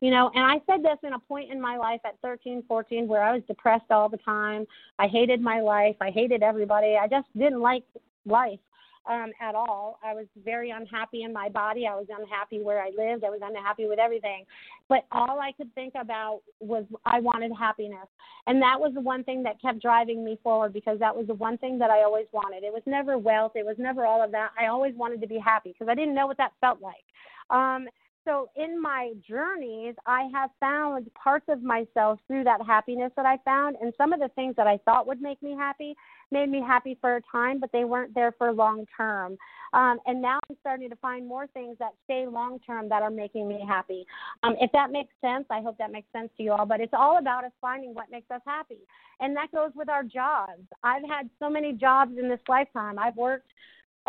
You 0.00 0.10
know, 0.10 0.30
and 0.34 0.44
I 0.44 0.60
said 0.66 0.82
this 0.82 0.98
in 1.02 1.14
a 1.14 1.18
point 1.18 1.50
in 1.50 1.60
my 1.60 1.78
life 1.78 2.00
at 2.04 2.18
13, 2.20 2.64
14 2.68 3.08
where 3.08 3.22
I 3.22 3.32
was 3.32 3.42
depressed 3.46 3.90
all 3.90 4.08
the 4.08 4.18
time. 4.18 4.66
I 4.98 5.06
hated 5.06 5.40
my 5.40 5.60
life. 5.60 5.96
I 6.00 6.10
hated 6.10 6.42
everybody. 6.42 6.96
I 7.00 7.06
just 7.06 7.26
didn't 7.38 7.60
like 7.60 7.84
life 8.26 8.58
um, 9.06 9.32
at 9.40 9.54
all. 9.54 9.98
I 10.04 10.14
was 10.14 10.26
very 10.44 10.70
unhappy 10.70 11.22
in 11.22 11.32
my 11.32 11.48
body. 11.48 11.86
I 11.86 11.94
was 11.94 12.06
unhappy 12.08 12.60
where 12.60 12.80
I 12.82 12.88
lived. 12.88 13.24
I 13.24 13.30
was 13.30 13.40
unhappy 13.42 13.86
with 13.86 13.98
everything. 13.98 14.44
But 14.88 15.06
all 15.12 15.40
I 15.40 15.52
could 15.52 15.74
think 15.74 15.94
about 15.98 16.40
was 16.60 16.84
I 17.04 17.20
wanted 17.20 17.52
happiness. 17.58 18.08
And 18.46 18.60
that 18.62 18.78
was 18.78 18.92
the 18.94 19.00
one 19.00 19.24
thing 19.24 19.42
that 19.42 19.60
kept 19.60 19.80
driving 19.80 20.24
me 20.24 20.38
forward 20.42 20.72
because 20.72 20.98
that 20.98 21.14
was 21.14 21.26
the 21.26 21.34
one 21.34 21.58
thing 21.58 21.78
that 21.78 21.90
I 21.90 22.02
always 22.02 22.26
wanted. 22.32 22.64
It 22.64 22.72
was 22.72 22.82
never 22.86 23.18
wealth, 23.18 23.52
it 23.54 23.64
was 23.64 23.76
never 23.78 24.06
all 24.06 24.22
of 24.22 24.30
that. 24.32 24.50
I 24.60 24.66
always 24.66 24.94
wanted 24.94 25.20
to 25.20 25.26
be 25.26 25.38
happy 25.38 25.72
because 25.72 25.90
I 25.90 25.94
didn't 25.94 26.14
know 26.14 26.26
what 26.26 26.38
that 26.38 26.52
felt 26.60 26.80
like. 26.80 27.04
Um, 27.50 27.86
so 28.24 28.48
in 28.56 28.80
my 28.80 29.12
journeys, 29.26 29.94
I 30.06 30.28
have 30.32 30.50
found 30.58 31.12
parts 31.14 31.46
of 31.48 31.62
myself 31.62 32.18
through 32.26 32.44
that 32.44 32.60
happiness 32.66 33.12
that 33.16 33.26
I 33.26 33.38
found, 33.44 33.76
and 33.80 33.92
some 33.98 34.12
of 34.12 34.20
the 34.20 34.28
things 34.30 34.54
that 34.56 34.66
I 34.66 34.78
thought 34.84 35.06
would 35.06 35.20
make 35.20 35.42
me 35.42 35.52
happy 35.52 35.94
made 36.30 36.48
me 36.48 36.60
happy 36.60 36.96
for 37.00 37.16
a 37.16 37.20
time, 37.30 37.60
but 37.60 37.70
they 37.72 37.84
weren't 37.84 38.14
there 38.14 38.32
for 38.38 38.52
long 38.52 38.86
term. 38.96 39.36
Um, 39.72 39.98
and 40.06 40.22
now 40.22 40.38
I'm 40.48 40.56
starting 40.60 40.88
to 40.90 40.96
find 40.96 41.26
more 41.26 41.46
things 41.48 41.76
that 41.78 41.92
stay 42.04 42.26
long 42.26 42.58
term 42.60 42.88
that 42.88 43.02
are 43.02 43.10
making 43.10 43.46
me 43.46 43.64
happy. 43.66 44.06
Um, 44.42 44.54
if 44.60 44.72
that 44.72 44.90
makes 44.90 45.12
sense, 45.20 45.44
I 45.50 45.60
hope 45.60 45.76
that 45.78 45.92
makes 45.92 46.10
sense 46.12 46.30
to 46.36 46.42
you 46.42 46.52
all. 46.52 46.66
But 46.66 46.80
it's 46.80 46.94
all 46.96 47.18
about 47.18 47.44
us 47.44 47.52
finding 47.60 47.94
what 47.94 48.10
makes 48.10 48.30
us 48.30 48.40
happy, 48.46 48.80
and 49.20 49.36
that 49.36 49.52
goes 49.52 49.70
with 49.74 49.88
our 49.88 50.02
jobs. 50.02 50.62
I've 50.82 51.04
had 51.08 51.28
so 51.38 51.50
many 51.50 51.72
jobs 51.72 52.12
in 52.18 52.28
this 52.28 52.40
lifetime. 52.48 52.98
I've 52.98 53.16
worked 53.16 53.48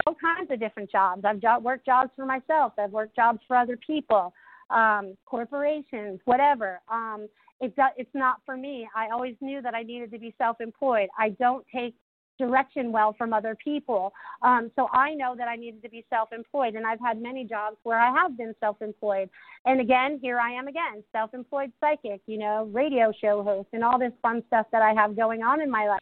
all 0.06 0.16
kinds 0.16 0.52
of 0.52 0.60
different 0.60 0.92
jobs. 0.92 1.24
I've 1.26 1.40
jo- 1.40 1.60
worked 1.60 1.86
jobs 1.86 2.12
for 2.16 2.26
myself. 2.26 2.74
I've 2.78 2.92
worked 2.92 3.16
jobs 3.16 3.40
for 3.48 3.56
other 3.56 3.78
people, 3.78 4.34
um, 4.70 5.18
corporations, 5.26 6.20
whatever. 6.26 6.82
Um, 6.90 7.28
it 7.62 7.76
do- 7.76 7.84
it's 7.98 8.14
not 8.14 8.42
for 8.46 8.58
me. 8.58 8.88
I 8.96 9.10
always 9.10 9.36
knew 9.40 9.62
that 9.62 9.74
I 9.74 9.84
needed 9.84 10.12
to 10.12 10.20
be 10.20 10.34
self-employed. 10.38 11.10
I 11.18 11.30
don't 11.30 11.66
take 11.74 11.96
direction 12.38 12.92
well 12.92 13.14
from 13.18 13.34
other 13.34 13.56
people. 13.56 14.14
Um, 14.42 14.72
so 14.76 14.90
I 14.92 15.14
know 15.14 15.36
that 15.38 15.48
I 15.48 15.56
needed 15.56 15.82
to 15.84 15.90
be 15.90 16.06
self 16.10 16.34
employed. 16.34 16.76
And 16.76 16.86
I've 16.86 17.00
had 17.00 17.22
many 17.22 17.46
jobs 17.46 17.78
where 17.84 18.00
I 18.00 18.12
have 18.14 18.38
been 18.38 18.54
self 18.60 18.82
employed. 18.82 19.30
And 19.66 19.80
again, 19.80 20.20
here 20.22 20.40
I 20.40 20.52
am 20.52 20.68
again, 20.68 21.04
self 21.12 21.34
employed 21.34 21.72
psychic, 21.80 22.22
you 22.26 22.38
know, 22.38 22.70
radio 22.72 23.12
show 23.22 23.44
host, 23.44 23.70
and 23.74 23.84
all 23.84 23.98
this 23.98 24.14
fun 24.22 24.44
stuff 24.48 24.68
that 24.72 24.82
I 24.82 24.94
have 24.94 25.16
going 25.16 25.44
on 25.44 25.62
in 25.62 25.72
my 25.72 25.88
life. 25.88 26.02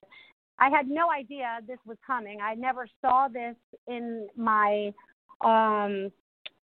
I 0.60 0.70
had 0.70 0.88
no 0.88 1.12
idea 1.12 1.60
this 1.68 1.80
was 1.86 1.98
coming. 2.06 2.40
I 2.42 2.56
never 2.56 2.88
saw 3.02 3.28
this 3.28 3.56
in 3.88 4.28
my 4.36 4.94
um 5.42 6.12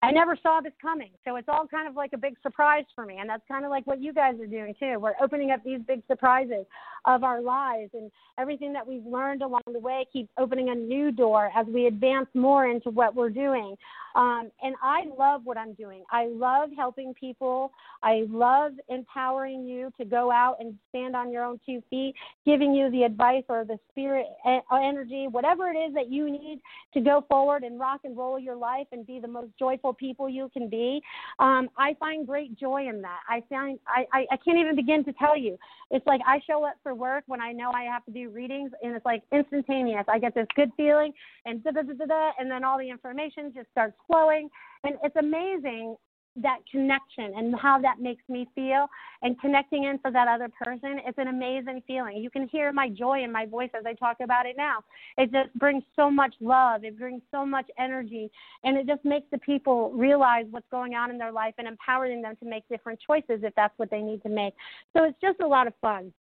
I 0.03 0.11
never 0.11 0.37
saw 0.41 0.61
this 0.61 0.73
coming. 0.79 1.09
So 1.25 1.37
it's 1.37 1.49
all 1.49 1.65
kind 1.67 1.87
of 1.87 1.95
like 1.95 2.13
a 2.13 2.17
big 2.17 2.35
surprise 2.43 2.85
for 2.93 3.05
me. 3.05 3.17
And 3.19 3.27
that's 3.27 3.41
kind 3.47 3.65
of 3.65 3.71
like 3.71 3.87
what 3.87 3.99
you 3.99 4.13
guys 4.13 4.35
are 4.39 4.45
doing 4.45 4.75
too. 4.79 4.99
We're 4.99 5.15
opening 5.21 5.49
up 5.51 5.63
these 5.63 5.79
big 5.87 6.03
surprises 6.07 6.65
of 7.07 7.23
our 7.23 7.41
lives 7.41 7.89
and 7.93 8.11
everything 8.37 8.73
that 8.73 8.85
we've 8.85 9.05
learned 9.05 9.41
along 9.41 9.61
the 9.71 9.79
way 9.79 10.05
keeps 10.11 10.29
opening 10.37 10.69
a 10.69 10.75
new 10.75 11.11
door 11.11 11.49
as 11.55 11.65
we 11.67 11.87
advance 11.87 12.27
more 12.35 12.67
into 12.67 12.89
what 12.89 13.15
we're 13.15 13.29
doing. 13.29 13.75
Um, 14.15 14.51
and 14.63 14.75
I 14.81 15.05
love 15.17 15.41
what 15.43 15.57
I'm 15.57 15.73
doing. 15.73 16.03
I 16.11 16.27
love 16.27 16.69
helping 16.75 17.13
people. 17.13 17.71
I 18.01 18.25
love 18.29 18.71
empowering 18.89 19.65
you 19.65 19.91
to 19.99 20.05
go 20.05 20.31
out 20.31 20.57
and 20.59 20.75
stand 20.89 21.15
on 21.15 21.31
your 21.31 21.43
own 21.43 21.59
two 21.65 21.83
feet, 21.89 22.15
giving 22.43 22.73
you 22.73 22.89
the 22.89 23.03
advice 23.03 23.43
or 23.47 23.63
the 23.63 23.77
spirit 23.91 24.25
energy, 24.71 25.27
whatever 25.29 25.69
it 25.69 25.77
is 25.77 25.93
that 25.93 26.11
you 26.11 26.31
need 26.31 26.59
to 26.95 27.01
go 27.01 27.23
forward 27.29 27.63
and 27.63 27.79
rock 27.79 28.01
and 28.03 28.17
roll 28.17 28.39
your 28.39 28.55
life 28.55 28.87
and 28.91 29.05
be 29.05 29.19
the 29.19 29.27
most 29.27 29.49
joyful 29.57 29.93
people 29.93 30.27
you 30.27 30.49
can 30.51 30.67
be. 30.67 30.99
Um, 31.39 31.69
I 31.77 31.95
find 31.99 32.25
great 32.25 32.57
joy 32.57 32.89
in 32.89 33.01
that. 33.03 33.19
I 33.29 33.43
find 33.49 33.79
I, 33.87 34.05
I, 34.13 34.25
I 34.31 34.37
can't 34.37 34.57
even 34.57 34.75
begin 34.75 35.03
to 35.05 35.13
tell 35.13 35.37
you. 35.37 35.57
It's 35.91 36.05
like 36.07 36.21
I 36.25 36.41
show 36.47 36.65
up 36.65 36.75
for 36.81 36.95
work 36.97 37.23
when 37.27 37.41
I 37.41 37.51
know 37.51 37.71
I 37.73 37.83
have 37.83 38.03
to 38.05 38.11
do 38.11 38.29
readings, 38.29 38.71
and 38.81 38.95
it's 38.95 39.05
like 39.05 39.23
instantaneous. 39.31 40.05
I 40.07 40.19
get 40.19 40.35
this 40.35 40.47
good 40.55 40.71
feeling, 40.77 41.13
and 41.45 41.63
da 41.63 41.71
da 41.71 41.81
da 41.81 42.05
da, 42.05 42.31
and 42.39 42.49
then 42.49 42.63
all 42.63 42.77
the 42.77 42.89
information 42.89 43.51
just 43.53 43.69
starts 43.71 43.95
flowing. 44.07 44.49
And 44.83 44.95
it's 45.03 45.15
amazing 45.15 45.95
that 46.41 46.59
connection 46.71 47.33
and 47.35 47.55
how 47.59 47.79
that 47.81 47.99
makes 47.99 48.23
me 48.29 48.47
feel 48.53 48.87
and 49.21 49.39
connecting 49.41 49.85
in 49.85 49.97
for 49.99 50.11
that 50.11 50.27
other 50.27 50.49
person. 50.61 50.99
It's 51.05 51.17
an 51.17 51.27
amazing 51.27 51.81
feeling. 51.87 52.17
You 52.17 52.29
can 52.29 52.47
hear 52.47 52.71
my 52.71 52.89
joy 52.89 53.23
in 53.23 53.31
my 53.31 53.45
voice 53.45 53.69
as 53.77 53.85
i 53.85 53.93
talk 53.93 54.17
about 54.21 54.45
it 54.45 54.55
now. 54.57 54.79
It 55.17 55.31
just 55.31 55.53
brings 55.55 55.83
so 55.95 56.11
much 56.11 56.35
love. 56.39 56.83
It 56.83 56.97
brings 56.97 57.21
so 57.31 57.45
much 57.45 57.65
energy 57.79 58.29
and 58.63 58.77
it 58.77 58.87
just 58.87 59.03
makes 59.03 59.25
the 59.31 59.39
people 59.39 59.91
realize 59.91 60.45
what's 60.51 60.67
going 60.69 60.93
on 60.93 61.09
in 61.09 61.17
their 61.17 61.31
life 61.31 61.55
and 61.57 61.67
empowering 61.67 62.21
them 62.21 62.35
to 62.37 62.45
make 62.45 62.67
different 62.69 62.99
choices 63.05 63.41
if 63.43 63.53
that's 63.55 63.77
what 63.77 63.89
they 63.89 64.01
need 64.01 64.21
to 64.23 64.29
make. 64.29 64.53
So 64.95 65.03
it's 65.03 65.19
just 65.21 65.39
a 65.41 65.47
lot 65.47 65.67
of 65.67 65.73
fun 65.81 66.13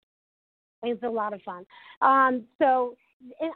it's 0.82 1.02
a 1.02 1.08
lot 1.08 1.32
of 1.32 1.40
fun 1.42 1.64
um, 2.02 2.44
so 2.58 2.96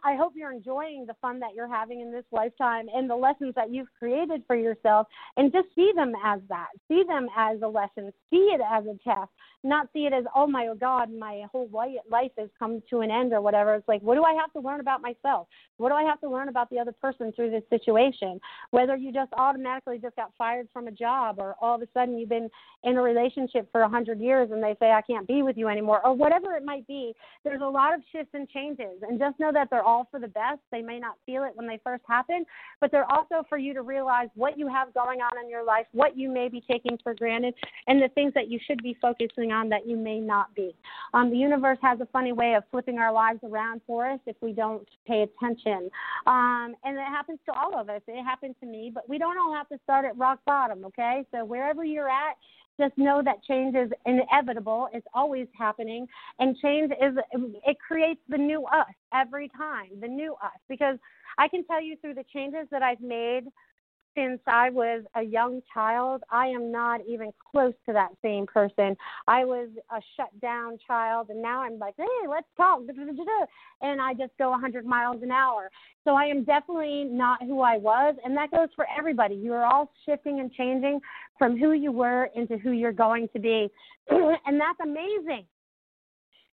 I 0.04 0.16
hope 0.16 0.32
you're 0.34 0.52
enjoying 0.52 1.04
the 1.06 1.14
fun 1.20 1.38
that 1.40 1.50
you're 1.54 1.68
having 1.68 2.00
in 2.00 2.10
this 2.10 2.24
lifetime 2.32 2.86
and 2.94 3.08
the 3.08 3.16
lessons 3.16 3.54
that 3.56 3.72
you've 3.72 3.92
created 3.98 4.42
for 4.46 4.56
yourself 4.56 5.06
and 5.36 5.52
just 5.52 5.68
see 5.74 5.92
them 5.94 6.12
as 6.24 6.40
that. 6.48 6.68
See 6.88 7.02
them 7.06 7.28
as 7.36 7.60
a 7.62 7.68
lesson. 7.68 8.10
See 8.30 8.50
it 8.54 8.60
as 8.60 8.84
a 8.84 8.96
test. 9.04 9.30
Not 9.62 9.88
see 9.92 10.06
it 10.06 10.12
as, 10.12 10.24
oh 10.34 10.46
my 10.46 10.72
God, 10.80 11.12
my 11.12 11.44
whole 11.52 11.68
life 11.72 12.30
has 12.38 12.48
come 12.58 12.82
to 12.88 13.00
an 13.00 13.10
end 13.10 13.32
or 13.32 13.40
whatever. 13.40 13.74
It's 13.74 13.88
like, 13.88 14.00
what 14.00 14.14
do 14.14 14.24
I 14.24 14.32
have 14.34 14.52
to 14.54 14.60
learn 14.60 14.80
about 14.80 15.02
myself? 15.02 15.48
What 15.76 15.90
do 15.90 15.94
I 15.94 16.02
have 16.02 16.20
to 16.20 16.30
learn 16.30 16.48
about 16.48 16.70
the 16.70 16.78
other 16.78 16.92
person 16.92 17.32
through 17.32 17.50
this 17.50 17.62
situation? 17.68 18.40
Whether 18.70 18.96
you 18.96 19.12
just 19.12 19.32
automatically 19.34 19.98
just 19.98 20.16
got 20.16 20.32
fired 20.38 20.68
from 20.72 20.88
a 20.88 20.90
job 20.90 21.36
or 21.38 21.56
all 21.60 21.74
of 21.74 21.82
a 21.82 21.88
sudden 21.92 22.18
you've 22.18 22.30
been 22.30 22.48
in 22.84 22.96
a 22.96 23.02
relationship 23.02 23.70
for 23.70 23.82
a 23.82 23.88
hundred 23.88 24.18
years 24.18 24.50
and 24.50 24.62
they 24.62 24.76
say, 24.80 24.92
I 24.92 25.02
can't 25.02 25.28
be 25.28 25.42
with 25.42 25.58
you 25.58 25.68
anymore 25.68 26.00
or 26.04 26.14
whatever 26.14 26.54
it 26.54 26.64
might 26.64 26.86
be. 26.86 27.14
There's 27.44 27.60
a 27.60 27.66
lot 27.66 27.94
of 27.94 28.00
shifts 28.12 28.32
and 28.32 28.48
changes 28.48 29.02
and 29.02 29.18
just 29.18 29.38
know 29.38 29.52
that 29.52 29.68
they're 29.70 29.82
all 29.82 30.08
for 30.10 30.18
the 30.18 30.28
best. 30.28 30.60
They 30.72 30.82
may 30.82 30.98
not 30.98 31.16
feel 31.26 31.44
it 31.44 31.52
when 31.54 31.66
they 31.66 31.80
first 31.84 32.04
happen, 32.08 32.46
but 32.80 32.90
they're 32.90 33.10
also 33.10 33.44
for 33.48 33.58
you 33.58 33.74
to 33.74 33.82
realize 33.82 34.28
what 34.34 34.58
you 34.58 34.68
have 34.68 34.94
going 34.94 35.20
on 35.20 35.42
in 35.42 35.50
your 35.50 35.64
life, 35.64 35.86
what 35.92 36.16
you 36.16 36.30
may 36.30 36.48
be 36.48 36.62
taking 36.70 36.98
for 37.02 37.14
granted, 37.14 37.54
and 37.86 38.00
the 38.00 38.08
things 38.08 38.32
that 38.34 38.48
you 38.48 38.58
should 38.66 38.82
be 38.82 38.96
focusing 39.02 39.49
on 39.52 39.68
that 39.70 39.86
you 39.86 39.96
may 39.96 40.20
not 40.20 40.54
be. 40.54 40.74
Um, 41.14 41.30
the 41.30 41.36
universe 41.36 41.78
has 41.82 42.00
a 42.00 42.06
funny 42.06 42.32
way 42.32 42.54
of 42.54 42.64
flipping 42.70 42.98
our 42.98 43.12
lives 43.12 43.40
around 43.42 43.80
for 43.86 44.06
us 44.08 44.20
if 44.26 44.36
we 44.40 44.52
don't 44.52 44.86
pay 45.06 45.22
attention. 45.22 45.90
Um, 46.26 46.74
and 46.84 46.96
it 46.96 47.08
happens 47.08 47.38
to 47.46 47.52
all 47.52 47.78
of 47.78 47.88
us. 47.88 48.00
It 48.06 48.22
happened 48.22 48.54
to 48.60 48.66
me, 48.66 48.90
but 48.92 49.08
we 49.08 49.18
don't 49.18 49.38
all 49.38 49.54
have 49.54 49.68
to 49.68 49.78
start 49.84 50.04
at 50.04 50.16
rock 50.16 50.40
bottom, 50.46 50.84
okay? 50.86 51.24
So 51.32 51.44
wherever 51.44 51.84
you're 51.84 52.08
at, 52.08 52.36
just 52.78 52.96
know 52.96 53.20
that 53.22 53.44
change 53.44 53.76
is 53.76 53.90
inevitable. 54.06 54.88
It's 54.92 55.06
always 55.12 55.46
happening. 55.58 56.06
And 56.38 56.56
change 56.56 56.90
is, 56.92 57.14
it 57.66 57.76
creates 57.86 58.20
the 58.28 58.38
new 58.38 58.64
us 58.64 58.94
every 59.12 59.48
time, 59.48 60.00
the 60.00 60.08
new 60.08 60.32
us. 60.34 60.58
Because 60.68 60.96
I 61.38 61.48
can 61.48 61.64
tell 61.64 61.82
you 61.82 61.96
through 62.00 62.14
the 62.14 62.24
changes 62.32 62.66
that 62.70 62.82
I've 62.82 63.00
made 63.00 63.44
since 64.14 64.40
I 64.46 64.70
was 64.70 65.04
a 65.14 65.22
young 65.22 65.62
child, 65.72 66.22
I 66.30 66.46
am 66.46 66.72
not 66.72 67.00
even 67.06 67.32
close 67.50 67.74
to 67.86 67.92
that 67.92 68.10
same 68.22 68.46
person. 68.46 68.96
I 69.26 69.44
was 69.44 69.68
a 69.90 70.00
shut 70.16 70.28
down 70.40 70.78
child, 70.86 71.28
and 71.30 71.40
now 71.40 71.62
I'm 71.62 71.78
like, 71.78 71.94
hey, 71.96 72.28
let's 72.28 72.46
talk. 72.56 72.80
And 73.82 73.98
I 74.00 74.12
just 74.12 74.32
go 74.38 74.50
100 74.50 74.84
miles 74.84 75.22
an 75.22 75.30
hour. 75.30 75.70
So 76.04 76.10
I 76.10 76.24
am 76.24 76.44
definitely 76.44 77.04
not 77.04 77.42
who 77.42 77.60
I 77.60 77.78
was, 77.78 78.14
and 78.24 78.36
that 78.36 78.50
goes 78.50 78.68
for 78.76 78.86
everybody. 78.96 79.34
You 79.34 79.54
are 79.54 79.64
all 79.64 79.90
shifting 80.04 80.40
and 80.40 80.52
changing 80.52 81.00
from 81.38 81.58
who 81.58 81.72
you 81.72 81.90
were 81.90 82.28
into 82.34 82.58
who 82.58 82.72
you're 82.72 82.92
going 82.92 83.28
to 83.32 83.38
be. 83.38 83.70
and 84.10 84.60
that's 84.60 84.78
amazing. 84.82 85.46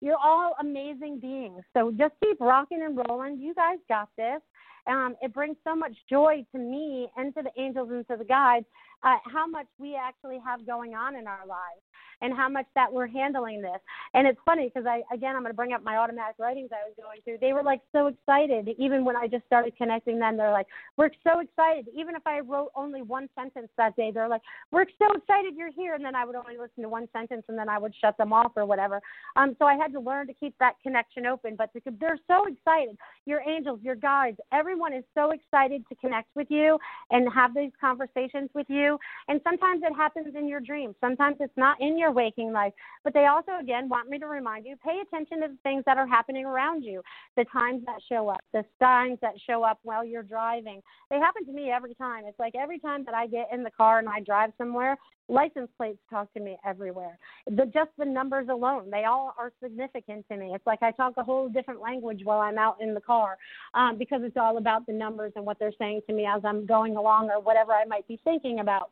You're 0.01 0.19
all 0.23 0.55
amazing 0.61 1.21
beings. 1.21 1.63
So 1.75 1.91
just 1.91 2.15
keep 2.23 2.41
rocking 2.41 2.83
and 2.83 3.01
rolling. 3.09 3.39
You 3.39 3.55
guys 3.55 3.79
got 3.89 4.09
this. 4.17 4.41
Um, 4.87 5.17
it 5.21 5.33
brings 5.33 5.57
so 5.65 5.75
much 5.75 5.93
joy 6.09 6.45
to 6.53 6.59
me 6.59 7.09
and 7.17 7.35
to 7.35 7.43
the 7.43 7.61
angels 7.61 7.89
and 7.91 8.07
to 8.09 8.17
the 8.17 8.25
guides 8.25 8.67
uh, 9.03 9.17
how 9.33 9.47
much 9.47 9.67
we 9.79 9.97
actually 9.97 10.39
have 10.45 10.67
going 10.67 10.95
on 10.95 11.17
in 11.17 11.27
our 11.27 11.47
lives 11.47 11.83
and 12.23 12.35
how 12.35 12.49
much 12.49 12.67
that 12.75 12.93
we're 12.93 13.07
handling 13.07 13.63
this. 13.63 13.79
And 14.15 14.27
it's 14.27 14.39
funny 14.45 14.71
because 14.73 14.87
I 14.87 15.03
again 15.15 15.37
I'm 15.37 15.43
going 15.43 15.53
to 15.53 15.57
bring 15.57 15.73
up 15.73 15.83
my 15.83 15.97
automatic 15.97 16.37
writings 16.39 16.71
I 16.73 16.87
was 16.89 16.95
going 16.97 17.21
through. 17.25 17.39
They 17.41 17.53
were 17.53 17.63
like 17.63 17.81
so 17.93 18.07
excited 18.09 18.69
even 18.79 19.05
when 19.05 19.17
I 19.17 19.27
just 19.27 19.45
started 19.47 19.77
connecting 19.77 20.19
them. 20.19 20.37
They're 20.37 20.53
like, 20.53 20.67
"We're 20.97 21.11
so 21.25 21.41
excited." 21.41 21.89
Even 21.95 22.15
if 22.15 22.27
I 22.27 22.41
wrote 22.41 22.71
only 22.75 23.03
one 23.03 23.29
sentence 23.35 23.69
that 23.77 23.97
day, 23.97 24.11
they're 24.13 24.29
like, 24.29 24.43
"We're 24.71 24.87
so 24.99 25.13
excited 25.15 25.55
you're 25.57 25.73
here." 25.73 25.95
And 25.95 26.05
then 26.05 26.15
I 26.15 26.25
would 26.25 26.37
only 26.37 26.57
listen 26.59 26.83
to 26.83 26.89
one 26.89 27.09
sentence 27.13 27.45
and 27.49 27.59
then 27.59 27.69
I 27.69 27.79
would 27.79 27.95
shut 28.01 28.17
them 28.17 28.33
off 28.33 28.53
or 28.57 28.67
whatever. 28.67 29.01
Um 29.37 29.57
so 29.59 29.67
I 29.67 29.75
had 29.75 29.93
to 29.93 30.01
learn 30.01 30.27
to 30.27 30.35
keep 30.35 30.57
that 30.59 30.75
connection 30.83 31.27
open, 31.27 31.57
but 31.57 31.71
they're 32.01 32.19
so 32.27 32.47
excited. 32.47 32.97
Your 33.27 33.41
angels, 33.41 33.81
your 33.83 33.95
guides, 33.95 34.39
everyone 34.53 34.93
is 34.93 35.05
so 35.15 35.31
excited 35.31 35.85
to 35.89 35.95
connect 35.97 36.35
with 36.35 36.51
you 36.51 36.79
and 37.11 37.33
have 37.33 37.55
these 37.55 37.71
conversations 37.81 38.51
with 38.55 38.67
you. 38.69 38.99
And 39.29 39.41
sometimes 39.45 39.83
it 39.85 39.95
happens 39.95 40.35
in 40.35 40.49
your 40.49 40.61
dreams. 40.61 40.95
Sometimes 41.01 41.37
it's 41.41 41.57
not 41.57 41.81
in 41.81 41.99
your 41.99 42.06
your 42.07 42.13
waking 42.13 42.53
life. 42.53 42.73
But 43.03 43.15
they 43.15 43.27
also, 43.27 43.53
again, 43.61 43.89
want 43.89 44.09
me 44.09 44.19
to 44.19 44.27
remind 44.27 44.65
you 44.65 44.77
pay 44.77 45.01
attention 45.01 45.41
to 45.41 45.49
the 45.49 45.59
things 45.63 45.83
that 45.87 45.99
are 45.99 46.07
happening 46.07 46.45
around 46.45 46.83
you, 46.85 47.03
the 47.37 47.45
times 47.53 47.83
that 47.87 48.01
show 48.09 48.29
up, 48.29 48.41
the 48.53 48.65
signs 48.81 49.19
that 49.23 49.35
show 49.47 49.65
up 49.65 49.81
while 49.83 50.05
you're 50.05 50.23
driving. 50.23 50.81
They 51.11 51.17
happen 51.17 51.45
to 51.47 51.53
me 51.53 51.71
every 51.71 51.95
time. 51.95 52.25
It's 52.27 52.39
like 52.39 52.55
every 52.55 52.79
time 52.79 53.05
that 53.05 53.15
I 53.15 53.27
get 53.27 53.49
in 53.53 53.63
the 53.65 53.71
car 53.71 53.99
and 53.99 54.09
I 54.09 54.21
drive 54.21 54.51
somewhere, 54.57 54.97
license 55.29 55.69
plates 55.77 55.99
talk 56.09 56.33
to 56.35 56.41
me 56.41 56.57
everywhere. 56.65 57.19
The, 57.49 57.67
just 57.67 57.91
the 57.99 58.05
numbers 58.05 58.47
alone, 58.49 58.91
they 58.91 59.05
all 59.05 59.35
are 59.37 59.53
significant 59.63 60.25
to 60.31 60.37
me. 60.37 60.53
It's 60.55 60.67
like 60.67 60.83
I 60.83 60.93
talk 60.93 61.15
a 61.17 61.25
whole 61.25 61.49
different 61.49 61.81
language 61.81 62.21
while 62.23 62.39
I'm 62.39 62.59
out 62.59 62.77
in 62.81 62.95
the 62.95 63.01
car 63.01 63.37
um, 63.75 63.99
because 63.99 64.21
it's 64.23 64.37
all 64.37 64.59
about 64.59 64.87
the 64.87 64.93
numbers 64.93 65.33
and 65.35 65.45
what 65.45 65.59
they're 65.59 65.73
saying 65.79 66.03
to 66.07 66.15
me 66.15 66.27
as 66.27 66.43
I'm 66.45 66.67
going 66.67 66.97
along 66.97 67.31
or 67.31 67.41
whatever 67.41 67.73
I 67.73 67.85
might 67.85 68.07
be 68.07 68.21
thinking 68.23 68.61
about. 68.61 68.91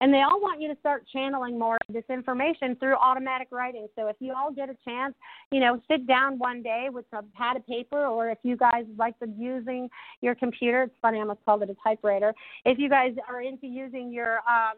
And 0.00 0.12
they 0.12 0.22
all 0.22 0.40
want 0.40 0.60
you 0.60 0.68
to 0.72 0.78
start 0.80 1.06
channeling 1.12 1.58
more 1.58 1.78
of 1.88 1.94
this 1.94 2.04
information 2.10 2.76
through 2.76 2.96
automatic 2.96 3.48
writing. 3.50 3.86
So 3.96 4.08
if 4.08 4.16
you 4.20 4.34
all 4.36 4.52
get 4.52 4.68
a 4.68 4.76
chance, 4.86 5.14
you 5.50 5.60
know, 5.60 5.80
sit 5.90 6.06
down 6.06 6.38
one 6.38 6.62
day 6.62 6.88
with 6.92 7.06
a 7.12 7.22
pad 7.34 7.56
of 7.56 7.66
paper, 7.66 8.06
or 8.06 8.28
if 8.28 8.38
you 8.42 8.56
guys 8.56 8.84
like 8.98 9.18
the 9.20 9.32
using 9.38 9.88
your 10.20 10.34
computer, 10.34 10.82
it's 10.82 10.94
funny, 11.00 11.18
I 11.18 11.22
almost 11.22 11.44
called 11.44 11.62
it 11.62 11.70
a 11.70 11.76
typewriter. 11.82 12.34
If 12.64 12.78
you 12.78 12.90
guys 12.90 13.14
are 13.28 13.40
into 13.40 13.66
using 13.66 14.12
your 14.12 14.38
um, 14.38 14.76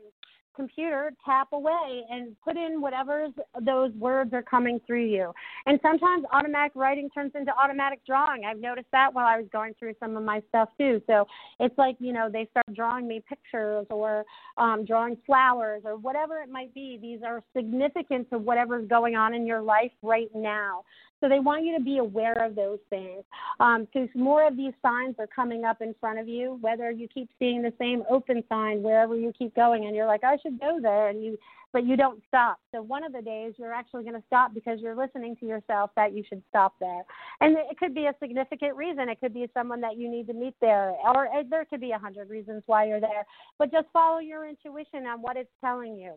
computer, 0.58 1.12
tap 1.24 1.48
away 1.52 2.02
and 2.10 2.34
put 2.42 2.56
in 2.56 2.80
whatever 2.80 3.28
those 3.62 3.92
words 3.92 4.32
are 4.32 4.42
coming 4.42 4.80
through 4.86 5.06
you. 5.06 5.32
And 5.66 5.78
sometimes 5.82 6.24
automatic 6.32 6.72
writing 6.74 7.08
turns 7.10 7.32
into 7.36 7.52
automatic 7.56 8.00
drawing. 8.04 8.44
I've 8.44 8.58
noticed 8.58 8.88
that 8.90 9.14
while 9.14 9.26
I 9.26 9.38
was 9.38 9.46
going 9.52 9.74
through 9.78 9.94
some 10.00 10.16
of 10.16 10.24
my 10.24 10.42
stuff 10.48 10.68
too. 10.76 11.00
So 11.06 11.26
it's 11.60 11.78
like, 11.78 11.96
you 12.00 12.12
know, 12.12 12.28
they 12.30 12.48
start 12.50 12.66
drawing 12.74 13.06
me 13.06 13.22
pictures 13.28 13.86
or 13.90 14.24
um, 14.56 14.84
drawing 14.84 15.16
flowers 15.24 15.82
or 15.84 15.96
whatever 15.96 16.40
it 16.40 16.50
might 16.50 16.74
be. 16.74 16.98
These 17.00 17.20
are 17.24 17.40
significant 17.56 18.28
to 18.30 18.38
whatever's 18.38 18.88
going 18.88 19.14
on 19.14 19.32
in 19.34 19.46
your 19.46 19.62
life 19.62 19.92
right 20.02 20.30
now. 20.34 20.84
So 21.20 21.28
they 21.28 21.40
want 21.40 21.64
you 21.64 21.76
to 21.76 21.82
be 21.82 21.98
aware 21.98 22.44
of 22.44 22.54
those 22.54 22.78
things 22.90 23.24
because 23.58 24.08
um, 24.14 24.22
more 24.22 24.46
of 24.46 24.56
these 24.56 24.72
signs 24.82 25.16
are 25.18 25.26
coming 25.26 25.64
up 25.64 25.80
in 25.80 25.94
front 26.00 26.18
of 26.18 26.28
you. 26.28 26.58
Whether 26.60 26.90
you 26.90 27.08
keep 27.08 27.28
seeing 27.38 27.60
the 27.62 27.72
same 27.78 28.04
open 28.08 28.44
sign 28.48 28.82
wherever 28.82 29.16
you 29.16 29.32
keep 29.36 29.54
going, 29.56 29.86
and 29.86 29.96
you're 29.96 30.06
like, 30.06 30.22
I 30.22 30.38
should 30.38 30.60
go 30.60 30.78
there, 30.80 31.08
and 31.08 31.22
you, 31.24 31.36
but 31.72 31.84
you 31.84 31.96
don't 31.96 32.22
stop. 32.28 32.60
So 32.72 32.82
one 32.82 33.02
of 33.02 33.12
the 33.12 33.20
days 33.20 33.54
you're 33.56 33.74
actually 33.74 34.04
going 34.04 34.14
to 34.14 34.22
stop 34.26 34.54
because 34.54 34.80
you're 34.80 34.94
listening 34.94 35.36
to 35.36 35.46
yourself 35.46 35.90
that 35.96 36.14
you 36.14 36.22
should 36.28 36.42
stop 36.48 36.74
there, 36.78 37.02
and 37.40 37.56
it 37.56 37.78
could 37.78 37.94
be 37.94 38.06
a 38.06 38.14
significant 38.20 38.76
reason. 38.76 39.08
It 39.08 39.20
could 39.20 39.34
be 39.34 39.48
someone 39.54 39.80
that 39.80 39.96
you 39.96 40.08
need 40.08 40.28
to 40.28 40.34
meet 40.34 40.54
there, 40.60 40.92
or 41.04 41.26
eh, 41.26 41.42
there 41.50 41.64
could 41.64 41.80
be 41.80 41.90
a 41.90 41.98
hundred 41.98 42.30
reasons 42.30 42.62
why 42.66 42.86
you're 42.86 43.00
there. 43.00 43.26
But 43.58 43.72
just 43.72 43.88
follow 43.92 44.20
your 44.20 44.48
intuition 44.48 45.06
on 45.06 45.20
what 45.20 45.36
it's 45.36 45.50
telling 45.60 45.96
you 45.96 46.14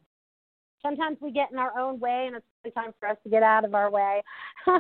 sometimes 0.82 1.18
we 1.22 1.32
get 1.32 1.52
in 1.52 1.58
our 1.58 1.78
own 1.78 2.00
way 2.00 2.26
and 2.28 2.36
it's 2.36 2.76
time 2.76 2.94
for 3.00 3.08
us 3.10 3.18
to 3.24 3.30
get 3.30 3.44
out 3.44 3.66
of 3.66 3.76
our 3.76 3.90
way. 3.90 4.22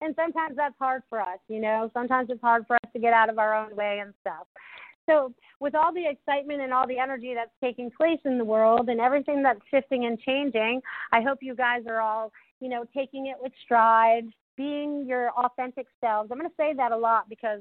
And 0.00 0.14
sometimes 0.16 0.56
that's 0.56 0.74
hard 0.78 1.02
for 1.08 1.20
us 1.20 1.38
you 1.48 1.60
know? 1.60 1.90
Sometimes 1.94 2.30
it's 2.30 2.40
hard 2.40 2.66
for 2.66 2.76
us 2.76 2.90
to 2.92 2.98
get 2.98 3.12
out 3.12 3.28
of 3.28 3.38
our 3.38 3.54
own 3.54 3.74
way 3.76 4.00
and 4.00 4.12
stuff. 4.20 4.46
So 5.06 5.32
with 5.60 5.74
all 5.74 5.92
the 5.92 6.06
excitement 6.06 6.60
and 6.60 6.72
all 6.72 6.86
the 6.86 6.98
energy 6.98 7.34
that's 7.34 7.50
taking 7.62 7.90
place 7.90 8.20
in 8.24 8.38
the 8.38 8.44
world 8.44 8.88
and 8.88 9.00
everything 9.00 9.42
that's 9.42 9.60
shifting 9.70 10.06
and 10.06 10.18
changing 10.20 10.80
i 11.12 11.20
hope 11.20 11.38
you 11.40 11.54
guys 11.54 11.82
are 11.88 12.00
all 12.00 12.32
you 12.60 12.68
know 12.68 12.84
taking 12.94 13.26
it 13.26 13.36
with 13.40 13.52
stride 13.64 14.24
being 14.56 15.04
your 15.06 15.30
authentic 15.32 15.86
selves. 16.00 16.30
I'm 16.30 16.38
going 16.38 16.48
to 16.48 16.56
say 16.56 16.72
that 16.76 16.92
a 16.92 16.96
lot 16.96 17.28
because 17.28 17.60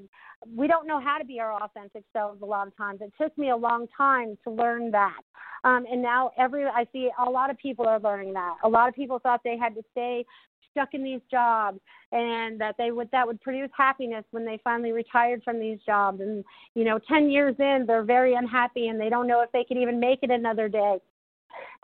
we 0.55 0.67
don't 0.67 0.87
know 0.87 0.99
how 0.99 1.17
to 1.17 1.25
be 1.25 1.39
our 1.39 1.53
authentic 1.63 2.03
selves 2.13 2.41
a 2.41 2.45
lot 2.45 2.67
of 2.67 2.75
times. 2.77 2.99
It 3.01 3.13
took 3.19 3.37
me 3.37 3.49
a 3.49 3.55
long 3.55 3.87
time 3.95 4.37
to 4.43 4.51
learn 4.51 4.91
that. 4.91 5.19
Um, 5.63 5.85
and 5.89 6.01
now 6.01 6.31
every 6.37 6.65
I 6.65 6.85
see 6.91 7.09
a 7.25 7.29
lot 7.29 7.49
of 7.49 7.57
people 7.57 7.87
are 7.87 7.99
learning 7.99 8.33
that. 8.33 8.57
A 8.63 8.69
lot 8.69 8.89
of 8.89 8.95
people 8.95 9.19
thought 9.19 9.41
they 9.43 9.57
had 9.57 9.75
to 9.75 9.81
stay 9.91 10.25
stuck 10.73 10.89
in 10.93 11.03
these 11.03 11.21
jobs 11.29 11.79
and 12.11 12.59
that 12.59 12.75
they 12.77 12.91
would 12.91 13.09
that 13.11 13.25
would 13.25 13.39
produce 13.41 13.69
happiness 13.77 14.25
when 14.31 14.45
they 14.45 14.59
finally 14.63 14.91
retired 14.91 15.41
from 15.43 15.59
these 15.59 15.77
jobs 15.85 16.19
and 16.19 16.43
you 16.73 16.83
know 16.83 16.99
10 17.07 17.29
years 17.29 17.55
in 17.59 17.85
they're 17.87 18.03
very 18.03 18.33
unhappy 18.33 18.87
and 18.87 18.99
they 18.99 19.09
don't 19.09 19.27
know 19.27 19.41
if 19.41 19.51
they 19.51 19.63
could 19.63 19.77
even 19.77 19.99
make 19.99 20.19
it 20.23 20.31
another 20.31 20.67
day 20.67 20.97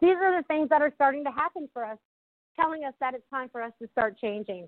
these 0.02 0.16
are 0.22 0.42
the 0.42 0.48
things 0.48 0.68
that 0.70 0.82
are 0.82 0.92
starting 0.96 1.24
to 1.24 1.32
happen 1.32 1.70
for 1.72 1.86
us 1.86 2.00
telling 2.60 2.84
us 2.84 2.94
that 3.00 3.14
it's 3.14 3.30
time 3.30 3.48
for 3.52 3.62
us 3.62 3.72
to 3.80 3.88
start 3.92 4.18
changing 4.18 4.68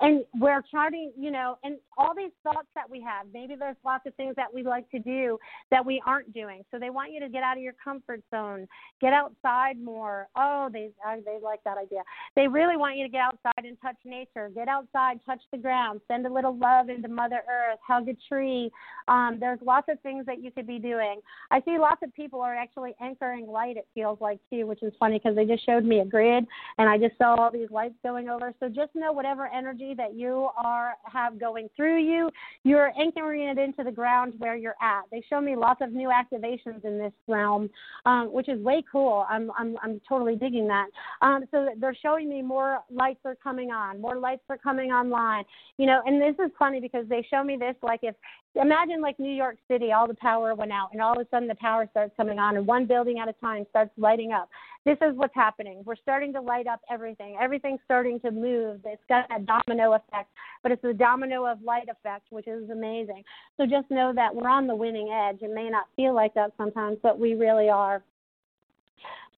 and 0.00 0.24
we're 0.38 0.62
charting, 0.70 1.12
you 1.18 1.30
know, 1.30 1.58
and 1.64 1.76
all 1.96 2.14
these 2.16 2.30
thoughts 2.44 2.68
that 2.74 2.88
we 2.88 3.00
have. 3.00 3.26
Maybe 3.32 3.56
there's 3.56 3.76
lots 3.84 4.06
of 4.06 4.14
things 4.14 4.34
that 4.36 4.52
we 4.52 4.62
like 4.62 4.88
to 4.90 4.98
do 5.00 5.38
that 5.70 5.84
we 5.84 6.00
aren't 6.06 6.32
doing. 6.32 6.64
So 6.70 6.78
they 6.78 6.90
want 6.90 7.12
you 7.12 7.20
to 7.20 7.28
get 7.28 7.42
out 7.42 7.56
of 7.56 7.62
your 7.62 7.74
comfort 7.82 8.22
zone, 8.30 8.68
get 9.00 9.12
outside 9.12 9.82
more. 9.82 10.28
Oh, 10.36 10.68
they 10.72 10.90
they 11.24 11.38
like 11.42 11.62
that 11.64 11.78
idea. 11.78 12.02
They 12.36 12.46
really 12.46 12.76
want 12.76 12.96
you 12.96 13.04
to 13.04 13.10
get 13.10 13.22
outside 13.22 13.64
and 13.64 13.76
touch 13.82 13.96
nature. 14.04 14.50
Get 14.54 14.68
outside, 14.68 15.18
touch 15.26 15.40
the 15.50 15.58
ground, 15.58 16.00
send 16.06 16.26
a 16.26 16.32
little 16.32 16.56
love 16.56 16.88
into 16.88 17.08
Mother 17.08 17.40
Earth, 17.48 17.78
hug 17.86 18.08
a 18.08 18.16
tree. 18.28 18.70
Um, 19.08 19.38
there's 19.40 19.58
lots 19.64 19.88
of 19.90 19.98
things 20.00 20.26
that 20.26 20.42
you 20.42 20.50
could 20.52 20.66
be 20.66 20.78
doing. 20.78 21.20
I 21.50 21.60
see 21.62 21.78
lots 21.78 22.02
of 22.04 22.14
people 22.14 22.40
are 22.40 22.54
actually 22.54 22.94
anchoring 23.00 23.48
light. 23.48 23.76
It 23.76 23.88
feels 23.94 24.20
like 24.20 24.38
too, 24.50 24.66
which 24.66 24.82
is 24.82 24.92
funny 25.00 25.18
because 25.18 25.34
they 25.34 25.44
just 25.44 25.66
showed 25.66 25.84
me 25.84 26.00
a 26.00 26.04
grid 26.04 26.46
and 26.78 26.88
I 26.88 26.98
just 26.98 27.18
saw 27.18 27.34
all 27.34 27.50
these 27.50 27.70
lights 27.70 27.94
going 28.04 28.28
over. 28.28 28.52
So 28.60 28.68
just 28.68 28.94
know 28.94 29.12
whatever 29.12 29.48
energy 29.48 29.87
that 29.94 30.14
you 30.14 30.48
are 30.56 30.94
have 31.04 31.38
going 31.38 31.68
through 31.76 32.02
you. 32.02 32.30
You're 32.64 32.92
anchoring 32.98 33.48
it 33.48 33.58
into 33.58 33.84
the 33.84 33.92
ground 33.92 34.34
where 34.38 34.56
you're 34.56 34.76
at. 34.82 35.02
They 35.10 35.22
show 35.28 35.40
me 35.40 35.56
lots 35.56 35.80
of 35.82 35.92
new 35.92 36.08
activations 36.08 36.84
in 36.84 36.98
this 36.98 37.12
realm, 37.26 37.70
um, 38.06 38.32
which 38.32 38.48
is 38.48 38.60
way 38.60 38.84
cool. 38.90 39.26
I'm 39.28 39.50
I'm 39.58 39.76
I'm 39.82 40.00
totally 40.08 40.36
digging 40.36 40.68
that. 40.68 40.86
Um, 41.22 41.44
so 41.50 41.68
they're 41.78 41.96
showing 42.00 42.28
me 42.28 42.42
more 42.42 42.80
lights 42.90 43.20
are 43.24 43.36
coming 43.36 43.70
on, 43.70 44.00
more 44.00 44.16
lights 44.16 44.42
are 44.48 44.58
coming 44.58 44.90
online. 44.90 45.44
You 45.76 45.86
know, 45.86 46.00
and 46.04 46.20
this 46.20 46.34
is 46.44 46.50
funny 46.58 46.80
because 46.80 47.06
they 47.08 47.26
show 47.30 47.42
me 47.42 47.56
this 47.56 47.74
like 47.82 48.00
if 48.02 48.14
imagine 48.60 49.00
like 49.00 49.18
New 49.18 49.32
York 49.34 49.56
City, 49.68 49.92
all 49.92 50.06
the 50.06 50.14
power 50.14 50.54
went 50.54 50.72
out, 50.72 50.88
and 50.92 51.00
all 51.00 51.12
of 51.12 51.18
a 51.18 51.28
sudden 51.30 51.48
the 51.48 51.54
power 51.56 51.86
starts 51.90 52.12
coming 52.16 52.38
on, 52.38 52.56
and 52.56 52.66
one 52.66 52.86
building 52.86 53.18
at 53.18 53.28
a 53.28 53.32
time 53.34 53.66
starts 53.70 53.90
lighting 53.96 54.32
up. 54.32 54.48
This 54.84 54.98
is 55.02 55.16
what's 55.16 55.34
happening. 55.34 55.82
We're 55.84 55.96
starting 55.96 56.32
to 56.32 56.40
light 56.40 56.66
up 56.66 56.80
everything. 56.90 57.36
Everything's 57.40 57.80
starting 57.84 58.20
to 58.20 58.30
move. 58.30 58.80
It's 58.84 59.02
got 59.08 59.26
a 59.34 59.40
domino 59.40 59.92
effect, 59.92 60.30
but 60.62 60.72
it's 60.72 60.82
the 60.82 60.94
domino 60.94 61.44
of 61.44 61.60
light 61.62 61.88
effect, 61.88 62.26
which 62.30 62.48
is 62.48 62.70
amazing. 62.70 63.22
So 63.56 63.66
just 63.66 63.90
know 63.90 64.12
that 64.14 64.34
we're 64.34 64.48
on 64.48 64.66
the 64.66 64.74
winning 64.74 65.10
edge. 65.12 65.42
It 65.42 65.54
may 65.54 65.68
not 65.68 65.86
feel 65.94 66.14
like 66.14 66.34
that 66.34 66.52
sometimes, 66.56 66.98
but 67.02 67.18
we 67.18 67.34
really 67.34 67.68
are. 67.68 68.02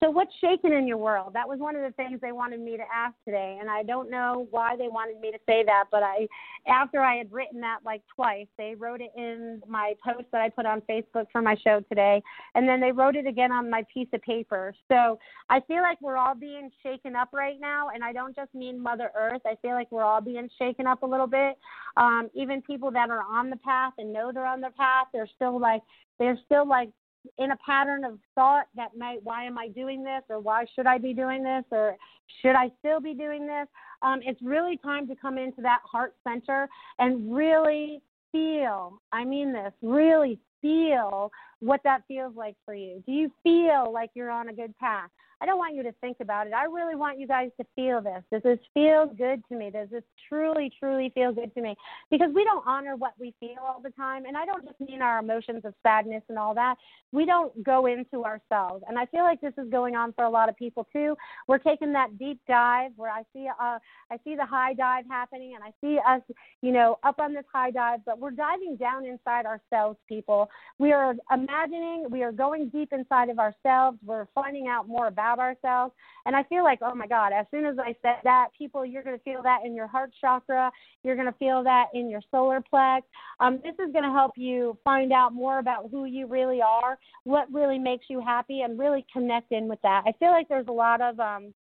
So, 0.03 0.09
what's 0.09 0.33
shaking 0.41 0.73
in 0.73 0.87
your 0.87 0.97
world? 0.97 1.33
That 1.33 1.47
was 1.47 1.59
one 1.59 1.75
of 1.75 1.83
the 1.83 1.91
things 1.91 2.19
they 2.21 2.31
wanted 2.31 2.59
me 2.59 2.75
to 2.75 2.83
ask 2.91 3.13
today, 3.23 3.59
and 3.61 3.69
I 3.69 3.83
don't 3.83 4.09
know 4.09 4.47
why 4.49 4.75
they 4.75 4.87
wanted 4.87 5.19
me 5.21 5.29
to 5.29 5.37
say 5.47 5.63
that, 5.63 5.85
but 5.91 6.01
I, 6.01 6.27
after 6.67 7.01
I 7.01 7.17
had 7.17 7.31
written 7.31 7.61
that 7.61 7.81
like 7.85 8.01
twice, 8.15 8.47
they 8.57 8.73
wrote 8.73 8.99
it 8.99 9.11
in 9.15 9.61
my 9.67 9.93
post 10.03 10.25
that 10.31 10.41
I 10.41 10.49
put 10.49 10.65
on 10.65 10.81
Facebook 10.89 11.27
for 11.31 11.43
my 11.43 11.55
show 11.63 11.81
today, 11.81 12.19
and 12.55 12.67
then 12.67 12.81
they 12.81 12.91
wrote 12.91 13.15
it 13.15 13.27
again 13.27 13.51
on 13.51 13.69
my 13.69 13.85
piece 13.93 14.07
of 14.11 14.23
paper. 14.23 14.73
So, 14.91 15.19
I 15.51 15.59
feel 15.67 15.83
like 15.83 16.01
we're 16.01 16.17
all 16.17 16.33
being 16.33 16.71
shaken 16.81 17.15
up 17.15 17.29
right 17.31 17.59
now, 17.61 17.89
and 17.89 18.03
I 18.03 18.11
don't 18.11 18.35
just 18.35 18.55
mean 18.55 18.81
Mother 18.81 19.11
Earth. 19.15 19.41
I 19.45 19.53
feel 19.61 19.73
like 19.73 19.91
we're 19.91 20.03
all 20.03 20.21
being 20.21 20.49
shaken 20.57 20.87
up 20.87 21.03
a 21.03 21.07
little 21.07 21.27
bit. 21.27 21.59
Um, 21.95 22.31
even 22.33 22.63
people 22.63 22.89
that 22.89 23.11
are 23.11 23.21
on 23.21 23.51
the 23.51 23.57
path 23.57 23.93
and 23.99 24.11
know 24.11 24.31
they're 24.33 24.47
on 24.47 24.61
the 24.61 24.71
path, 24.71 25.09
they're 25.13 25.29
still 25.35 25.59
like 25.59 25.83
they're 26.17 26.39
still 26.45 26.67
like 26.67 26.89
in 27.37 27.51
a 27.51 27.57
pattern 27.65 28.03
of 28.03 28.19
thought 28.35 28.65
that 28.75 28.97
might 28.97 29.19
why 29.23 29.43
am 29.43 29.57
I 29.57 29.67
doing 29.67 30.03
this 30.03 30.23
or 30.29 30.39
why 30.39 30.65
should 30.75 30.87
I 30.87 30.97
be 30.97 31.13
doing 31.13 31.43
this 31.43 31.63
or 31.71 31.95
should 32.41 32.55
I 32.55 32.71
still 32.79 32.99
be 32.99 33.13
doing 33.13 33.45
this? 33.45 33.67
Um, 34.01 34.19
it's 34.23 34.41
really 34.41 34.77
time 34.77 35.07
to 35.07 35.15
come 35.15 35.37
into 35.37 35.61
that 35.61 35.81
heart 35.89 36.15
center 36.27 36.67
and 36.99 37.33
really 37.33 38.01
feel, 38.31 39.01
I 39.11 39.23
mean 39.25 39.53
this, 39.53 39.73
really 39.81 40.39
feel 40.61 41.31
what 41.61 41.81
that 41.83 42.03
feels 42.07 42.35
like 42.35 42.55
for 42.65 42.73
you. 42.73 43.01
Do 43.05 43.11
you 43.11 43.31
feel 43.43 43.91
like 43.91 44.11
you're 44.13 44.31
on 44.31 44.49
a 44.49 44.53
good 44.53 44.77
path? 44.77 45.09
I 45.41 45.47
don't 45.47 45.57
want 45.57 45.73
you 45.73 45.81
to 45.83 45.91
think 45.93 46.17
about 46.21 46.45
it. 46.45 46.53
I 46.53 46.65
really 46.65 46.95
want 46.95 47.19
you 47.19 47.27
guys 47.27 47.49
to 47.59 47.65
feel 47.75 47.99
this. 47.99 48.23
Does 48.31 48.43
this 48.43 48.59
feel 48.75 49.07
good 49.07 49.41
to 49.49 49.55
me? 49.57 49.71
Does 49.71 49.89
this 49.89 50.03
truly, 50.29 50.71
truly 50.79 51.11
feel 51.15 51.33
good 51.33 51.51
to 51.55 51.61
me? 51.61 51.75
Because 52.11 52.29
we 52.33 52.43
don't 52.43 52.63
honor 52.67 52.95
what 52.95 53.13
we 53.19 53.33
feel 53.39 53.57
all 53.59 53.81
the 53.81 53.89
time. 53.91 54.25
And 54.25 54.37
I 54.37 54.45
don't 54.45 54.63
just 54.63 54.79
mean 54.79 55.01
our 55.01 55.17
emotions 55.17 55.61
of 55.65 55.73
sadness 55.81 56.21
and 56.29 56.37
all 56.37 56.53
that. 56.53 56.75
We 57.11 57.25
don't 57.25 57.63
go 57.63 57.87
into 57.87 58.23
ourselves. 58.23 58.83
And 58.87 58.99
I 58.99 59.07
feel 59.07 59.23
like 59.23 59.41
this 59.41 59.53
is 59.57 59.67
going 59.71 59.95
on 59.95 60.13
for 60.13 60.25
a 60.25 60.29
lot 60.29 60.47
of 60.47 60.55
people 60.57 60.87
too. 60.93 61.15
We're 61.47 61.57
taking 61.57 61.91
that 61.93 62.19
deep 62.19 62.39
dive 62.47 62.91
where 62.95 63.11
I 63.11 63.23
see 63.33 63.47
uh 63.47 63.79
I 64.11 64.19
see 64.23 64.35
the 64.35 64.45
high 64.45 64.75
dive 64.75 65.05
happening 65.09 65.55
and 65.55 65.63
I 65.63 65.73
see 65.81 65.97
us, 66.07 66.21
you 66.61 66.71
know, 66.71 66.99
up 67.01 67.19
on 67.19 67.33
this 67.33 67.45
high 67.51 67.71
dive, 67.71 68.01
but 68.05 68.19
we're 68.19 68.31
diving 68.31 68.75
down 68.75 69.05
inside 69.05 69.47
ourselves, 69.47 69.97
people. 70.07 70.51
We 70.77 70.93
are 70.93 71.15
imagining, 71.51 72.05
we 72.09 72.23
are 72.23 72.31
going 72.31 72.69
deep 72.69 72.93
inside 72.93 73.29
of 73.29 73.39
ourselves. 73.39 73.97
We're 74.05 74.27
finding 74.33 74.67
out 74.67 74.87
more 74.87 75.07
about 75.07 75.39
ourselves. 75.39 75.93
And 76.25 76.35
I 76.35 76.43
feel 76.43 76.63
like, 76.63 76.79
oh 76.81 76.95
my 76.95 77.07
God, 77.07 77.33
as 77.33 77.45
soon 77.51 77.65
as 77.65 77.77
I 77.79 77.95
said 78.01 78.17
that, 78.23 78.49
people, 78.57 78.85
you're 78.85 79.03
going 79.03 79.17
to 79.17 79.23
feel 79.23 79.41
that 79.43 79.59
in 79.65 79.75
your 79.75 79.87
heart 79.87 80.11
chakra. 80.19 80.71
You're 81.03 81.15
going 81.15 81.27
to 81.27 81.37
feel 81.37 81.63
that 81.63 81.87
in 81.93 82.09
your 82.09 82.21
solar 82.31 82.61
plex. 82.61 83.01
Um, 83.39 83.59
this 83.63 83.73
is 83.73 83.91
going 83.91 84.05
to 84.05 84.11
help 84.11 84.33
you 84.35 84.77
find 84.83 85.11
out 85.11 85.33
more 85.33 85.59
about 85.59 85.89
who 85.91 86.05
you 86.05 86.27
really 86.27 86.61
are, 86.61 86.97
what 87.23 87.51
really 87.51 87.79
makes 87.79 88.05
you 88.09 88.21
happy, 88.21 88.61
and 88.61 88.79
really 88.79 89.05
connect 89.11 89.51
in 89.51 89.67
with 89.67 89.81
that. 89.81 90.03
I 90.05 90.13
feel 90.19 90.31
like 90.31 90.47
there's 90.47 90.67
a 90.67 90.73
lot 90.73 91.01
of 91.01 91.19
um, 91.19 91.53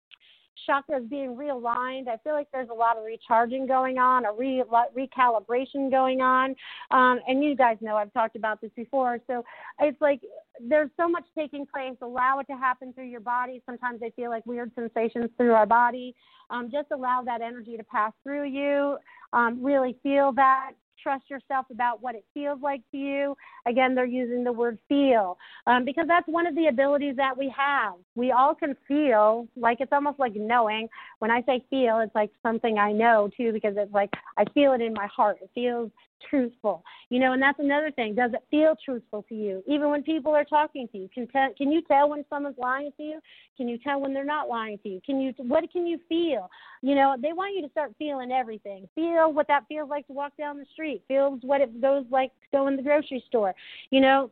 chakras 0.68 1.08
being 1.08 1.36
realigned. 1.36 2.08
I 2.08 2.16
feel 2.24 2.32
like 2.32 2.48
there's 2.52 2.68
a 2.70 2.74
lot 2.74 2.96
of 2.96 3.04
recharging 3.04 3.66
going 3.66 3.98
on, 3.98 4.24
a 4.24 4.32
re- 4.32 4.64
recalibration 4.96 5.90
going 5.90 6.20
on. 6.20 6.54
Um, 6.90 7.20
and 7.26 7.42
you 7.42 7.54
guys 7.54 7.76
know 7.80 7.96
I've 7.96 8.12
talked 8.12 8.36
about 8.36 8.60
this 8.60 8.70
before. 8.76 9.18
So 9.26 9.44
it's 9.80 10.00
like 10.00 10.20
there's 10.60 10.90
so 10.96 11.08
much 11.08 11.24
taking 11.36 11.66
place. 11.66 11.96
Allow 12.00 12.40
it 12.40 12.46
to 12.52 12.56
happen 12.56 12.92
through 12.92 13.06
your 13.06 13.20
body. 13.20 13.62
Sometimes 13.66 14.00
they 14.00 14.10
feel 14.10 14.30
like 14.30 14.44
weird 14.46 14.72
sensations 14.74 15.30
through 15.36 15.52
our 15.52 15.66
body. 15.66 16.14
Um, 16.50 16.70
just 16.72 16.88
allow 16.92 17.22
that 17.24 17.40
energy 17.42 17.76
to 17.76 17.84
pass 17.84 18.12
through 18.22 18.44
you. 18.44 18.96
Um, 19.32 19.62
really 19.62 19.96
feel 20.02 20.32
that 20.32 20.72
trust 21.02 21.30
yourself 21.30 21.66
about 21.70 22.02
what 22.02 22.14
it 22.14 22.24
feels 22.34 22.60
like 22.62 22.82
to 22.92 22.96
you. 22.96 23.36
Again, 23.66 23.94
they're 23.94 24.06
using 24.06 24.44
the 24.44 24.52
word 24.52 24.78
feel 24.88 25.38
um, 25.66 25.84
because 25.84 26.06
that's 26.08 26.26
one 26.28 26.46
of 26.46 26.54
the 26.54 26.66
abilities 26.66 27.16
that 27.16 27.36
we 27.36 27.52
have. 27.56 27.94
We 28.14 28.32
all 28.32 28.54
can 28.54 28.76
feel, 28.86 29.48
like 29.56 29.80
it's 29.80 29.92
almost 29.92 30.18
like 30.18 30.34
knowing. 30.34 30.88
When 31.18 31.30
I 31.30 31.42
say 31.42 31.64
feel, 31.70 32.00
it's 32.00 32.14
like 32.14 32.30
something 32.42 32.78
I 32.78 32.92
know 32.92 33.30
too 33.36 33.52
because 33.52 33.74
it's 33.76 33.92
like 33.92 34.10
I 34.36 34.44
feel 34.54 34.72
it 34.72 34.80
in 34.80 34.92
my 34.92 35.06
heart. 35.06 35.38
It 35.42 35.50
feels 35.54 35.90
truthful. 36.28 36.84
You 37.10 37.18
know, 37.20 37.32
and 37.32 37.42
that's 37.42 37.58
another 37.58 37.90
thing. 37.90 38.14
Does 38.14 38.32
it 38.32 38.44
feel 38.50 38.74
truthful 38.84 39.24
to 39.28 39.34
you? 39.34 39.62
Even 39.66 39.90
when 39.90 40.02
people 40.02 40.34
are 40.34 40.44
talking 40.44 40.88
to 40.92 40.98
you, 40.98 41.08
can 41.14 41.26
can 41.56 41.72
you 41.72 41.82
tell 41.82 42.08
when 42.10 42.24
someone's 42.30 42.58
lying 42.58 42.90
to 42.96 43.02
you? 43.02 43.20
Can 43.56 43.68
you 43.68 43.78
tell 43.78 44.00
when 44.00 44.14
they're 44.14 44.24
not 44.24 44.48
lying 44.48 44.78
to 44.82 44.88
you? 44.88 45.00
Can 45.04 45.20
you 45.20 45.32
what 45.38 45.70
can 45.72 45.86
you 45.86 45.98
feel? 46.08 46.50
You 46.82 46.94
know, 46.94 47.16
they 47.20 47.32
want 47.32 47.54
you 47.54 47.62
to 47.62 47.70
start 47.70 47.92
feeling 47.98 48.32
everything. 48.32 48.88
Feel 48.94 49.32
what 49.32 49.48
that 49.48 49.64
feels 49.68 49.90
like 49.90 50.06
to 50.06 50.12
walk 50.12 50.32
down 50.38 50.58
the 50.58 50.66
street. 50.72 51.02
Feels 51.08 51.40
what 51.42 51.60
it 51.60 51.80
goes 51.80 52.04
like 52.10 52.30
to 52.30 52.46
go 52.52 52.68
in 52.68 52.76
the 52.76 52.82
grocery 52.82 53.22
store. 53.26 53.54
You 53.90 54.00
know, 54.00 54.30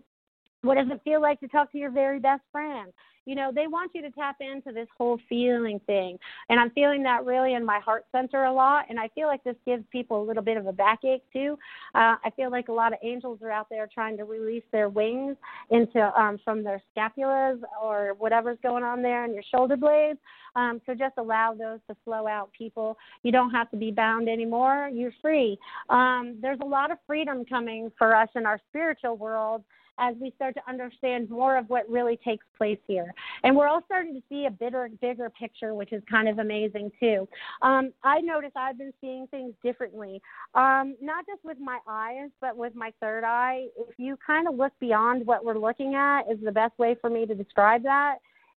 what 0.62 0.76
does 0.76 0.88
it 0.90 1.00
feel 1.04 1.20
like 1.20 1.40
to 1.40 1.48
talk 1.48 1.72
to 1.72 1.78
your 1.78 1.90
very 1.90 2.18
best 2.18 2.42
friend? 2.52 2.92
You 3.26 3.34
know, 3.34 3.50
they 3.54 3.66
want 3.66 3.90
you 3.94 4.00
to 4.02 4.10
tap 4.12 4.36
into 4.40 4.72
this 4.72 4.88
whole 4.96 5.18
feeling 5.28 5.80
thing. 5.86 6.18
And 6.48 6.58
I'm 6.58 6.70
feeling 6.70 7.02
that 7.02 7.24
really 7.24 7.54
in 7.54 7.64
my 7.64 7.80
heart 7.80 8.06
center 8.12 8.44
a 8.44 8.52
lot. 8.52 8.86
And 8.88 8.98
I 8.98 9.08
feel 9.08 9.26
like 9.26 9.42
this 9.44 9.56
gives 9.66 9.84
people 9.90 10.22
a 10.22 10.24
little 10.24 10.42
bit 10.42 10.56
of 10.56 10.66
a 10.66 10.72
backache 10.72 11.24
too. 11.32 11.58
Uh, 11.94 12.16
I 12.24 12.30
feel 12.36 12.50
like 12.50 12.68
a 12.68 12.72
lot 12.72 12.92
of 12.92 13.00
angels 13.02 13.40
are 13.42 13.50
out 13.50 13.68
there 13.68 13.88
trying 13.92 14.16
to 14.16 14.24
release 14.24 14.62
their 14.70 14.88
wings 14.88 15.36
into 15.70 16.00
um, 16.18 16.38
from 16.44 16.62
their 16.62 16.80
scapulas 16.96 17.60
or 17.82 18.14
whatever's 18.18 18.58
going 18.62 18.84
on 18.84 19.02
there 19.02 19.24
in 19.24 19.34
your 19.34 19.44
shoulder 19.52 19.76
blades. 19.76 20.20
Um, 20.54 20.80
so 20.86 20.94
just 20.94 21.14
allow 21.18 21.52
those 21.52 21.80
to 21.88 21.96
flow 22.04 22.26
out, 22.26 22.50
people. 22.56 22.96
You 23.24 23.32
don't 23.32 23.50
have 23.50 23.70
to 23.72 23.76
be 23.76 23.90
bound 23.90 24.28
anymore. 24.28 24.88
You're 24.92 25.12
free. 25.20 25.58
Um, 25.90 26.38
there's 26.40 26.60
a 26.62 26.66
lot 26.66 26.90
of 26.92 26.98
freedom 27.06 27.44
coming 27.44 27.90
for 27.98 28.14
us 28.14 28.28
in 28.36 28.46
our 28.46 28.60
spiritual 28.70 29.16
world 29.16 29.64
as 29.98 30.14
we 30.20 30.32
start 30.36 30.54
to 30.54 30.60
understand 30.68 31.30
more 31.30 31.56
of 31.56 31.68
what 31.68 31.88
really 31.88 32.18
takes 32.24 32.44
place 32.56 32.78
here. 32.86 33.12
And 33.42 33.56
we're 33.56 33.68
all 33.68 33.82
starting 33.86 34.14
to 34.14 34.22
see 34.28 34.46
a 34.46 34.50
bigger, 34.50 34.88
bigger 35.00 35.30
picture, 35.30 35.74
which 35.74 35.92
is 35.92 36.02
kind 36.10 36.28
of 36.28 36.38
amazing 36.38 36.90
too. 37.00 37.28
Um, 37.62 37.92
I 38.04 38.20
notice 38.20 38.52
I've 38.56 38.78
been 38.78 38.92
seeing 39.00 39.26
things 39.28 39.54
differently, 39.62 40.20
um, 40.54 40.96
not 41.00 41.26
just 41.26 41.44
with 41.44 41.58
my 41.58 41.78
eyes, 41.88 42.30
but 42.40 42.56
with 42.56 42.74
my 42.74 42.92
third 43.00 43.24
eye. 43.24 43.66
If 43.76 43.98
you 43.98 44.16
kind 44.24 44.48
of 44.48 44.54
look 44.54 44.72
beyond 44.80 45.26
what 45.26 45.44
we're 45.44 45.58
looking 45.58 45.94
at, 45.94 46.22
is 46.30 46.38
the 46.42 46.52
best 46.52 46.78
way 46.78 46.96
for 47.00 47.10
me 47.10 47.26
to 47.26 47.34
describe 47.34 47.82
that. 47.84 48.16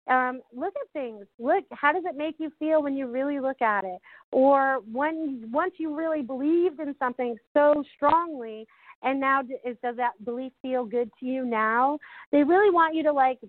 Um, 0.10 0.42
look 0.56 0.74
at 0.76 0.92
things. 0.92 1.26
Look, 1.38 1.66
how 1.72 1.94
does 1.94 2.04
it 2.06 2.18
make 2.18 2.36
you 2.40 2.52
feel 2.58 2.82
when 2.82 2.98
you 2.98 3.06
really 3.06 3.40
look 3.40 3.62
at 3.62 3.84
it? 3.84 4.00
Or 4.32 4.80
when 4.92 5.50
once 5.52 5.74
you 5.78 5.96
really 5.96 6.24
believed 6.24 6.80
in 6.80 6.96
something 6.98 7.38
so 7.54 7.84
strongly 7.96 8.66
and 9.04 9.20
now 9.20 9.42
is, 9.42 9.78
does 9.84 9.96
that 9.98 10.24
belief 10.26 10.52
feel 10.62 10.86
good 10.86 11.10
to 11.20 11.26
you 11.26 11.46
now? 11.46 12.00
They 12.32 12.44
really 12.44 12.72
want 12.72 12.96
you 12.96 13.04
to 13.04 13.12
like. 13.12 13.40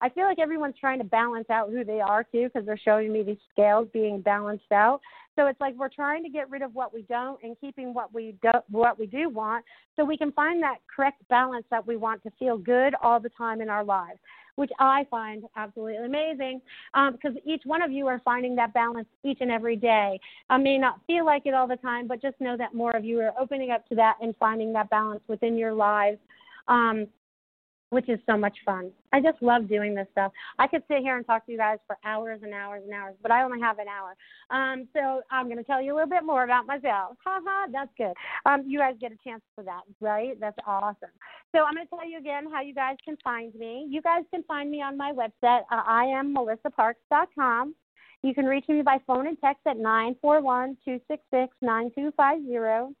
I 0.00 0.08
feel 0.08 0.24
like 0.24 0.40
everyone's 0.40 0.74
trying 0.80 0.98
to 0.98 1.04
balance 1.04 1.48
out 1.48 1.70
who 1.70 1.84
they 1.84 2.00
are 2.00 2.24
too, 2.24 2.48
because 2.52 2.66
they're 2.66 2.80
showing 2.84 3.12
me 3.12 3.22
these 3.22 3.36
scales 3.52 3.86
being 3.92 4.20
balanced 4.20 4.72
out. 4.72 5.00
So 5.36 5.46
it's 5.46 5.60
like 5.60 5.74
we're 5.76 5.88
trying 5.88 6.22
to 6.24 6.28
get 6.28 6.50
rid 6.50 6.62
of 6.62 6.74
what 6.74 6.92
we 6.92 7.02
don't 7.02 7.42
and 7.42 7.56
keeping 7.60 7.94
what 7.94 8.12
we 8.12 8.34
do 8.42 8.50
what 8.68 8.98
we 8.98 9.06
do 9.06 9.28
want, 9.28 9.64
so 9.96 10.04
we 10.04 10.16
can 10.16 10.32
find 10.32 10.62
that 10.62 10.78
correct 10.94 11.22
balance 11.28 11.64
that 11.70 11.86
we 11.86 11.96
want 11.96 12.22
to 12.24 12.30
feel 12.38 12.58
good 12.58 12.94
all 13.02 13.20
the 13.20 13.30
time 13.30 13.60
in 13.60 13.70
our 13.70 13.84
lives 13.84 14.18
which 14.56 14.70
I 14.78 15.06
find 15.10 15.44
absolutely 15.56 15.96
amazing 15.96 16.60
um, 16.94 17.12
because 17.12 17.36
each 17.44 17.62
one 17.64 17.82
of 17.82 17.90
you 17.90 18.06
are 18.06 18.20
finding 18.24 18.54
that 18.56 18.74
balance 18.74 19.08
each 19.24 19.38
and 19.40 19.50
every 19.50 19.76
day. 19.76 20.20
I 20.50 20.58
may 20.58 20.78
not 20.78 21.00
feel 21.06 21.24
like 21.24 21.42
it 21.46 21.54
all 21.54 21.66
the 21.66 21.76
time, 21.76 22.06
but 22.06 22.20
just 22.20 22.40
know 22.40 22.56
that 22.56 22.74
more 22.74 22.94
of 22.96 23.04
you 23.04 23.20
are 23.20 23.32
opening 23.40 23.70
up 23.70 23.88
to 23.88 23.94
that 23.96 24.16
and 24.20 24.34
finding 24.38 24.72
that 24.74 24.90
balance 24.90 25.22
within 25.28 25.56
your 25.56 25.72
lives. 25.72 26.18
Um, 26.68 27.06
which 27.92 28.08
is 28.08 28.18
so 28.24 28.38
much 28.38 28.56
fun. 28.64 28.90
I 29.12 29.20
just 29.20 29.42
love 29.42 29.68
doing 29.68 29.94
this 29.94 30.06
stuff. 30.12 30.32
I 30.58 30.66
could 30.66 30.82
sit 30.88 31.00
here 31.00 31.18
and 31.18 31.26
talk 31.26 31.44
to 31.44 31.52
you 31.52 31.58
guys 31.58 31.76
for 31.86 31.98
hours 32.06 32.40
and 32.42 32.54
hours 32.54 32.80
and 32.86 32.94
hours, 32.94 33.14
but 33.20 33.30
I 33.30 33.42
only 33.42 33.60
have 33.60 33.78
an 33.78 33.84
hour. 33.86 34.16
Um, 34.48 34.88
so 34.94 35.20
I'm 35.30 35.44
going 35.44 35.58
to 35.58 35.64
tell 35.64 35.82
you 35.82 35.92
a 35.92 35.96
little 35.96 36.08
bit 36.08 36.24
more 36.24 36.44
about 36.44 36.66
myself. 36.66 37.18
Ha 37.22 37.40
ha, 37.44 37.66
that's 37.70 37.90
good. 37.98 38.14
Um, 38.46 38.64
you 38.66 38.78
guys 38.78 38.94
get 38.98 39.12
a 39.12 39.18
chance 39.22 39.42
for 39.54 39.62
that, 39.64 39.82
right? 40.00 40.40
That's 40.40 40.56
awesome. 40.66 41.10
So 41.54 41.64
I'm 41.64 41.74
going 41.74 41.86
to 41.86 41.90
tell 41.90 42.08
you 42.08 42.16
again 42.16 42.44
how 42.50 42.62
you 42.62 42.74
guys 42.74 42.96
can 43.04 43.18
find 43.22 43.54
me. 43.54 43.86
You 43.90 44.00
guys 44.00 44.22
can 44.32 44.42
find 44.44 44.70
me 44.70 44.80
on 44.80 44.96
my 44.96 45.12
website. 45.12 45.60
Uh, 45.70 45.82
I 45.86 46.04
am 46.04 46.34
melissaparks.com. 46.34 47.74
You 48.22 48.34
can 48.34 48.46
reach 48.46 48.64
me 48.70 48.80
by 48.80 48.98
phone 49.06 49.26
and 49.26 49.36
text 49.38 49.66
at 49.66 49.76
nine 49.76 50.16
four 50.22 50.40
one 50.40 50.78
two 50.82 50.98
six 51.08 51.22
six 51.30 51.54
nine 51.60 51.90
two 51.94 52.10
five 52.16 52.40
zero. 52.46 52.94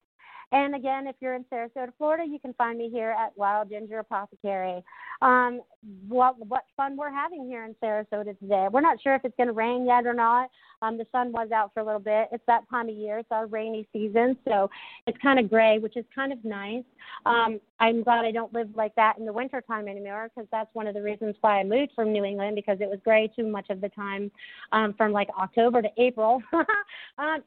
And 0.52 0.74
again, 0.74 1.06
if 1.06 1.16
you're 1.20 1.34
in 1.34 1.44
Sarasota, 1.44 1.92
Florida, 1.96 2.24
you 2.28 2.38
can 2.38 2.52
find 2.54 2.76
me 2.78 2.90
here 2.90 3.16
at 3.18 3.36
Wild 3.36 3.70
Ginger 3.70 3.98
Apothecary. 4.00 4.84
Um, 5.22 5.62
what 6.06 6.36
what 6.46 6.64
fun 6.76 6.96
we're 6.96 7.12
having 7.12 7.46
here 7.46 7.64
in 7.64 7.74
Sarasota 7.82 8.38
today. 8.38 8.66
We're 8.70 8.82
not 8.82 9.00
sure 9.02 9.14
if 9.14 9.24
it's 9.24 9.36
going 9.36 9.46
to 9.46 9.54
rain 9.54 9.86
yet 9.86 10.06
or 10.06 10.14
not. 10.14 10.50
Um, 10.82 10.98
the 10.98 11.06
sun 11.12 11.32
was 11.32 11.50
out 11.52 11.72
for 11.72 11.80
a 11.80 11.84
little 11.84 12.00
bit. 12.00 12.28
It's 12.32 12.44
that 12.46 12.68
time 12.68 12.88
of 12.88 12.94
year. 12.94 13.18
It's 13.18 13.30
our 13.30 13.46
rainy 13.46 13.88
season, 13.92 14.36
so 14.46 14.68
it's 15.06 15.16
kind 15.18 15.38
of 15.38 15.48
gray, 15.48 15.78
which 15.78 15.96
is 15.96 16.04
kind 16.14 16.32
of 16.32 16.44
nice. 16.44 16.84
Um, 17.24 17.60
I'm 17.80 18.02
glad 18.02 18.24
I 18.24 18.32
don't 18.32 18.52
live 18.52 18.68
like 18.74 18.94
that 18.96 19.18
in 19.18 19.24
the 19.24 19.32
wintertime 19.32 19.88
anymore 19.88 20.28
because 20.34 20.48
that's 20.50 20.72
one 20.74 20.86
of 20.86 20.94
the 20.94 21.02
reasons 21.02 21.36
why 21.40 21.60
I 21.60 21.64
moved 21.64 21.92
from 21.94 22.12
New 22.12 22.24
England 22.24 22.56
because 22.56 22.78
it 22.80 22.88
was 22.88 22.98
gray 23.04 23.30
too 23.34 23.46
much 23.46 23.70
of 23.70 23.80
the 23.80 23.88
time 23.90 24.30
um, 24.72 24.94
from 24.94 25.12
like 25.12 25.28
October 25.38 25.82
to 25.82 25.88
April. 25.96 26.42
um, 26.52 26.66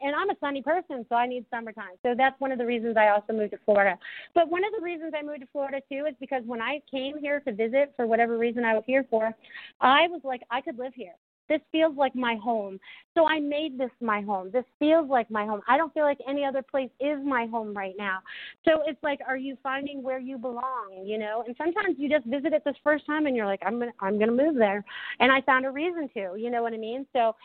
and 0.01 0.15
I'm 0.15 0.29
a 0.29 0.35
sunny 0.39 0.61
person, 0.61 1.05
so 1.09 1.15
I 1.15 1.27
need 1.27 1.45
summertime. 1.51 1.95
So 2.03 2.15
that's 2.17 2.39
one 2.39 2.51
of 2.51 2.57
the 2.57 2.65
reasons 2.65 2.95
I 2.97 3.09
also 3.09 3.33
moved 3.33 3.51
to 3.51 3.59
Florida. 3.65 3.97
But 4.33 4.49
one 4.49 4.63
of 4.63 4.71
the 4.77 4.83
reasons 4.83 5.13
I 5.17 5.23
moved 5.23 5.41
to 5.41 5.47
Florida 5.51 5.81
too 5.91 6.05
is 6.07 6.15
because 6.19 6.43
when 6.45 6.61
I 6.61 6.81
came 6.89 7.17
here 7.17 7.41
to 7.41 7.53
visit 7.53 7.93
for 7.95 8.07
whatever 8.07 8.37
reason 8.37 8.63
I 8.63 8.73
was 8.73 8.83
here 8.85 9.05
for, 9.09 9.33
I 9.81 10.07
was 10.07 10.21
like, 10.23 10.41
I 10.51 10.61
could 10.61 10.77
live 10.77 10.93
here. 10.93 11.15
This 11.49 11.61
feels 11.71 11.95
like 11.95 12.15
my 12.15 12.35
home. 12.41 12.79
So 13.13 13.27
I 13.27 13.39
made 13.39 13.77
this 13.77 13.91
my 14.01 14.21
home. 14.21 14.49
This 14.51 14.65
feels 14.79 15.09
like 15.09 15.29
my 15.29 15.45
home. 15.45 15.61
I 15.67 15.77
don't 15.77 15.93
feel 15.93 16.03
like 16.03 16.19
any 16.27 16.43
other 16.43 16.61
place 16.61 16.89
is 16.99 17.19
my 17.23 17.45
home 17.47 17.73
right 17.73 17.95
now. 17.97 18.19
So 18.65 18.81
it's 18.85 19.01
like, 19.03 19.19
are 19.27 19.37
you 19.37 19.57
finding 19.63 20.03
where 20.03 20.19
you 20.19 20.37
belong? 20.37 21.03
You 21.05 21.17
know, 21.17 21.43
and 21.45 21.55
sometimes 21.57 21.95
you 21.97 22.09
just 22.09 22.25
visit 22.25 22.53
it 22.53 22.63
this 22.65 22.75
first 22.83 23.05
time 23.05 23.25
and 23.25 23.35
you're 23.35 23.45
like, 23.45 23.61
I'm 23.65 23.79
gonna, 23.79 23.93
I'm 23.99 24.19
gonna 24.19 24.31
move 24.31 24.55
there, 24.55 24.83
and 25.19 25.31
I 25.31 25.41
found 25.41 25.65
a 25.65 25.71
reason 25.71 26.09
to. 26.15 26.35
You 26.37 26.49
know 26.49 26.63
what 26.63 26.73
I 26.73 26.77
mean? 26.77 27.05
So 27.13 27.35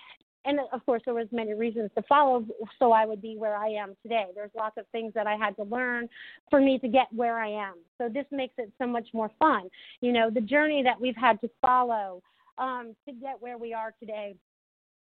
and 0.44 0.58
of 0.72 0.84
course 0.86 1.02
there 1.04 1.14
was 1.14 1.26
many 1.32 1.54
reasons 1.54 1.90
to 1.94 2.02
follow 2.08 2.44
so 2.78 2.92
i 2.92 3.04
would 3.04 3.20
be 3.20 3.36
where 3.36 3.56
i 3.56 3.68
am 3.68 3.94
today 4.02 4.26
there's 4.34 4.50
lots 4.56 4.76
of 4.78 4.86
things 4.92 5.12
that 5.14 5.26
i 5.26 5.34
had 5.36 5.54
to 5.56 5.64
learn 5.64 6.08
for 6.48 6.60
me 6.60 6.78
to 6.78 6.88
get 6.88 7.06
where 7.12 7.38
i 7.38 7.48
am 7.48 7.74
so 7.98 8.08
this 8.08 8.24
makes 8.30 8.54
it 8.58 8.72
so 8.78 8.86
much 8.86 9.08
more 9.12 9.30
fun 9.38 9.68
you 10.00 10.12
know 10.12 10.30
the 10.30 10.40
journey 10.40 10.82
that 10.82 11.00
we've 11.00 11.16
had 11.16 11.40
to 11.40 11.50
follow 11.60 12.22
um, 12.60 12.94
to 13.08 13.14
get 13.14 13.40
where 13.40 13.58
we 13.58 13.74
are 13.74 13.92
today 13.98 14.36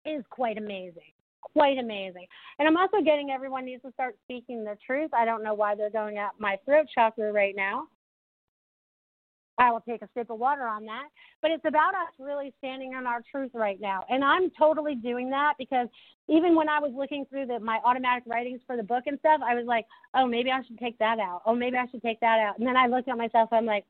is 0.05 0.24
quite 0.30 0.59
amazing 0.59 1.12
quite 1.53 1.78
amazing 1.78 2.26
and 2.59 2.66
i'm 2.66 2.76
also 2.76 3.01
getting 3.05 3.30
everyone 3.30 3.64
needs 3.64 3.82
to 3.82 3.92
start 3.92 4.16
speaking 4.24 4.64
their 4.64 4.78
truth 4.84 5.11
i 5.14 5.24
don't 5.24 5.42
know 5.42 5.55
why 5.55 5.74
they're 5.74 5.90
going 5.90 6.18
at 6.18 6.30
my 6.38 6.59
throat 6.64 6.86
chakra 6.95 7.32
right 7.32 7.55
now 7.55 7.84
I 9.59 9.70
will 9.70 9.80
take 9.80 10.03
a 10.03 10.09
sip 10.16 10.30
of 10.30 10.38
water 10.38 10.66
on 10.66 10.84
that. 10.86 11.09
But 11.40 11.51
it's 11.51 11.64
about 11.66 11.95
us 11.95 12.12
really 12.18 12.53
standing 12.59 12.95
on 12.95 13.07
our 13.07 13.22
truth 13.30 13.53
right 13.55 13.80
now. 13.80 14.05
And 14.09 14.24
I'm 14.24 14.51
totally 14.59 14.95
doing 14.95 15.30
that 15.30 15.55
because 15.59 15.88
even 16.28 16.55
when 16.55 16.68
I 16.68 16.80
was 16.80 16.92
looking 16.97 17.24
through 17.26 17.47
the, 17.47 17.61
my 17.61 17.78
automatic 17.84 18.24
writings 18.26 18.61
for 18.66 18.76
the 18.76 18.82
book 18.82 19.05
and 19.07 19.18
stuff, 19.20 19.40
I 19.47 19.55
was 19.55 19.66
like, 19.66 19.86
oh, 20.14 20.26
maybe 20.26 20.51
I 20.51 20.62
should 20.66 20.78
take 20.78 20.99
that 20.99 21.18
out. 21.18 21.42
Oh, 21.47 21.55
maybe 21.55 21.76
I 21.76 21.86
should 21.90 22.03
take 22.03 22.20
that 22.20 22.40
out. 22.40 22.59
And 22.59 22.66
then 22.66 22.76
I 22.76 22.86
looked 22.86 23.09
at 23.09 23.18
myself, 23.18 23.51
I'm 23.53 23.66
like, 23.66 23.84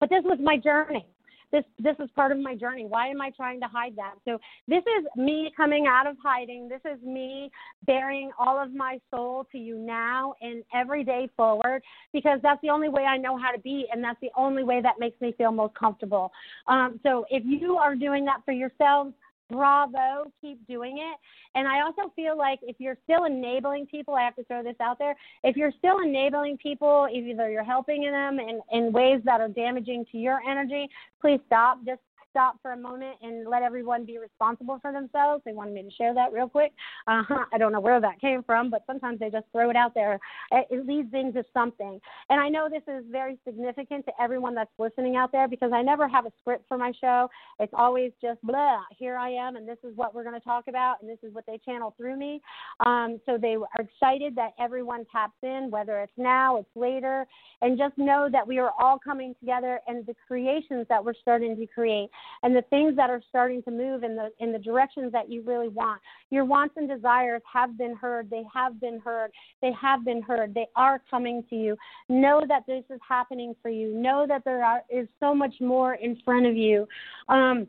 but 0.00 0.08
this 0.08 0.22
was 0.24 0.38
my 0.40 0.56
journey 0.56 1.06
this 1.52 1.64
this 1.78 1.96
is 2.00 2.10
part 2.14 2.32
of 2.32 2.38
my 2.38 2.54
journey. 2.54 2.86
Why 2.86 3.08
am 3.08 3.20
i 3.20 3.30
trying 3.30 3.60
to 3.60 3.66
hide 3.66 3.94
that? 3.96 4.14
So 4.24 4.38
this 4.68 4.82
is 4.82 5.06
me 5.16 5.52
coming 5.56 5.86
out 5.86 6.06
of 6.06 6.16
hiding. 6.22 6.68
This 6.68 6.80
is 6.84 7.02
me 7.02 7.50
bearing 7.86 8.30
all 8.38 8.62
of 8.62 8.74
my 8.74 8.98
soul 9.10 9.46
to 9.52 9.58
you 9.58 9.78
now 9.78 10.34
and 10.40 10.64
every 10.74 11.04
day 11.04 11.28
forward 11.36 11.82
because 12.12 12.40
that's 12.42 12.60
the 12.62 12.70
only 12.70 12.88
way 12.88 13.02
i 13.02 13.16
know 13.16 13.36
how 13.36 13.50
to 13.50 13.58
be 13.60 13.86
and 13.92 14.02
that's 14.02 14.20
the 14.20 14.30
only 14.36 14.64
way 14.64 14.80
that 14.82 14.94
makes 14.98 15.20
me 15.20 15.34
feel 15.36 15.52
most 15.52 15.74
comfortable. 15.74 16.32
Um, 16.66 17.00
so 17.02 17.24
if 17.30 17.42
you 17.44 17.76
are 17.76 17.94
doing 17.94 18.24
that 18.26 18.40
for 18.44 18.52
yourselves 18.52 19.12
bravo, 19.50 20.30
keep 20.40 20.64
doing 20.66 20.98
it. 20.98 21.18
And 21.54 21.68
I 21.68 21.82
also 21.82 22.12
feel 22.16 22.36
like 22.36 22.58
if 22.62 22.76
you're 22.78 22.98
still 23.04 23.24
enabling 23.24 23.86
people, 23.86 24.14
I 24.14 24.22
have 24.22 24.36
to 24.36 24.44
throw 24.44 24.62
this 24.62 24.76
out 24.80 24.98
there. 24.98 25.14
If 25.42 25.56
you're 25.56 25.72
still 25.78 25.98
enabling 26.00 26.58
people, 26.58 27.08
either 27.12 27.50
you're 27.50 27.64
helping 27.64 28.02
them 28.02 28.38
in, 28.38 28.60
in 28.72 28.92
ways 28.92 29.20
that 29.24 29.40
are 29.40 29.48
damaging 29.48 30.06
to 30.12 30.18
your 30.18 30.40
energy, 30.48 30.88
please 31.20 31.40
stop. 31.46 31.78
Just 31.84 32.00
stop 32.34 32.58
for 32.60 32.72
a 32.72 32.76
moment 32.76 33.14
and 33.22 33.48
let 33.48 33.62
everyone 33.62 34.04
be 34.04 34.18
responsible 34.18 34.80
for 34.82 34.92
themselves. 34.92 35.42
They 35.44 35.52
wanted 35.52 35.72
me 35.72 35.84
to 35.84 35.90
share 35.92 36.12
that 36.14 36.32
real 36.32 36.48
quick. 36.48 36.72
Uh-huh. 37.06 37.44
I 37.52 37.58
don't 37.58 37.70
know 37.70 37.80
where 37.80 38.00
that 38.00 38.20
came 38.20 38.42
from, 38.42 38.70
but 38.70 38.82
sometimes 38.88 39.20
they 39.20 39.30
just 39.30 39.46
throw 39.52 39.70
it 39.70 39.76
out 39.76 39.94
there. 39.94 40.18
It 40.50 40.84
leads 40.84 41.14
into 41.14 41.44
something. 41.54 42.00
And 42.30 42.40
I 42.40 42.48
know 42.48 42.68
this 42.68 42.82
is 42.92 43.04
very 43.08 43.38
significant 43.46 44.04
to 44.06 44.12
everyone 44.20 44.56
that's 44.56 44.72
listening 44.80 45.14
out 45.14 45.30
there 45.30 45.46
because 45.46 45.70
I 45.72 45.82
never 45.82 46.08
have 46.08 46.26
a 46.26 46.32
script 46.40 46.64
for 46.66 46.76
my 46.76 46.90
show. 47.00 47.28
It's 47.60 47.72
always 47.76 48.10
just 48.20 48.42
blah, 48.42 48.80
here 48.98 49.16
I 49.16 49.30
am, 49.30 49.54
and 49.54 49.68
this 49.68 49.78
is 49.84 49.96
what 49.96 50.12
we're 50.12 50.24
going 50.24 50.34
to 50.38 50.44
talk 50.44 50.64
about, 50.66 50.96
and 51.00 51.08
this 51.08 51.18
is 51.22 51.32
what 51.32 51.44
they 51.46 51.60
channel 51.64 51.94
through 51.96 52.16
me. 52.16 52.40
Um, 52.84 53.20
so 53.26 53.38
they 53.40 53.54
are 53.54 53.68
excited 53.78 54.34
that 54.34 54.54
everyone 54.58 55.04
taps 55.12 55.36
in, 55.44 55.68
whether 55.70 56.00
it's 56.00 56.12
now, 56.16 56.56
it's 56.56 56.68
later, 56.74 57.26
and 57.62 57.78
just 57.78 57.96
know 57.96 58.28
that 58.32 58.44
we 58.44 58.58
are 58.58 58.72
all 58.80 58.98
coming 58.98 59.36
together 59.38 59.80
and 59.86 60.04
the 60.06 60.14
creations 60.26 60.86
that 60.88 61.04
we're 61.04 61.14
starting 61.14 61.56
to 61.56 61.66
create 61.66 62.10
and 62.42 62.54
the 62.54 62.62
things 62.62 62.96
that 62.96 63.10
are 63.10 63.22
starting 63.28 63.62
to 63.64 63.70
move 63.70 64.02
in 64.02 64.16
the 64.16 64.30
in 64.38 64.52
the 64.52 64.58
directions 64.58 65.12
that 65.12 65.30
you 65.30 65.42
really 65.42 65.68
want. 65.68 66.00
Your 66.30 66.44
wants 66.44 66.74
and 66.76 66.88
desires 66.88 67.42
have 67.52 67.76
been 67.78 67.94
heard. 67.94 68.30
They 68.30 68.44
have 68.52 68.80
been 68.80 69.00
heard. 69.00 69.30
They 69.62 69.72
have 69.80 70.04
been 70.04 70.22
heard. 70.22 70.54
They 70.54 70.66
are 70.76 71.00
coming 71.10 71.44
to 71.50 71.56
you. 71.56 71.76
Know 72.08 72.42
that 72.48 72.64
this 72.66 72.84
is 72.90 73.00
happening 73.06 73.54
for 73.62 73.68
you. 73.68 73.94
Know 73.94 74.26
that 74.28 74.44
there 74.44 74.64
are, 74.64 74.82
is 74.90 75.08
so 75.20 75.34
much 75.34 75.54
more 75.60 75.94
in 75.94 76.20
front 76.24 76.46
of 76.46 76.56
you. 76.56 76.86
Um, 77.28 77.66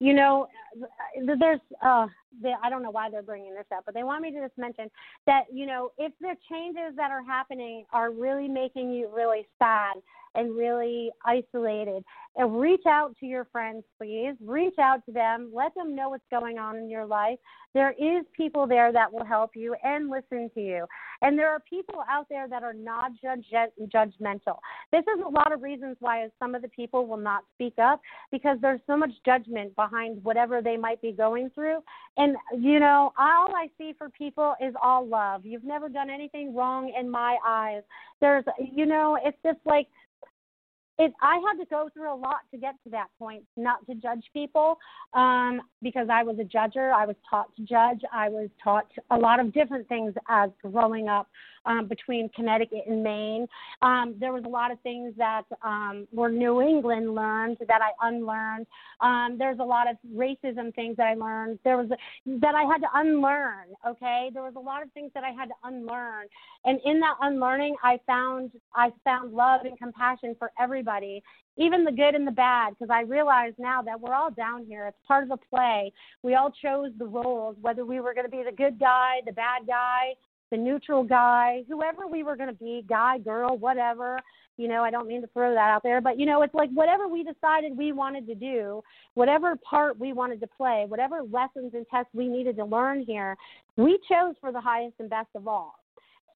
you 0.00 0.12
know, 0.12 0.48
there's 1.38 1.60
uh, 1.84 2.06
they, 2.42 2.52
I 2.62 2.70
don't 2.70 2.82
know 2.82 2.90
why 2.90 3.10
they're 3.10 3.22
bringing 3.22 3.54
this 3.54 3.66
up, 3.74 3.84
but 3.84 3.94
they 3.94 4.02
want 4.02 4.22
me 4.22 4.32
to 4.32 4.40
just 4.40 4.56
mention 4.58 4.90
that 5.26 5.44
you 5.52 5.66
know 5.66 5.90
if 5.98 6.12
the 6.20 6.34
changes 6.50 6.96
that 6.96 7.10
are 7.10 7.22
happening 7.22 7.84
are 7.92 8.10
really 8.10 8.48
making 8.48 8.92
you 8.92 9.08
really 9.14 9.46
sad 9.58 9.94
and 10.34 10.56
really 10.56 11.10
isolated. 11.24 12.04
And 12.36 12.60
reach 12.60 12.82
out 12.88 13.14
to 13.20 13.26
your 13.26 13.44
friends, 13.52 13.84
please. 13.98 14.34
Reach 14.44 14.74
out 14.80 15.04
to 15.06 15.12
them. 15.12 15.52
Let 15.54 15.74
them 15.74 15.94
know 15.94 16.10
what's 16.10 16.24
going 16.30 16.58
on 16.58 16.76
in 16.76 16.90
your 16.90 17.06
life. 17.06 17.38
There 17.74 17.92
is 17.92 18.24
people 18.36 18.66
there 18.66 18.92
that 18.92 19.12
will 19.12 19.24
help 19.24 19.50
you 19.54 19.74
and 19.84 20.10
listen 20.10 20.50
to 20.54 20.60
you. 20.60 20.86
And 21.22 21.38
there 21.38 21.50
are 21.50 21.60
people 21.60 22.02
out 22.10 22.26
there 22.28 22.48
that 22.48 22.62
are 22.62 22.72
not 22.72 23.12
judge- 23.22 23.52
judgmental. 23.94 24.58
This 24.92 25.02
is 25.02 25.24
a 25.24 25.28
lot 25.28 25.52
of 25.52 25.62
reasons 25.62 25.96
why 26.00 26.28
some 26.38 26.54
of 26.54 26.62
the 26.62 26.68
people 26.68 27.06
will 27.06 27.16
not 27.16 27.42
speak 27.54 27.74
up 27.78 28.00
because 28.32 28.58
there's 28.60 28.80
so 28.86 28.96
much 28.96 29.10
judgment 29.24 29.74
behind 29.76 30.22
whatever 30.24 30.60
they 30.64 30.76
might 30.76 31.00
be 31.02 31.12
going 31.12 31.50
through. 31.54 31.78
And, 32.16 32.36
you 32.58 32.80
know, 32.80 33.12
all 33.18 33.54
I 33.54 33.68
see 33.78 33.94
for 33.96 34.08
people 34.08 34.54
is 34.60 34.74
all 34.82 35.06
love. 35.06 35.44
You've 35.44 35.64
never 35.64 35.88
done 35.88 36.10
anything 36.10 36.54
wrong 36.54 36.92
in 36.98 37.10
my 37.10 37.36
eyes. 37.46 37.82
There's, 38.20 38.44
you 38.58 38.86
know, 38.86 39.18
it's 39.22 39.38
just 39.44 39.58
like, 39.64 39.86
it 40.98 41.12
I 41.20 41.40
had 41.46 41.62
to 41.62 41.68
go 41.68 41.88
through 41.92 42.12
a 42.12 42.14
lot 42.14 42.42
to 42.52 42.56
get 42.56 42.74
to 42.84 42.90
that 42.90 43.08
point, 43.18 43.42
not 43.56 43.84
to 43.86 43.94
judge 43.96 44.24
people, 44.32 44.78
um, 45.12 45.60
because 45.82 46.08
I 46.10 46.22
was 46.22 46.36
a 46.38 46.44
judger. 46.44 46.92
I 46.92 47.04
was 47.04 47.16
taught 47.28 47.54
to 47.56 47.62
judge. 47.62 48.00
I 48.12 48.28
was 48.28 48.48
taught 48.62 48.86
a 49.10 49.16
lot 49.16 49.40
of 49.40 49.52
different 49.52 49.88
things 49.88 50.14
as 50.28 50.50
growing 50.62 51.08
up 51.08 51.28
um, 51.66 51.86
between 51.88 52.28
Connecticut 52.30 52.84
and 52.86 53.02
Maine. 53.02 53.46
Um, 53.82 54.14
there 54.18 54.32
was 54.32 54.44
a 54.44 54.48
lot 54.48 54.70
of 54.70 54.80
things 54.80 55.14
that 55.16 55.44
um, 55.62 56.06
were 56.12 56.30
New 56.30 56.60
England 56.60 57.14
learned 57.14 57.58
that 57.68 57.80
I 57.82 58.08
unlearned. 58.08 58.66
Um, 59.00 59.36
there's 59.38 59.58
a 59.58 59.64
lot 59.64 59.88
of 59.90 59.96
racism 60.14 60.74
things 60.74 60.96
that 60.96 61.06
I 61.06 61.14
learned. 61.14 61.58
There 61.64 61.76
was 61.76 61.90
a, 61.90 61.96
that 62.40 62.54
I 62.54 62.64
had 62.64 62.78
to 62.78 62.88
unlearn. 62.94 63.68
Okay, 63.86 64.30
there 64.32 64.42
was 64.42 64.54
a 64.56 64.60
lot 64.60 64.82
of 64.82 64.90
things 64.92 65.10
that 65.14 65.24
I 65.24 65.30
had 65.30 65.46
to 65.46 65.54
unlearn, 65.64 66.26
and 66.64 66.80
in 66.84 67.00
that 67.00 67.16
unlearning, 67.20 67.76
I 67.82 67.98
found 68.06 68.50
I 68.74 68.92
found 69.04 69.32
love 69.32 69.62
and 69.64 69.78
compassion 69.78 70.34
for 70.38 70.50
everybody, 70.58 71.22
even 71.56 71.84
the 71.84 71.92
good 71.92 72.14
and 72.14 72.26
the 72.26 72.32
bad, 72.32 72.70
because 72.70 72.90
I 72.90 73.02
realize 73.02 73.52
now 73.58 73.82
that 73.82 74.00
we're 74.00 74.14
all 74.14 74.30
down 74.30 74.64
here. 74.66 74.86
It's 74.86 74.98
part 75.06 75.22
of 75.22 75.28
the 75.28 75.38
play. 75.50 75.92
We 76.22 76.34
all 76.34 76.50
chose 76.50 76.90
the 76.98 77.06
roles, 77.06 77.56
whether 77.60 77.84
we 77.84 78.00
were 78.00 78.14
going 78.14 78.26
to 78.26 78.30
be 78.30 78.42
the 78.42 78.56
good 78.56 78.78
guy, 78.78 79.20
the 79.26 79.32
bad 79.32 79.66
guy, 79.66 80.14
the 80.50 80.56
neutral 80.56 81.02
guy, 81.02 81.62
whoever 81.68 82.06
we 82.06 82.22
were 82.22 82.36
going 82.36 82.48
to 82.48 82.54
be, 82.54 82.84
guy, 82.88 83.18
girl, 83.18 83.56
whatever. 83.56 84.18
You 84.56 84.68
know, 84.68 84.84
I 84.84 84.90
don't 84.90 85.08
mean 85.08 85.20
to 85.22 85.26
throw 85.28 85.52
that 85.52 85.70
out 85.70 85.82
there, 85.82 86.00
but 86.00 86.18
you 86.18 86.26
know, 86.26 86.42
it's 86.42 86.54
like 86.54 86.70
whatever 86.70 87.08
we 87.08 87.24
decided 87.24 87.76
we 87.76 87.92
wanted 87.92 88.26
to 88.28 88.34
do, 88.36 88.82
whatever 89.14 89.56
part 89.56 89.98
we 89.98 90.12
wanted 90.12 90.40
to 90.40 90.46
play, 90.46 90.84
whatever 90.86 91.22
lessons 91.22 91.72
and 91.74 91.84
tests 91.90 92.10
we 92.14 92.28
needed 92.28 92.56
to 92.56 92.64
learn 92.64 93.02
here, 93.04 93.36
we 93.76 93.98
chose 94.08 94.34
for 94.40 94.52
the 94.52 94.60
highest 94.60 94.94
and 95.00 95.10
best 95.10 95.28
of 95.34 95.48
all. 95.48 95.74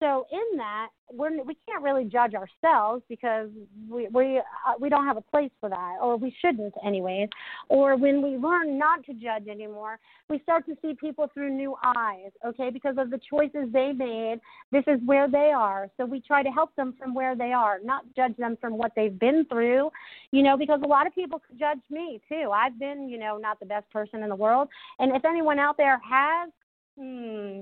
So 0.01 0.26
in 0.30 0.59
that, 0.59 0.88
we're 1.11 1.42
we 1.42 1.57
can't 1.66 1.82
really 1.82 2.05
judge 2.05 2.34
ourselves 2.34 3.03
because 3.09 3.49
we 3.88 4.09
we 4.09 4.38
uh, 4.38 4.74
we 4.78 4.88
don't 4.88 5.07
have 5.07 5.16
a 5.16 5.22
place 5.22 5.51
for 5.59 5.68
that, 5.68 5.96
or 6.01 6.16
we 6.16 6.34
shouldn't, 6.40 6.74
anyways. 6.84 7.28
Or 7.68 7.96
when 7.96 8.22
we 8.22 8.36
learn 8.36 8.78
not 8.78 9.05
to 9.07 9.14
judge 9.14 9.49
anymore, 9.49 9.99
we 10.28 10.38
start 10.40 10.66
to 10.66 10.76
see 10.82 10.94
people 10.94 11.30
through 11.32 11.51
new 11.51 11.74
eyes. 11.96 12.30
Okay, 12.46 12.70
because 12.70 12.96
of 12.99 13.11
the 13.11 13.18
choices 13.28 13.72
they 13.72 13.92
made, 13.92 14.40
this 14.70 14.84
is 14.86 15.01
where 15.05 15.28
they 15.28 15.51
are. 15.57 15.88
So 15.96 16.05
we 16.05 16.20
try 16.20 16.42
to 16.42 16.51
help 16.51 16.76
them 16.76 16.94
from 16.99 17.14
where 17.14 17.34
they 17.34 17.53
are, 17.53 17.78
not 17.82 18.05
judge 18.14 18.36
them 18.36 18.59
from 18.61 18.76
what 18.76 18.92
they've 18.94 19.18
been 19.18 19.46
through. 19.46 19.90
You 20.30 20.42
know, 20.42 20.57
because 20.57 20.80
a 20.84 20.88
lot 20.88 21.07
of 21.07 21.14
people 21.14 21.40
judge 21.59 21.80
me 21.90 22.20
too. 22.28 22.51
I've 22.53 22.78
been, 22.78 23.09
you 23.09 23.18
know, 23.18 23.38
not 23.38 23.59
the 23.61 23.66
best 23.66 23.90
person 23.90 24.22
in 24.22 24.28
the 24.28 24.36
world, 24.36 24.68
and 24.99 25.16
if 25.16 25.24
anyone 25.24 25.59
out 25.59 25.76
there 25.76 26.01
has 26.09 26.51
Hmm, 26.99 27.61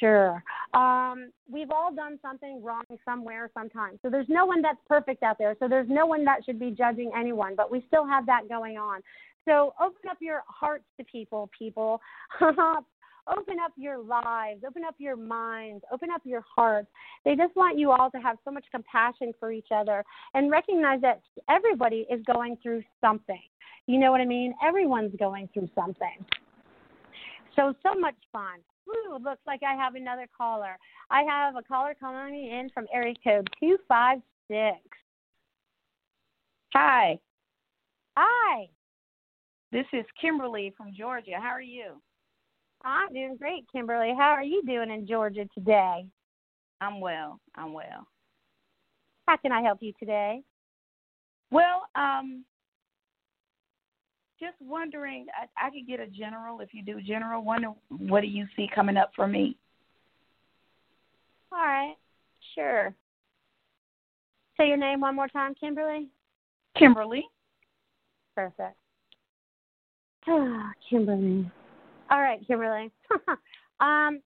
sure. 0.00 0.42
Um, 0.72 1.30
we've 1.50 1.70
all 1.70 1.94
done 1.94 2.18
something 2.22 2.62
wrong 2.62 2.84
somewhere 3.04 3.50
sometime. 3.52 3.98
So 4.00 4.08
there's 4.08 4.28
no 4.28 4.46
one 4.46 4.62
that's 4.62 4.78
perfect 4.88 5.22
out 5.22 5.36
there. 5.38 5.54
So 5.60 5.68
there's 5.68 5.88
no 5.90 6.06
one 6.06 6.24
that 6.24 6.44
should 6.44 6.58
be 6.58 6.70
judging 6.70 7.10
anyone, 7.18 7.54
but 7.54 7.70
we 7.70 7.84
still 7.88 8.06
have 8.06 8.24
that 8.26 8.48
going 8.48 8.78
on. 8.78 9.02
So 9.44 9.74
open 9.80 10.10
up 10.10 10.18
your 10.20 10.42
hearts 10.46 10.84
to 10.98 11.04
people, 11.04 11.50
people. 11.58 12.00
open 12.40 13.56
up 13.62 13.72
your 13.76 13.98
lives, 13.98 14.62
open 14.66 14.84
up 14.84 14.94
your 14.98 15.16
minds, 15.16 15.84
open 15.92 16.10
up 16.10 16.22
your 16.24 16.42
hearts. 16.54 16.88
They 17.24 17.36
just 17.36 17.54
want 17.56 17.78
you 17.78 17.90
all 17.90 18.10
to 18.10 18.18
have 18.18 18.38
so 18.44 18.50
much 18.50 18.64
compassion 18.70 19.32
for 19.38 19.52
each 19.52 19.68
other 19.74 20.02
and 20.32 20.50
recognize 20.50 21.00
that 21.02 21.20
everybody 21.50 22.06
is 22.10 22.22
going 22.24 22.56
through 22.62 22.82
something. 23.02 23.42
You 23.86 23.98
know 23.98 24.10
what 24.10 24.20
I 24.22 24.26
mean? 24.26 24.54
Everyone's 24.66 25.14
going 25.18 25.48
through 25.52 25.68
something. 25.74 26.24
So, 27.56 27.74
so 27.82 27.98
much 27.98 28.14
fun. 28.32 28.60
Ooh, 28.88 29.18
looks 29.22 29.42
like 29.46 29.60
I 29.62 29.74
have 29.74 29.94
another 29.94 30.26
caller. 30.36 30.78
I 31.10 31.22
have 31.22 31.56
a 31.56 31.62
caller 31.62 31.94
calling 31.98 32.32
me 32.32 32.50
in 32.58 32.70
from 32.72 32.86
area 32.92 33.14
code 33.22 33.48
256. 33.60 34.78
Hi. 36.74 37.18
Hi. 38.16 38.68
This 39.72 39.86
is 39.92 40.04
Kimberly 40.20 40.72
from 40.76 40.92
Georgia. 40.96 41.36
How 41.40 41.50
are 41.50 41.60
you? 41.60 42.00
I'm 42.84 43.12
doing 43.12 43.36
great, 43.36 43.64
Kimberly. 43.70 44.14
How 44.16 44.30
are 44.30 44.44
you 44.44 44.62
doing 44.66 44.90
in 44.90 45.06
Georgia 45.06 45.44
today? 45.54 46.06
I'm 46.80 47.00
well. 47.00 47.40
I'm 47.54 47.72
well. 47.72 48.06
How 49.26 49.36
can 49.36 49.52
I 49.52 49.60
help 49.60 49.78
you 49.82 49.92
today? 49.98 50.42
Well, 51.50 51.82
um, 51.94 52.44
just 54.40 54.56
wondering, 54.60 55.26
I, 55.36 55.66
I 55.66 55.70
could 55.70 55.86
get 55.86 56.00
a 56.00 56.06
general 56.06 56.60
if 56.60 56.70
you 56.72 56.82
do 56.82 57.00
general. 57.00 57.42
Wonder 57.42 57.72
what 57.88 58.20
do 58.20 58.26
you 58.26 58.46
see 58.56 58.68
coming 58.74 58.96
up 58.96 59.10
for 59.14 59.26
me? 59.26 59.56
All 61.52 61.58
right, 61.58 61.96
sure. 62.54 62.94
Say 64.56 64.68
your 64.68 64.76
name 64.76 65.00
one 65.00 65.14
more 65.14 65.28
time, 65.28 65.54
Kimberly. 65.54 66.08
Kimberly. 66.76 67.24
Perfect. 68.34 68.76
Kimberly. 70.24 71.50
All 72.10 72.20
right, 72.20 72.40
Kimberly. 72.46 72.90
um, 73.80 74.20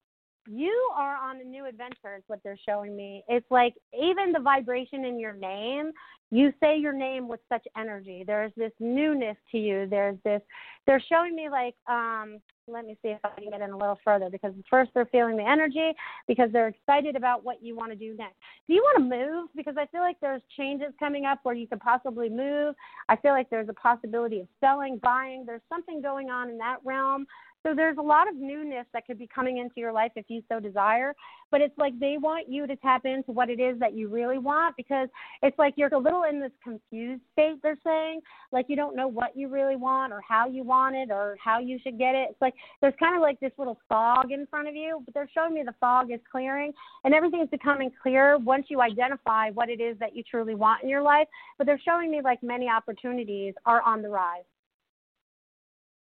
you 0.48 0.90
are 0.96 1.16
on 1.16 1.40
a 1.40 1.44
new 1.44 1.66
adventure 1.66 2.16
is 2.16 2.22
what 2.26 2.40
they're 2.42 2.58
showing 2.68 2.96
me. 2.96 3.24
It's 3.28 3.50
like 3.50 3.74
even 3.92 4.32
the 4.32 4.40
vibration 4.40 5.04
in 5.04 5.18
your 5.18 5.34
name 5.34 5.92
you 6.32 6.50
say 6.60 6.78
your 6.78 6.94
name 6.94 7.28
with 7.28 7.40
such 7.50 7.62
energy. 7.76 8.24
There's 8.26 8.52
this 8.56 8.72
newness 8.80 9.36
to 9.52 9.58
you. 9.58 9.86
There's 9.86 10.16
this 10.24 10.40
they're 10.86 11.02
showing 11.12 11.36
me 11.36 11.50
like 11.50 11.74
um 11.86 12.40
let 12.66 12.86
me 12.86 12.96
see 13.02 13.08
if 13.08 13.18
i 13.24 13.28
can 13.40 13.50
get 13.50 13.60
in 13.60 13.70
a 13.70 13.76
little 13.76 13.98
further 14.04 14.30
because 14.30 14.52
first 14.70 14.90
they're 14.94 15.06
feeling 15.06 15.36
the 15.36 15.46
energy 15.46 15.92
because 16.26 16.48
they're 16.52 16.68
excited 16.68 17.16
about 17.16 17.44
what 17.44 17.62
you 17.62 17.76
want 17.76 17.90
to 17.90 17.96
do 17.96 18.16
next. 18.16 18.36
Do 18.66 18.74
you 18.74 18.80
want 18.80 18.98
to 18.98 19.16
move? 19.16 19.48
Because 19.54 19.74
i 19.78 19.84
feel 19.86 20.00
like 20.00 20.16
there's 20.20 20.40
changes 20.56 20.88
coming 20.98 21.26
up 21.26 21.40
where 21.42 21.54
you 21.54 21.66
could 21.66 21.80
possibly 21.80 22.30
move. 22.30 22.74
I 23.10 23.16
feel 23.16 23.32
like 23.32 23.50
there's 23.50 23.68
a 23.68 23.74
possibility 23.74 24.40
of 24.40 24.48
selling 24.58 24.98
buying. 25.02 25.44
There's 25.44 25.60
something 25.68 26.00
going 26.00 26.30
on 26.30 26.48
in 26.48 26.56
that 26.58 26.78
realm 26.82 27.26
so 27.64 27.74
there's 27.74 27.98
a 27.98 28.02
lot 28.02 28.28
of 28.28 28.34
newness 28.36 28.86
that 28.92 29.06
could 29.06 29.18
be 29.18 29.28
coming 29.32 29.58
into 29.58 29.74
your 29.76 29.92
life 29.92 30.12
if 30.16 30.24
you 30.28 30.42
so 30.48 30.58
desire. 30.58 31.14
But 31.50 31.60
it's 31.60 31.76
like 31.78 31.98
they 32.00 32.16
want 32.18 32.48
you 32.48 32.66
to 32.66 32.74
tap 32.76 33.04
into 33.04 33.30
what 33.30 33.50
it 33.50 33.60
is 33.60 33.78
that 33.78 33.94
you 33.94 34.08
really 34.08 34.38
want 34.38 34.76
because 34.76 35.08
it's 35.42 35.58
like 35.58 35.74
you're 35.76 35.92
a 35.92 35.98
little 35.98 36.24
in 36.24 36.40
this 36.40 36.50
confused 36.62 37.22
state, 37.32 37.56
they're 37.62 37.78
saying. 37.84 38.20
Like 38.50 38.66
you 38.68 38.74
don't 38.74 38.96
know 38.96 39.06
what 39.06 39.36
you 39.36 39.48
really 39.48 39.76
want 39.76 40.12
or 40.12 40.20
how 40.26 40.48
you 40.48 40.64
want 40.64 40.96
it 40.96 41.10
or 41.10 41.36
how 41.42 41.60
you 41.60 41.78
should 41.82 41.98
get 41.98 42.14
it. 42.14 42.28
It's 42.30 42.40
like 42.40 42.54
there's 42.80 42.94
kind 42.98 43.14
of 43.14 43.22
like 43.22 43.38
this 43.38 43.52
little 43.58 43.78
fog 43.88 44.32
in 44.32 44.46
front 44.46 44.66
of 44.66 44.74
you, 44.74 45.00
but 45.04 45.14
they're 45.14 45.30
showing 45.32 45.54
me 45.54 45.62
the 45.64 45.74
fog 45.78 46.10
is 46.10 46.20
clearing 46.30 46.72
and 47.04 47.14
everything's 47.14 47.50
becoming 47.50 47.92
clear 48.02 48.38
once 48.38 48.66
you 48.70 48.80
identify 48.80 49.50
what 49.50 49.68
it 49.68 49.80
is 49.80 49.96
that 50.00 50.16
you 50.16 50.24
truly 50.28 50.54
want 50.54 50.82
in 50.82 50.88
your 50.88 51.02
life. 51.02 51.28
But 51.58 51.66
they're 51.66 51.80
showing 51.84 52.10
me 52.10 52.22
like 52.22 52.42
many 52.42 52.68
opportunities 52.68 53.54
are 53.66 53.82
on 53.82 54.02
the 54.02 54.08
rise. 54.08 54.42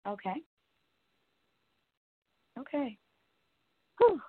Okay. 0.06 0.42
Okay. 2.60 2.98
Whew. 3.98 4.20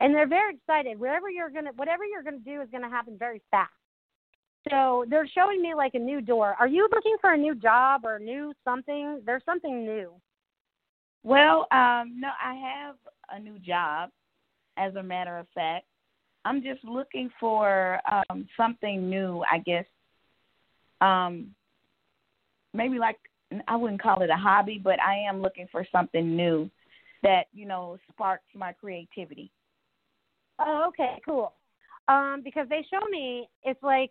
And 0.00 0.14
they're 0.14 0.28
very 0.28 0.54
excited. 0.54 0.98
Whatever 0.98 1.28
you're 1.28 1.50
gonna, 1.50 1.70
whatever 1.76 2.04
you're 2.04 2.22
gonna 2.22 2.38
do 2.38 2.60
is 2.60 2.68
gonna 2.70 2.88
happen 2.88 3.16
very 3.18 3.42
fast. 3.50 3.72
So 4.70 5.04
they're 5.08 5.28
showing 5.28 5.62
me 5.62 5.74
like 5.74 5.94
a 5.94 5.98
new 5.98 6.20
door. 6.20 6.54
Are 6.58 6.68
you 6.68 6.88
looking 6.92 7.16
for 7.20 7.32
a 7.32 7.38
new 7.38 7.54
job 7.54 8.02
or 8.04 8.18
new 8.18 8.52
something? 8.64 9.22
There's 9.24 9.44
something 9.44 9.84
new. 9.84 10.12
Well, 11.22 11.66
um, 11.72 12.14
no, 12.18 12.28
I 12.42 12.54
have 12.54 12.96
a 13.30 13.40
new 13.40 13.58
job. 13.58 14.10
As 14.76 14.94
a 14.94 15.02
matter 15.02 15.38
of 15.38 15.46
fact, 15.54 15.86
I'm 16.44 16.62
just 16.62 16.84
looking 16.84 17.30
for 17.40 17.98
um, 18.10 18.46
something 18.56 19.10
new. 19.10 19.42
I 19.50 19.58
guess, 19.58 19.84
um, 21.00 21.48
maybe 22.72 22.98
like 22.98 23.18
I 23.66 23.74
wouldn't 23.74 24.02
call 24.02 24.22
it 24.22 24.30
a 24.30 24.36
hobby, 24.36 24.80
but 24.82 25.00
I 25.00 25.16
am 25.28 25.42
looking 25.42 25.66
for 25.72 25.84
something 25.90 26.36
new 26.36 26.70
that 27.22 27.44
you 27.52 27.66
know 27.66 27.98
sparks 28.10 28.46
my 28.54 28.72
creativity. 28.72 29.50
Oh, 30.58 30.86
okay, 30.88 31.20
cool. 31.24 31.52
Um, 32.08 32.40
because 32.42 32.68
they 32.68 32.84
show 32.90 33.06
me 33.10 33.48
it's 33.62 33.82
like, 33.82 34.10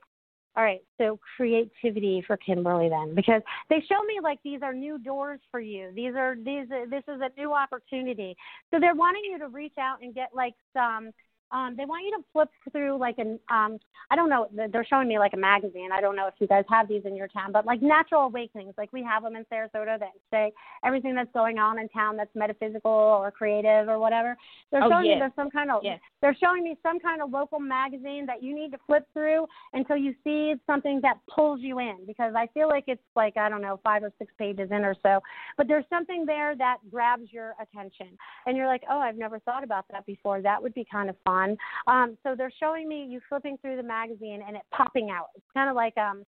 all 0.55 0.63
right, 0.63 0.81
so 0.97 1.19
creativity 1.35 2.23
for 2.25 2.37
Kimberly 2.37 2.89
then, 2.89 3.13
because 3.15 3.41
they 3.69 3.83
show 3.87 4.03
me 4.03 4.19
like 4.21 4.39
these 4.43 4.61
are 4.63 4.73
new 4.73 4.97
doors 4.97 5.39
for 5.51 5.59
you. 5.59 5.91
These 5.95 6.15
are 6.15 6.35
these. 6.35 6.67
This 6.89 7.03
is 7.07 7.21
a 7.21 7.29
new 7.39 7.53
opportunity. 7.53 8.35
So 8.71 8.79
they're 8.79 8.95
wanting 8.95 9.23
you 9.29 9.39
to 9.39 9.47
reach 9.47 9.77
out 9.79 9.97
and 10.01 10.15
get 10.15 10.29
like 10.33 10.53
some 10.73 11.11
um, 11.51 11.75
they 11.77 11.85
want 11.85 12.03
you 12.05 12.11
to 12.11 12.23
flip 12.33 12.49
through 12.71 12.99
like 12.99 13.17
an 13.19 13.39
um, 13.49 13.77
I 14.11 14.15
don't 14.15 14.29
know 14.29 14.47
they're 14.51 14.85
showing 14.85 15.07
me 15.07 15.17
like 15.17 15.33
a 15.33 15.37
magazine. 15.37 15.89
I 15.93 16.01
don't 16.01 16.15
know 16.15 16.27
if 16.27 16.33
you 16.39 16.47
guys 16.47 16.65
have 16.69 16.87
these 16.87 17.03
in 17.05 17.15
your 17.15 17.27
town, 17.29 17.51
but 17.51 17.65
like 17.65 17.81
natural 17.81 18.23
awakenings, 18.23 18.73
like 18.77 18.91
we 18.91 19.01
have 19.03 19.23
them 19.23 19.35
in 19.35 19.45
Sarasota 19.45 19.97
that 19.99 20.11
say 20.31 20.51
everything 20.83 21.15
that's 21.15 21.31
going 21.33 21.57
on 21.57 21.79
in 21.79 21.87
town 21.89 22.17
that's 22.17 22.33
metaphysical 22.35 22.91
or 22.91 23.31
creative 23.31 23.87
or 23.87 23.97
whatever. 23.97 24.35
They're 24.71 24.83
oh, 24.83 24.89
showing 24.89 25.05
yes. 25.05 25.15
me 25.15 25.19
there's 25.19 25.35
some 25.35 25.49
kind 25.49 25.71
of 25.71 25.81
yes. 25.83 25.99
they're 26.21 26.35
showing 26.41 26.63
me 26.63 26.77
some 26.83 26.99
kind 26.99 27.21
of 27.21 27.31
local 27.31 27.59
magazine 27.59 28.25
that 28.25 28.43
you 28.43 28.53
need 28.53 28.71
to 28.71 28.77
flip 28.85 29.07
through 29.13 29.47
until 29.73 29.95
you 29.95 30.13
see 30.23 30.55
something 30.65 30.99
that 31.01 31.17
pulls 31.33 31.61
you 31.61 31.79
in 31.79 31.99
because 32.05 32.33
I 32.35 32.47
feel 32.53 32.67
like 32.67 32.85
it's 32.87 33.01
like 33.15 33.37
I 33.37 33.47
don't 33.47 33.61
know 33.61 33.79
five 33.83 34.03
or 34.03 34.11
six 34.19 34.33
pages 34.37 34.69
in 34.71 34.83
or 34.83 34.95
so, 35.01 35.21
but 35.55 35.69
there's 35.69 35.85
something 35.89 36.25
there 36.25 36.57
that 36.57 36.77
grabs 36.91 37.31
your 37.31 37.53
attention 37.61 38.17
and 38.45 38.57
you're 38.57 38.67
like 38.67 38.83
oh 38.89 38.99
I've 38.99 39.17
never 39.17 39.39
thought 39.39 39.63
about 39.63 39.85
that 39.91 40.05
before. 40.05 40.41
That 40.41 40.61
would 40.61 40.73
be 40.73 40.85
kind 40.91 41.09
of 41.09 41.15
fun 41.23 41.36
on. 41.37 41.57
Um, 41.87 42.17
so 42.23 42.35
they're 42.35 42.51
showing 42.59 42.87
me 42.87 43.05
you 43.09 43.19
flipping 43.29 43.57
through 43.61 43.77
the 43.77 43.83
magazine 43.83 44.41
and 44.47 44.55
it 44.55 44.63
popping 44.73 45.09
out. 45.09 45.27
It's 45.35 45.45
kind 45.53 45.69
of 45.69 45.75
like 45.75 45.97
um, 45.97 46.23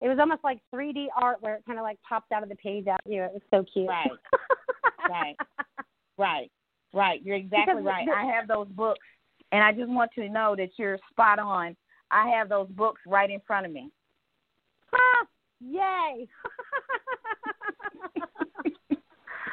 it 0.00 0.08
was 0.08 0.18
almost 0.18 0.44
like 0.44 0.58
3D 0.74 1.06
art 1.20 1.38
where 1.40 1.54
it 1.56 1.62
kind 1.66 1.78
of 1.78 1.82
like 1.82 1.98
popped 2.08 2.32
out 2.32 2.42
of 2.42 2.48
the 2.48 2.56
page 2.56 2.86
out. 2.86 3.00
You 3.06 3.22
it 3.22 3.32
was 3.32 3.42
so 3.50 3.64
cute. 3.72 3.88
Right. 3.88 4.10
right. 5.08 5.36
Right. 6.18 6.50
Right. 6.92 7.22
You're 7.24 7.36
exactly 7.36 7.76
Because 7.76 7.84
right. 7.86 8.06
the- 8.06 8.12
I 8.12 8.24
have 8.26 8.46
those 8.46 8.68
books, 8.68 9.00
and 9.52 9.64
I 9.64 9.72
just 9.72 9.88
want 9.88 10.10
you 10.16 10.24
to 10.24 10.28
know 10.28 10.54
that 10.54 10.68
you're 10.76 10.98
spot 11.10 11.38
on. 11.38 11.74
I 12.10 12.28
have 12.28 12.50
those 12.50 12.68
books 12.68 13.00
right 13.06 13.30
in 13.30 13.40
front 13.46 13.64
of 13.64 13.72
me. 13.72 13.90
Ah, 14.92 15.26
yay! 15.60 16.28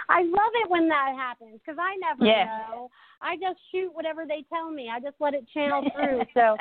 I 0.10 0.22
love 0.24 0.52
it 0.64 0.70
when 0.70 0.88
that 0.90 1.14
happens 1.18 1.60
because 1.60 1.78
I 1.80 1.96
never 1.98 2.26
Yes. 2.26 2.48
know. 2.48 2.90
I 3.22 3.36
just 3.36 3.60
shoot 3.72 3.94
whatever 3.94 4.26
they 4.26 4.44
tell 4.52 4.72
me. 4.72 4.90
I 4.90 5.00
just 5.00 5.16
let 5.20 5.34
it 5.34 5.46
channel 5.54 5.84
through. 5.94 6.22
So 6.34 6.56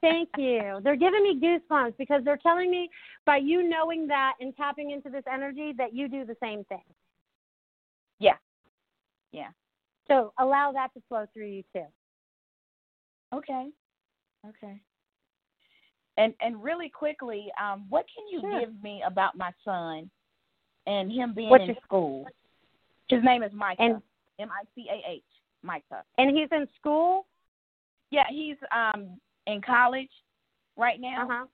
thank 0.00 0.28
you. 0.36 0.80
They're 0.82 0.96
giving 0.96 1.22
me 1.22 1.40
goosebumps 1.40 1.96
because 1.96 2.22
they're 2.24 2.36
telling 2.38 2.70
me 2.70 2.90
by 3.24 3.38
you 3.38 3.66
knowing 3.68 4.06
that 4.08 4.34
and 4.40 4.54
tapping 4.56 4.90
into 4.90 5.08
this 5.08 5.24
energy 5.32 5.72
that 5.78 5.94
you 5.94 6.08
do 6.08 6.24
the 6.26 6.36
same 6.42 6.64
thing. 6.64 6.84
Yeah. 8.18 8.36
Yeah. 9.32 9.48
So 10.06 10.32
allow 10.38 10.70
that 10.72 10.92
to 10.94 11.02
flow 11.08 11.24
through 11.32 11.46
you 11.48 11.62
too. 11.74 11.86
Okay. 13.34 13.68
Okay. 14.46 14.80
And 16.16 16.34
and 16.40 16.62
really 16.62 16.88
quickly, 16.90 17.50
um, 17.60 17.86
what 17.88 18.04
can 18.14 18.28
you 18.28 18.40
Sure. 18.40 18.60
give 18.60 18.82
me 18.82 19.02
about 19.04 19.36
my 19.36 19.50
son 19.64 20.10
and 20.86 21.10
him 21.10 21.32
being 21.34 21.48
What's 21.48 21.62
in 21.62 21.68
your- 21.68 21.76
school? 21.82 22.26
His 23.08 23.22
name 23.22 23.42
is 23.42 23.52
Micah. 23.52 23.82
And- 23.82 24.02
M 24.38 24.50
I 24.50 24.64
C 24.74 24.86
A 24.90 25.10
H. 25.12 25.22
Micah. 25.62 26.02
And 26.18 26.36
he's 26.36 26.48
in 26.50 26.66
school. 26.78 27.26
Yeah, 28.10 28.24
he's 28.28 28.56
um 28.74 29.18
in 29.46 29.60
college 29.62 30.10
right 30.76 31.00
now, 31.00 31.24
Uh-huh. 31.24 31.46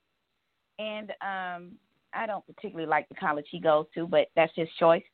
and 0.78 1.10
um 1.20 1.78
I 2.12 2.26
don't 2.26 2.44
particularly 2.46 2.88
like 2.88 3.08
the 3.08 3.14
college 3.14 3.46
he 3.50 3.60
goes 3.60 3.86
to, 3.94 4.06
but 4.06 4.28
that's 4.34 4.52
his 4.56 4.68
choice. 4.78 5.04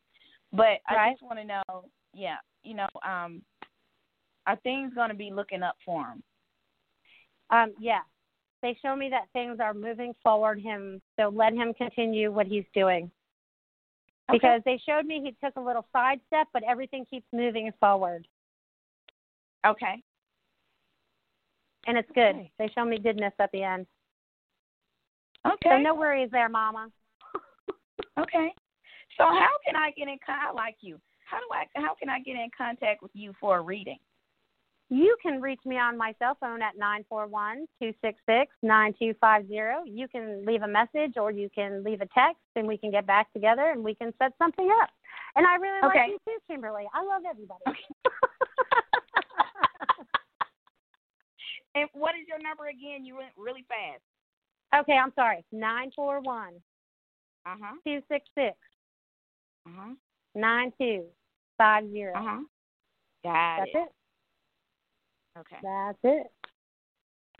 But 0.52 0.80
I 0.86 1.10
just 1.10 1.22
want 1.22 1.38
to 1.38 1.44
know, 1.44 1.84
yeah, 2.14 2.36
you 2.62 2.74
know, 2.74 2.88
um, 3.06 3.42
are 4.46 4.56
things 4.62 4.94
going 4.94 5.10
to 5.10 5.14
be 5.14 5.30
looking 5.30 5.62
up 5.62 5.76
for 5.84 6.06
him? 6.06 6.22
Um, 7.50 7.74
yeah. 7.78 8.00
They 8.62 8.78
show 8.80 8.96
me 8.96 9.10
that 9.10 9.28
things 9.34 9.58
are 9.60 9.74
moving 9.74 10.14
forward 10.22 10.58
him, 10.58 11.02
so 11.16 11.28
let 11.28 11.52
him 11.52 11.74
continue 11.74 12.32
what 12.32 12.46
he's 12.46 12.64
doing. 12.72 13.10
Okay. 14.28 14.38
Because 14.38 14.62
they 14.64 14.80
showed 14.84 15.06
me 15.06 15.20
he 15.22 15.36
took 15.44 15.56
a 15.56 15.60
little 15.60 15.86
side 15.92 16.20
step, 16.26 16.48
but 16.52 16.62
everything 16.68 17.04
keeps 17.08 17.26
moving 17.32 17.70
forward. 17.78 18.26
Okay. 19.64 20.02
And 21.86 21.96
it's 21.96 22.10
good. 22.14 22.34
Okay. 22.34 22.50
They 22.58 22.68
show 22.74 22.84
me 22.84 22.98
goodness 22.98 23.32
at 23.38 23.50
the 23.52 23.62
end. 23.62 23.86
Okay. 25.46 25.70
So 25.70 25.78
no 25.78 25.94
worries 25.94 26.30
there, 26.32 26.48
Mama. 26.48 26.88
Okay. 28.18 28.50
So 29.18 29.24
how 29.24 29.50
can 29.64 29.76
I 29.76 29.90
get 29.90 30.08
in 30.08 30.16
contact 30.24 30.54
like 30.54 30.76
you? 30.80 30.98
How 31.26 31.38
do 31.38 31.44
I 31.52 31.64
how 31.80 31.94
can 31.94 32.08
I 32.08 32.20
get 32.20 32.36
in 32.36 32.48
contact 32.56 33.02
with 33.02 33.10
you 33.14 33.34
for 33.38 33.58
a 33.58 33.60
reading? 33.60 33.98
You 34.88 35.16
can 35.20 35.40
reach 35.40 35.58
me 35.64 35.78
on 35.78 35.98
my 35.98 36.14
cell 36.20 36.36
phone 36.40 36.62
at 36.62 36.78
nine 36.78 37.04
four 37.08 37.26
one 37.26 37.66
two 37.82 37.92
six 38.00 38.18
six 38.28 38.52
nine 38.62 38.94
two 38.98 39.14
five 39.20 39.48
zero. 39.48 39.82
You 39.84 40.06
can 40.06 40.44
leave 40.46 40.62
a 40.62 40.68
message 40.68 41.14
or 41.16 41.30
you 41.32 41.48
can 41.52 41.82
leave 41.82 42.00
a 42.02 42.06
text 42.14 42.40
and 42.54 42.68
we 42.68 42.78
can 42.78 42.90
get 42.92 43.04
back 43.06 43.32
together 43.32 43.70
and 43.72 43.82
we 43.82 43.94
can 43.96 44.12
set 44.22 44.32
something 44.38 44.70
up. 44.80 44.90
And 45.34 45.44
I 45.46 45.56
really 45.56 45.80
Okay. 45.88 45.98
like 45.98 46.08
you 46.08 46.18
too, 46.24 46.38
Kimberly. 46.46 46.84
I 46.94 47.02
love 47.04 47.22
everybody. 47.28 47.64
And 51.74 51.88
what 51.92 52.14
is 52.14 52.26
your 52.26 52.38
number 52.38 52.68
again? 52.68 53.04
You 53.04 53.16
went 53.16 53.32
really 53.36 53.62
fast. 53.68 54.00
okay, 54.82 54.96
I'm 54.96 55.12
sorry. 55.14 55.44
Nine 55.52 55.90
four 55.94 56.20
one 56.22 56.54
Uh 57.44 57.54
huh. 57.60 57.74
two 57.86 58.00
six 58.10 58.24
six 58.34 58.56
Uh 59.66 59.70
huh. 59.76 59.94
nine 60.34 60.72
two 60.80 61.04
five 61.58 61.84
zero. 61.90 62.14
Uh 62.16 62.22
huh. 62.22 62.38
Got 63.24 63.56
That's 63.58 63.70
it. 63.74 63.78
it. 63.78 63.88
Okay. 65.38 65.56
That's 65.62 65.98
it. 66.02 66.26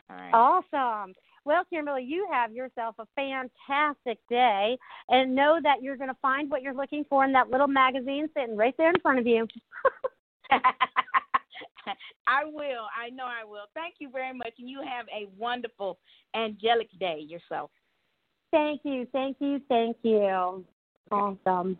All 0.09 0.15
right. 0.15 0.31
Awesome. 0.33 1.13
Well, 1.45 1.63
Kimberly, 1.69 2.03
you 2.03 2.27
have 2.31 2.51
yourself 2.51 2.95
a 2.99 3.07
fantastic 3.15 4.19
day, 4.29 4.77
and 5.09 5.33
know 5.33 5.59
that 5.63 5.81
you're 5.81 5.95
going 5.95 6.09
to 6.09 6.17
find 6.21 6.51
what 6.51 6.61
you're 6.61 6.73
looking 6.73 7.05
for 7.09 7.23
in 7.23 7.31
that 7.33 7.49
little 7.49 7.67
magazine 7.67 8.27
sitting 8.35 8.57
right 8.57 8.75
there 8.77 8.89
in 8.89 8.99
front 9.01 9.19
of 9.19 9.25
you. 9.25 9.47
I 12.27 12.43
will. 12.43 12.87
I 12.97 13.09
know 13.11 13.23
I 13.23 13.45
will. 13.45 13.67
Thank 13.73 13.95
you 13.99 14.09
very 14.09 14.33
much, 14.33 14.53
and 14.59 14.69
you 14.69 14.81
have 14.81 15.05
a 15.07 15.27
wonderful 15.37 15.99
angelic 16.35 16.89
day 16.99 17.19
yourself. 17.25 17.71
Thank 18.51 18.81
you, 18.83 19.07
thank 19.13 19.37
you, 19.39 19.61
thank 19.69 19.95
you. 20.03 20.65
Awesome. 21.11 21.79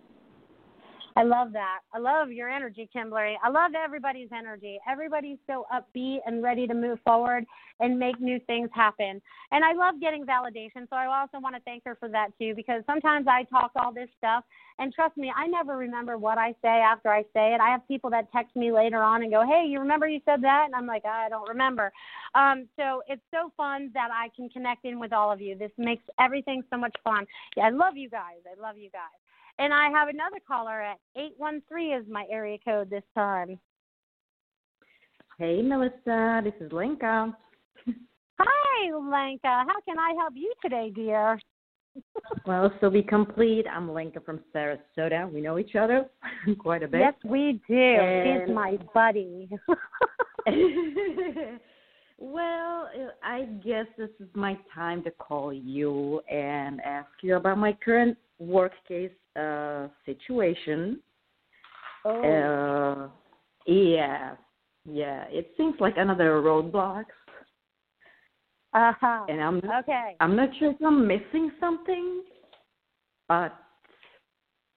I 1.17 1.23
love 1.23 1.51
that. 1.53 1.79
I 1.95 1.97
love 1.97 2.31
your 2.31 2.47
energy, 2.47 2.87
Kimberly. 2.93 3.37
I 3.43 3.49
love 3.49 3.71
everybody's 3.73 4.29
energy. 4.31 4.77
Everybody's 4.87 5.39
so 5.47 5.65
upbeat 5.73 6.19
and 6.27 6.43
ready 6.43 6.67
to 6.67 6.75
move 6.75 6.99
forward 7.03 7.43
and 7.79 7.97
make 7.97 8.19
new 8.21 8.39
things 8.45 8.69
happen. 8.71 9.19
And 9.51 9.65
I 9.65 9.73
love 9.73 9.95
getting 9.99 10.27
validation. 10.27 10.87
So 10.91 10.95
I 10.95 11.07
also 11.07 11.39
want 11.39 11.55
to 11.55 11.61
thank 11.61 11.83
her 11.85 11.95
for 11.99 12.07
that 12.09 12.29
too, 12.39 12.53
because 12.55 12.83
sometimes 12.85 13.25
I 13.27 13.45
talk 13.45 13.71
all 13.75 13.91
this 13.91 14.09
stuff, 14.19 14.43
and 14.77 14.93
trust 14.93 15.17
me, 15.17 15.33
I 15.35 15.47
never 15.47 15.75
remember 15.75 16.19
what 16.19 16.37
I 16.37 16.53
say 16.61 16.67
after 16.93 17.09
I 17.09 17.23
say 17.33 17.55
it. 17.55 17.61
I 17.61 17.69
have 17.69 17.87
people 17.87 18.11
that 18.11 18.31
text 18.31 18.55
me 18.55 18.71
later 18.71 19.01
on 19.01 19.23
and 19.23 19.31
go, 19.31 19.43
"Hey, 19.43 19.65
you 19.67 19.79
remember 19.79 20.07
you 20.07 20.21
said 20.23 20.43
that?" 20.43 20.65
And 20.67 20.75
I'm 20.75 20.85
like, 20.85 21.03
"I 21.05 21.29
don't 21.29 21.49
remember." 21.49 21.91
Um, 22.35 22.69
so 22.79 23.01
it's 23.07 23.23
so 23.31 23.51
fun 23.57 23.89
that 23.95 24.09
I 24.11 24.29
can 24.35 24.49
connect 24.49 24.85
in 24.85 24.99
with 24.99 25.13
all 25.13 25.31
of 25.31 25.41
you. 25.41 25.55
This 25.55 25.71
makes 25.79 26.03
everything 26.19 26.63
so 26.69 26.77
much 26.77 26.95
fun. 27.03 27.25
Yeah, 27.55 27.65
I 27.65 27.69
love 27.69 27.97
you 27.97 28.09
guys. 28.09 28.41
I 28.45 28.59
love 28.61 28.77
you 28.77 28.91
guys. 28.91 29.17
And 29.59 29.73
I 29.73 29.89
have 29.89 30.07
another 30.09 30.37
caller 30.47 30.81
at 30.81 30.97
813 31.15 31.93
is 31.93 32.05
my 32.09 32.25
area 32.29 32.57
code 32.63 32.89
this 32.89 33.03
time. 33.15 33.59
Hey, 35.39 35.61
Melissa. 35.61 36.41
This 36.43 36.53
is 36.61 36.71
Lenka. 36.71 37.35
Hi, 38.39 38.91
Lenka. 38.91 39.47
How 39.47 39.79
can 39.87 39.97
I 39.97 40.13
help 40.19 40.33
you 40.35 40.53
today, 40.61 40.91
dear? 40.93 41.39
Well, 42.45 42.71
so 42.79 42.89
we 42.89 43.01
complete. 43.01 43.65
I'm 43.71 43.91
Lenka 43.91 44.19
from 44.19 44.41
Sarasota. 44.53 45.31
We 45.31 45.41
know 45.41 45.57
each 45.57 45.75
other 45.75 46.05
quite 46.59 46.83
a 46.83 46.87
bit. 46.87 46.99
Yes, 46.99 47.15
we 47.25 47.59
do. 47.67 48.45
She's 48.45 48.53
my 48.53 48.77
buddy. 48.93 49.49
well, 52.19 52.89
I 53.23 53.45
guess 53.65 53.87
this 53.97 54.11
is 54.19 54.27
my 54.35 54.57
time 54.73 55.03
to 55.03 55.11
call 55.11 55.51
you 55.51 56.21
and 56.31 56.79
ask 56.81 57.09
you 57.21 57.37
about 57.37 57.57
my 57.57 57.75
current 57.83 58.15
work 58.39 58.73
case 58.87 59.11
uh, 59.37 59.87
situation. 60.05 60.99
oh. 62.05 62.21
Uh, 62.21 63.09
yeah, 63.65 64.35
yeah. 64.85 65.25
It 65.29 65.51
seems 65.57 65.75
like 65.79 65.95
another 65.97 66.41
roadblock, 66.41 67.03
uh-huh. 68.73 69.25
and 69.27 69.41
I'm 69.41 69.59
not, 69.63 69.83
Okay. 69.83 70.15
I'm 70.19 70.35
not 70.35 70.49
sure 70.57 70.71
if 70.71 70.77
I'm 70.85 71.07
missing 71.07 71.51
something, 71.59 72.23
but 73.27 73.53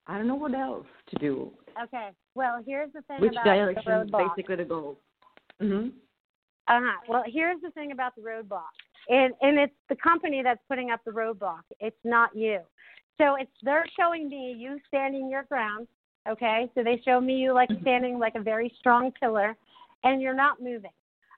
I 0.07 0.17
don't 0.17 0.27
know 0.27 0.35
what 0.35 0.55
else 0.55 0.87
to 1.11 1.17
do. 1.19 1.53
Okay. 1.83 2.09
Well, 2.35 2.63
here's 2.67 2.93
the 2.93 3.03
thing 3.03 3.21
Which 3.21 3.33
about 3.33 3.45
direction 3.45 3.83
the 3.85 3.91
roadblock. 3.91 4.37
basically 4.37 4.57
to 4.57 4.65
go? 4.65 4.97
Mhm. 5.63 5.93
Uh-huh. 6.69 7.01
Well, 7.09 7.23
here's 7.27 7.61
the 7.63 7.71
thing 7.71 7.93
about 7.93 8.15
the 8.17 8.23
roadblock. 8.23 8.75
And 9.09 9.35
and 9.41 9.59
it's 9.59 9.75
the 9.89 9.97
company 9.97 10.43
that's 10.43 10.61
putting 10.69 10.91
up 10.91 11.01
the 11.05 11.11
roadblock. 11.11 11.63
It's 11.79 11.97
not 12.05 12.35
you. 12.35 12.61
So 13.19 13.37
it's 13.37 13.51
they're 13.63 13.87
showing 13.99 14.29
me 14.29 14.55
you 14.59 14.79
standing 14.89 15.31
your 15.31 15.45
ground, 15.45 15.87
okay? 16.29 16.71
So 16.75 16.83
they 16.83 17.01
show 17.05 17.21
me 17.21 17.37
you 17.37 17.53
like 17.53 17.71
standing 17.83 18.19
like 18.19 18.35
a 18.35 18.41
very 18.41 18.73
strong 18.79 19.13
pillar 19.21 19.57
and 20.05 20.23
you're 20.23 20.35
not 20.35 20.63
moving. 20.63 20.91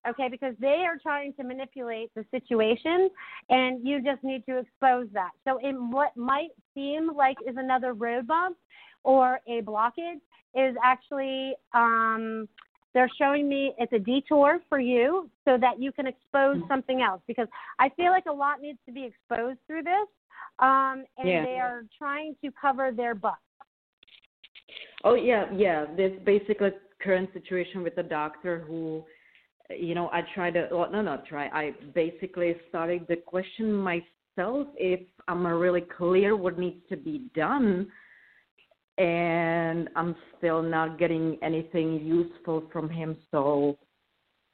Okay, 0.08 0.28
because 0.28 0.54
they 0.58 0.84
are 0.84 0.98
trying 1.00 1.32
to 1.34 1.44
manipulate 1.44 2.10
the 2.16 2.24
situation 2.32 3.08
and 3.50 3.86
you 3.86 4.02
just 4.02 4.24
need 4.24 4.44
to 4.46 4.58
expose 4.58 5.06
that. 5.12 5.30
So 5.44 5.58
in 5.58 5.92
what 5.92 6.16
might 6.16 6.50
seem 6.74 7.14
like 7.14 7.36
is 7.46 7.54
another 7.56 7.92
road 7.92 8.26
bump 8.26 8.56
or 9.04 9.38
a 9.46 9.62
blockage 9.62 10.20
is 10.54 10.76
actually 10.84 11.54
um 11.72 12.48
they're 12.94 13.10
showing 13.18 13.48
me 13.48 13.74
it's 13.78 13.92
a 13.92 13.98
detour 13.98 14.60
for 14.68 14.78
you 14.78 15.30
so 15.44 15.56
that 15.58 15.80
you 15.80 15.92
can 15.92 16.06
expose 16.06 16.58
something 16.68 17.00
else 17.02 17.22
because 17.26 17.48
I 17.78 17.88
feel 17.90 18.10
like 18.10 18.26
a 18.28 18.32
lot 18.32 18.60
needs 18.60 18.78
to 18.86 18.92
be 18.92 19.04
exposed 19.04 19.58
through 19.66 19.84
this. 19.84 20.08
Um, 20.58 21.04
and 21.18 21.28
Yeah. 21.28 21.44
they 21.44 21.58
are 21.58 21.84
trying 21.96 22.36
to 22.44 22.50
cover 22.52 22.92
their 22.92 23.14
butt. 23.14 23.38
Oh 25.04 25.14
yeah, 25.14 25.50
yeah. 25.52 25.86
This 25.96 26.12
basically 26.24 26.72
current 27.00 27.32
situation 27.32 27.82
with 27.82 27.96
the 27.96 28.02
doctor 28.02 28.60
who, 28.60 29.04
you 29.70 29.94
know, 29.94 30.08
I 30.12 30.22
tried 30.34 30.54
to. 30.54 30.68
Well, 30.70 30.90
no, 30.90 31.02
not 31.02 31.26
try. 31.26 31.46
I 31.48 31.74
basically 31.94 32.54
started 32.68 33.08
to 33.08 33.16
question 33.16 33.72
myself 33.72 34.68
if 34.76 35.00
I'm 35.26 35.46
really 35.46 35.80
clear 35.80 36.36
what 36.36 36.58
needs 36.58 36.86
to 36.90 36.96
be 36.96 37.30
done, 37.34 37.90
and 38.98 39.88
I'm 39.96 40.14
still 40.38 40.62
not 40.62 40.98
getting 40.98 41.38
anything 41.42 42.00
useful 42.04 42.64
from 42.72 42.88
him. 42.88 43.16
So, 43.30 43.78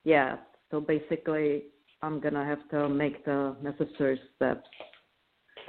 yeah. 0.04 0.36
So 0.70 0.80
basically, 0.80 1.64
I'm 2.02 2.20
gonna 2.20 2.44
have 2.44 2.68
to 2.70 2.88
make 2.88 3.24
the 3.24 3.56
necessary 3.62 4.20
steps. 4.36 4.68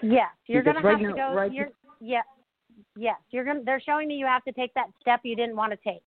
Yes, 0.01 0.29
you're 0.47 0.61
Because 0.63 0.81
gonna 0.81 0.87
right 0.87 1.01
have 1.05 1.09
to 1.09 1.15
go. 1.15 1.33
right 1.33 1.51
you're, 1.51 1.69
yeah, 1.99 2.21
yes, 2.95 3.17
you're 3.31 3.45
gonna. 3.45 3.61
They're 3.63 3.81
showing 3.81 4.07
me 4.07 4.15
you 4.15 4.25
have 4.25 4.43
to 4.43 4.51
take 4.51 4.73
that 4.75 4.87
step 5.01 5.21
you 5.23 5.35
didn't 5.35 5.55
want 5.55 5.71
to 5.71 5.77
take, 5.77 6.03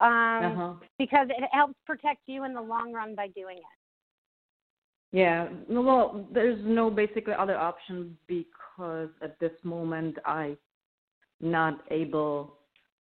um, 0.00 0.44
Uh-huh. 0.44 0.74
because 0.98 1.28
it 1.30 1.48
helps 1.52 1.74
protect 1.86 2.20
you 2.26 2.44
in 2.44 2.54
the 2.54 2.60
long 2.60 2.92
run 2.92 3.14
by 3.14 3.28
doing 3.28 3.58
it. 3.58 3.64
Yeah, 5.12 5.48
no, 5.68 5.82
well, 5.82 6.28
there's 6.32 6.58
no 6.64 6.90
basically 6.90 7.34
other 7.34 7.56
option 7.56 8.16
because 8.26 9.10
at 9.20 9.38
this 9.40 9.52
moment 9.62 10.18
I 10.24 10.56
not 11.42 11.82
able 11.90 12.54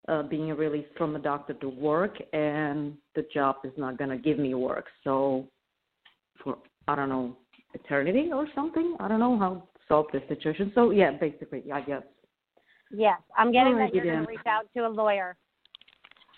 uh, 0.08 0.24
being 0.24 0.50
released 0.50 0.90
from 0.98 1.14
the 1.14 1.20
doctor 1.20 1.54
to 1.54 1.70
work, 1.70 2.18
and 2.34 2.98
the 3.16 3.26
job 3.34 3.58
is 3.64 3.72
not 3.78 3.98
gonna 3.98 4.18
give 4.18 4.40
me 4.40 4.54
work. 4.54 4.86
So 5.04 5.48
for 6.44 6.58
I 6.88 6.96
don't 6.96 7.10
know 7.10 7.38
eternity 7.74 8.32
or 8.34 8.48
something. 8.54 8.96
I 9.00 9.08
don't 9.08 9.20
know 9.20 9.38
how 9.38 9.54
to 9.54 9.62
solve 9.88 10.08
this 10.12 10.24
situation. 10.28 10.72
So 10.76 10.92
yeah, 10.92 11.12
basically, 11.12 11.64
I 11.72 11.82
guess. 11.82 12.04
Yes, 12.92 13.20
I'm 13.38 13.52
getting 13.52 13.78
that 13.78 13.94
you're 13.94 14.06
gonna 14.06 14.28
reach 14.28 14.40
out 14.48 14.66
to 14.76 14.88
a 14.88 14.90
lawyer. 14.90 15.38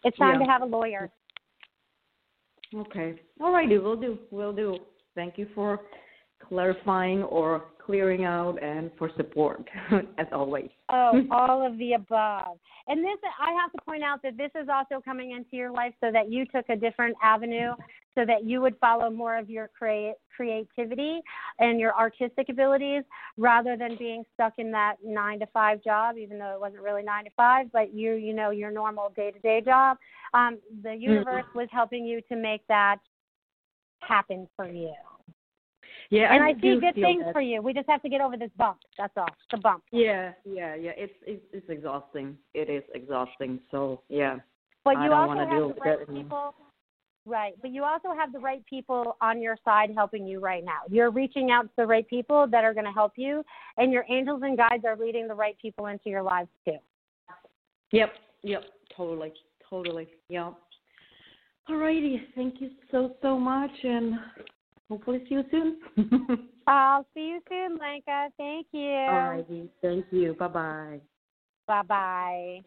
It's 0.04 0.18
time 0.18 0.39
Yeah. 0.39 0.45
to 0.45 0.51
have 0.51 0.62
a 0.62 0.66
lawyer. 0.66 1.10
Okay. 2.76 3.20
Alrighty, 3.39 3.82
we'll 3.82 3.95
do. 3.95 4.20
We'll 4.32 4.54
do. 4.54 4.80
Thank 5.16 5.38
you 5.38 5.47
for 5.56 5.80
clarifying 6.39 7.24
or 7.24 7.66
clearing 7.86 8.24
out 8.24 8.62
and 8.62 8.92
for 8.98 9.10
support 9.18 9.68
as 10.18 10.28
always. 10.32 10.70
Oh, 10.90 11.22
all 11.32 11.66
of 11.66 11.78
the 11.78 11.94
above. 11.94 12.58
And 12.88 13.04
this, 13.04 13.18
I 13.40 13.52
have 13.62 13.72
to 13.72 13.80
point 13.86 14.04
out 14.04 14.22
that 14.24 14.38
this 14.38 14.52
is 14.62 14.68
also 14.72 15.02
coming 15.02 15.32
into 15.32 15.56
your 15.56 15.72
life 15.72 15.94
so 16.02 16.12
that 16.12 16.30
you 16.32 16.46
took 16.46 16.68
a 16.70 16.76
different 16.76 17.16
avenue, 17.24 17.74
so 18.16 18.26
that 18.26 18.44
you 18.46 18.62
would 18.62 18.76
follow 18.80 19.10
more 19.10 19.38
of 19.38 19.50
your 19.50 19.70
crea- 19.78 20.14
creativity 20.36 21.22
and 21.60 21.80
your 21.80 21.96
artistic 21.96 22.50
abilities 22.50 23.04
rather 23.38 23.78
than 23.78 23.96
being 23.98 24.24
stuck 24.34 24.54
in 24.58 24.72
that 24.72 24.96
nine 25.04 25.40
to 25.40 25.48
five 25.48 25.84
job, 25.84 26.18
even 26.18 26.38
though 26.38 26.54
it 26.54 26.60
wasn't 26.60 26.82
really 26.82 27.04
nine 27.04 27.24
to 27.24 27.32
five, 27.36 27.72
but 27.72 27.94
you, 27.94 28.14
you 28.14 28.34
know, 28.34 28.50
your 28.50 28.70
normal 28.70 29.12
day 29.16 29.32
to 29.32 29.40
day 29.40 29.62
job. 29.62 29.98
Um, 30.34 30.60
the 30.84 30.90
Mm-hmm. 30.90 31.02
universe 31.02 31.46
was 31.56 31.70
helping 31.72 32.06
you 32.06 32.22
to 32.30 32.36
make 32.36 32.68
that 32.68 32.98
happen 34.00 34.48
for 34.56 34.68
you. 34.68 34.94
Yeah, 36.14 36.32
and 36.32 36.43
I 36.43 36.49
I, 36.49 36.53
see 36.53 36.80
good 36.80 36.93
things 36.93 37.24
that. 37.26 37.34
for 37.34 37.41
you. 37.41 37.59
We 37.64 37.74
just 37.74 37.89
have 37.89 38.03
to 38.03 38.09
get 38.09 38.22
over 38.22 38.38
this 38.38 38.51
bump. 38.55 38.78
That's 38.99 39.14
all. 39.18 39.26
The 39.49 39.57
bump. 39.57 39.84
Yeah, 39.91 40.34
yeah, 40.45 40.76
yeah. 40.76 40.91
It's 40.95 41.14
it's, 41.26 41.43
it's 41.51 41.68
exhausting. 41.70 42.38
It 42.53 42.70
is 42.70 42.84
exhausting. 42.93 43.59
So 43.72 44.01
yeah. 44.09 44.38
But 44.84 44.97
I 44.97 45.05
you 45.05 45.09
don't 45.09 45.30
also 45.30 45.39
have 45.39 45.49
deal 45.49 45.68
the 45.70 45.74
right 45.82 45.99
that 45.99 46.09
anymore. 46.09 46.24
people. 46.24 46.55
Right. 47.26 47.53
But 47.61 47.72
you 47.72 47.84
also 47.84 48.09
have 48.16 48.32
the 48.32 48.38
right 48.38 48.64
people 48.68 49.18
on 49.22 49.41
your 49.41 49.57
side 49.66 49.89
helping 49.95 50.28
you 50.28 50.39
right 50.39 50.64
now. 50.64 50.82
You're 50.88 51.09
reaching 51.09 51.49
out 51.49 51.64
to 51.64 51.72
the 51.78 51.86
right 51.88 52.07
people 52.07 52.45
that 52.51 52.64
are 52.64 52.76
going 52.76 52.86
to 52.86 52.91
help 52.91 53.14
you, 53.16 53.43
and 53.78 53.91
your 53.91 54.05
angels 54.07 54.41
and 54.43 54.55
guides 54.55 54.86
are 54.86 54.95
leading 54.95 55.28
the 55.28 55.34
right 55.34 55.57
people 55.59 55.88
into 55.88 56.09
your 56.09 56.22
lives 56.22 56.49
too. 56.64 56.78
Yep, 57.91 58.14
yep, 58.43 58.64
totally, 58.95 59.34
totally. 59.68 60.07
Yep. 60.30 60.53
Alrighty, 61.70 62.18
thank 62.36 62.61
you 62.61 62.70
so 62.91 63.16
so 63.24 63.39
much, 63.39 63.72
and 63.84 64.14
hopefully 64.94 65.24
see 65.28 65.36
you 65.36 65.44
soon. 65.50 65.78
I'll 66.68 67.06
see 67.14 67.22
you 67.22 67.39
soon, 67.50 67.78
Lenka. 67.78 68.30
Thank 68.38 68.68
you. 68.72 68.80
Alrighty, 68.80 69.70
thank 69.82 70.06
you. 70.12 70.34
Bye 70.34 70.48
bye. 70.48 71.02
Bye 71.68 71.82
bye. 71.82 72.62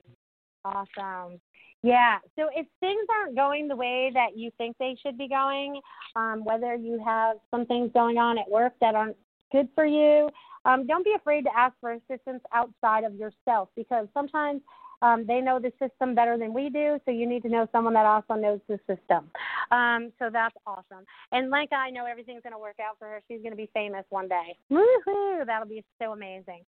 Awesome. 0.64 1.40
Yeah. 1.82 2.18
So 2.36 2.48
if 2.54 2.66
things 2.80 3.06
aren't 3.16 3.36
going 3.36 3.68
the 3.68 3.76
way 3.76 4.10
that 4.12 4.36
you 4.36 4.50
think 4.58 4.76
they 4.78 4.96
should 5.00 5.16
be 5.16 5.28
going, 5.28 5.80
um, 6.16 6.44
whether 6.44 6.74
you 6.74 7.00
have 7.04 7.36
some 7.52 7.64
things 7.64 7.90
going 7.94 8.18
on 8.18 8.38
at 8.38 8.50
work 8.50 8.72
that 8.80 8.96
aren't 8.96 9.16
good 9.52 9.68
for 9.74 9.86
you, 9.86 10.28
um, 10.64 10.86
don't 10.88 11.04
be 11.04 11.14
afraid 11.14 11.42
to 11.42 11.50
ask 11.56 11.74
for 11.80 11.92
assistance 11.92 12.42
outside 12.52 13.04
of 13.04 13.14
yourself 13.14 13.68
because 13.76 14.08
sometimes 14.12 14.62
um, 15.02 15.26
they 15.26 15.40
know 15.40 15.58
the 15.58 15.72
system 15.78 16.14
better 16.14 16.38
than 16.38 16.52
we 16.52 16.70
do. 16.70 16.98
So 17.04 17.10
you 17.10 17.28
need 17.28 17.42
to 17.42 17.48
know 17.48 17.68
someone 17.72 17.94
that 17.94 18.06
also 18.06 18.34
knows 18.34 18.60
the 18.68 18.78
system. 18.86 19.30
Um, 19.70 20.12
so 20.18 20.30
that's 20.32 20.54
awesome. 20.66 21.04
And 21.32 21.50
Lenka, 21.50 21.74
I 21.74 21.90
know 21.90 22.06
everything's 22.06 22.42
going 22.42 22.52
to 22.52 22.58
work 22.58 22.76
out 22.80 22.96
for 22.98 23.06
her. 23.06 23.22
She's 23.28 23.40
going 23.40 23.52
to 23.52 23.56
be 23.56 23.70
famous 23.74 24.04
one 24.10 24.28
day. 24.28 24.56
Woohoo! 24.70 25.46
That'll 25.46 25.68
be 25.68 25.84
so 26.00 26.12
amazing. 26.12 26.64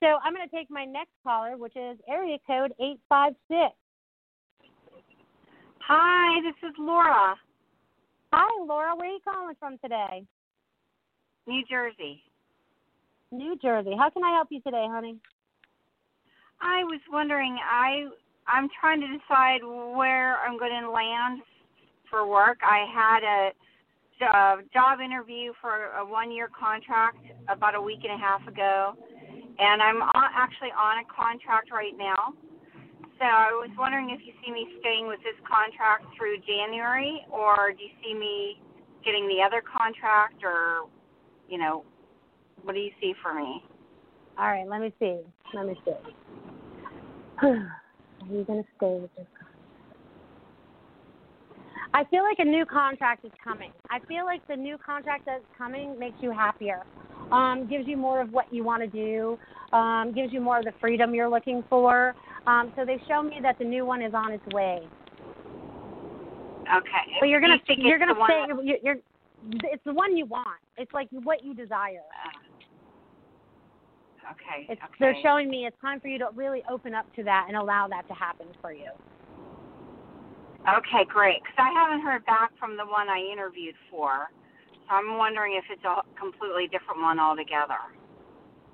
So 0.00 0.18
I'm 0.24 0.34
going 0.34 0.48
to 0.48 0.54
take 0.54 0.70
my 0.70 0.84
next 0.84 1.12
caller, 1.24 1.56
which 1.56 1.76
is 1.76 1.98
area 2.08 2.38
code 2.46 2.72
856. 2.80 3.74
Hi, 5.88 6.40
this 6.42 6.68
is 6.68 6.74
Laura, 6.78 7.36
Hi, 8.32 8.48
Laura. 8.66 8.96
Where 8.96 9.10
are 9.10 9.12
you 9.12 9.20
calling 9.22 9.54
from 9.60 9.76
today? 9.82 10.24
New 11.46 11.62
Jersey. 11.68 12.22
New 13.30 13.58
Jersey. 13.60 13.92
How 13.98 14.08
can 14.08 14.24
I 14.24 14.30
help 14.30 14.48
you 14.50 14.62
today, 14.62 14.86
honey? 14.88 15.18
I 16.62 16.84
was 16.84 17.00
wondering, 17.10 17.58
I 17.58 18.06
I'm 18.46 18.68
trying 18.80 19.00
to 19.00 19.06
decide 19.06 19.62
where 19.96 20.38
I'm 20.38 20.58
going 20.58 20.82
to 20.82 20.90
land 20.90 21.42
for 22.08 22.26
work. 22.26 22.58
I 22.62 22.86
had 22.92 23.22
a, 23.22 23.50
uh 24.22 24.56
job 24.72 25.00
interview 25.00 25.52
for 25.60 25.90
a 25.98 26.06
one-year 26.06 26.48
contract 26.54 27.18
about 27.48 27.74
a 27.74 27.80
week 27.82 28.00
and 28.04 28.12
a 28.14 28.22
half 28.22 28.46
ago, 28.46 28.94
and 29.58 29.82
I'm 29.82 30.00
on, 30.00 30.30
actually 30.36 30.70
on 30.70 31.02
a 31.02 31.06
contract 31.10 31.72
right 31.72 31.98
now. 31.98 32.32
So 33.18 33.24
I 33.26 33.50
was 33.50 33.70
wondering 33.76 34.10
if 34.10 34.20
you 34.24 34.32
see 34.44 34.52
me 34.52 34.66
staying 34.78 35.08
with 35.08 35.18
this 35.26 35.34
contract 35.42 36.06
through 36.16 36.38
January, 36.46 37.26
or 37.30 37.72
do 37.76 37.82
you 37.82 37.90
see 38.02 38.14
me 38.14 38.62
getting 39.04 39.26
the 39.26 39.42
other 39.42 39.62
contract, 39.62 40.44
or 40.44 40.86
you 41.48 41.58
know, 41.58 41.82
what 42.62 42.74
do 42.74 42.80
you 42.80 42.92
see 43.00 43.14
for 43.22 43.34
me? 43.34 43.64
All 44.38 44.46
right, 44.46 44.68
let 44.68 44.80
me 44.80 44.92
see. 45.00 45.18
Let 45.54 45.66
me 45.66 45.74
see. 45.84 45.92
Are 47.44 48.28
you 48.30 48.44
going 48.44 48.62
to 48.62 48.68
stay 48.76 48.98
with 49.00 49.10
this 49.16 49.26
contract? 49.38 49.48
I 51.94 52.04
feel 52.04 52.22
like 52.22 52.38
a 52.38 52.44
new 52.44 52.64
contract 52.64 53.24
is 53.24 53.32
coming. 53.42 53.70
I 53.90 53.98
feel 54.06 54.24
like 54.24 54.46
the 54.48 54.56
new 54.56 54.78
contract 54.78 55.24
that's 55.26 55.42
coming 55.58 55.98
makes 55.98 56.16
you 56.20 56.30
happier, 56.30 56.82
um, 57.32 57.66
gives 57.68 57.86
you 57.86 57.96
more 57.96 58.20
of 58.20 58.32
what 58.32 58.52
you 58.52 58.64
want 58.64 58.82
to 58.82 58.86
do, 58.86 59.38
um, 59.76 60.12
gives 60.14 60.32
you 60.32 60.40
more 60.40 60.58
of 60.58 60.64
the 60.64 60.72
freedom 60.80 61.14
you're 61.14 61.28
looking 61.28 61.64
for. 61.68 62.14
Um, 62.46 62.72
so 62.76 62.84
they 62.84 63.02
show 63.08 63.22
me 63.22 63.38
that 63.42 63.58
the 63.58 63.64
new 63.64 63.84
one 63.84 64.02
is 64.02 64.14
on 64.14 64.32
its 64.32 64.46
way. 64.54 64.80
Okay. 66.74 67.04
But 67.20 67.26
you're 67.26 67.40
gonna 67.40 67.58
you 67.68 67.88
you're 67.88 67.98
gonna 67.98 68.14
stay. 68.24 68.44
that- 68.48 68.64
You're, 68.64 68.76
you're 68.82 68.96
it's 69.64 69.82
the 69.84 69.92
one 69.92 70.16
you 70.16 70.24
want. 70.24 70.60
It's 70.78 70.92
like 70.94 71.08
what 71.10 71.44
you 71.44 71.54
desire. 71.54 72.02
Okay. 74.30 74.66
It's, 74.68 74.80
okay. 74.80 74.94
They're 75.00 75.16
showing 75.22 75.50
me 75.50 75.66
it's 75.66 75.80
time 75.80 76.00
for 76.00 76.08
you 76.08 76.18
to 76.18 76.28
really 76.34 76.62
open 76.70 76.94
up 76.94 77.06
to 77.16 77.24
that 77.24 77.46
and 77.48 77.56
allow 77.56 77.88
that 77.88 78.06
to 78.08 78.14
happen 78.14 78.46
for 78.60 78.72
you. 78.72 78.90
Okay, 80.62 81.04
great. 81.08 81.42
Because 81.42 81.58
I 81.58 81.72
haven't 81.74 82.04
heard 82.04 82.24
back 82.24 82.52
from 82.58 82.76
the 82.76 82.84
one 82.86 83.08
I 83.08 83.18
interviewed 83.32 83.74
for, 83.90 84.28
so 84.88 84.94
I'm 84.94 85.18
wondering 85.18 85.58
if 85.58 85.64
it's 85.70 85.84
a 85.84 86.02
completely 86.18 86.68
different 86.68 87.02
one 87.02 87.18
altogether. 87.18 87.78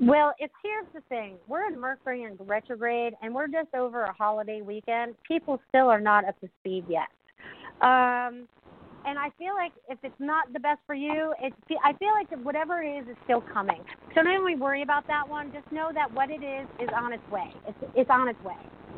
Well, 0.01 0.33
it's 0.39 0.53
here's 0.63 0.87
the 0.95 1.01
thing. 1.09 1.37
We're 1.49 1.67
in 1.67 1.81
Mercury 1.81 2.23
in 2.23 2.37
retrograde, 2.47 3.15
and 3.23 3.35
we're 3.35 3.49
just 3.49 3.75
over 3.75 4.03
a 4.05 4.13
holiday 4.13 4.61
weekend. 4.63 5.15
People 5.27 5.61
still 5.71 5.89
are 5.89 6.01
not 6.01 6.25
up 6.25 6.39
to 6.41 6.49
speed 6.61 6.85
yet. 6.89 7.09
Um, 7.81 8.47
and 9.09 9.19
I 9.19 9.31
feel 9.39 9.55
like 9.55 9.73
if 9.89 9.99
it's 10.03 10.21
not 10.21 10.53
the 10.53 10.61
best 10.61 10.81
for 10.87 10.95
you, 10.95 11.35
it's. 11.41 11.57
I 11.83 11.93
feel 11.95 12.13
like 12.13 12.29
whatever 12.45 12.83
it 12.83 13.03
is 13.03 13.09
is 13.09 13.17
still 13.25 13.43
coming. 13.53 13.83
So 14.15 14.23
don't 14.23 14.51
even 14.51 14.61
worry 14.61 14.83
about 14.83 15.07
that 15.09 15.27
one. 15.27 15.51
Just 15.51 15.65
know 15.71 15.91
that 15.95 16.13
what 16.13 16.31
it 16.31 16.43
is 16.45 16.69
is 16.79 16.89
on 16.95 17.13
its 17.13 17.29
way. 17.31 17.49
It's 17.67 17.79
it's 17.95 18.11
on 18.11 18.29
its 18.29 18.43
way. 18.43 18.55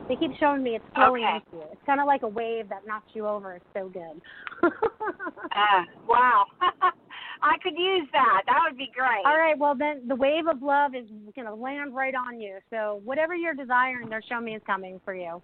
They 0.08 0.16
keep 0.16 0.32
showing 0.40 0.62
me 0.62 0.74
it's 0.74 0.84
flowing 0.94 1.22
Okay. 1.22 1.34
into 1.36 1.64
you. 1.64 1.72
It's 1.72 1.82
kind 1.86 2.00
of 2.00 2.06
like 2.06 2.22
a 2.22 2.28
wave 2.28 2.68
that 2.68 2.86
knocks 2.86 3.06
you 3.12 3.28
over. 3.28 3.54
It's 3.54 3.64
so 3.72 3.88
good. 3.88 4.20
Uh, 4.64 5.84
wow. 6.08 6.44
I 7.42 7.56
could 7.62 7.78
use 7.78 8.08
that. 8.12 8.42
That 8.46 8.61
would 8.66 8.76
be 8.76 8.90
great. 8.94 9.24
All 9.24 9.38
right, 9.38 9.56
well 9.56 9.74
then 9.74 10.02
the 10.08 10.16
wave 10.16 10.46
of 10.46 10.62
love 10.62 10.94
is 10.94 11.06
going 11.34 11.46
to 11.46 11.54
land 11.54 11.94
right 11.94 12.14
on 12.14 12.40
you. 12.40 12.58
So 12.70 13.00
whatever 13.04 13.34
you're 13.34 13.54
desiring, 13.54 14.08
they're 14.08 14.22
showing 14.28 14.44
me 14.44 14.56
is 14.56 14.62
coming 14.66 15.00
for 15.04 15.14
you. 15.14 15.40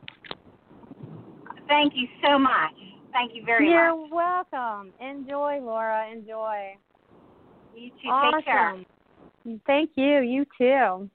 Thank 1.68 1.94
you 1.96 2.06
so 2.24 2.38
much. 2.38 2.74
Thank 3.16 3.34
you 3.34 3.42
very 3.44 3.64
much. 3.64 3.72
You're 3.72 3.96
welcome. 4.14 4.92
Enjoy, 5.00 5.58
Laura. 5.62 6.06
Enjoy. 6.12 6.76
You 7.74 7.90
too. 8.02 8.08
awesome. 8.08 8.34
Take 8.36 8.44
care. 8.44 8.74
Thank 9.66 9.90
you. 9.96 10.20
You 10.20 10.44
too. 10.58 11.10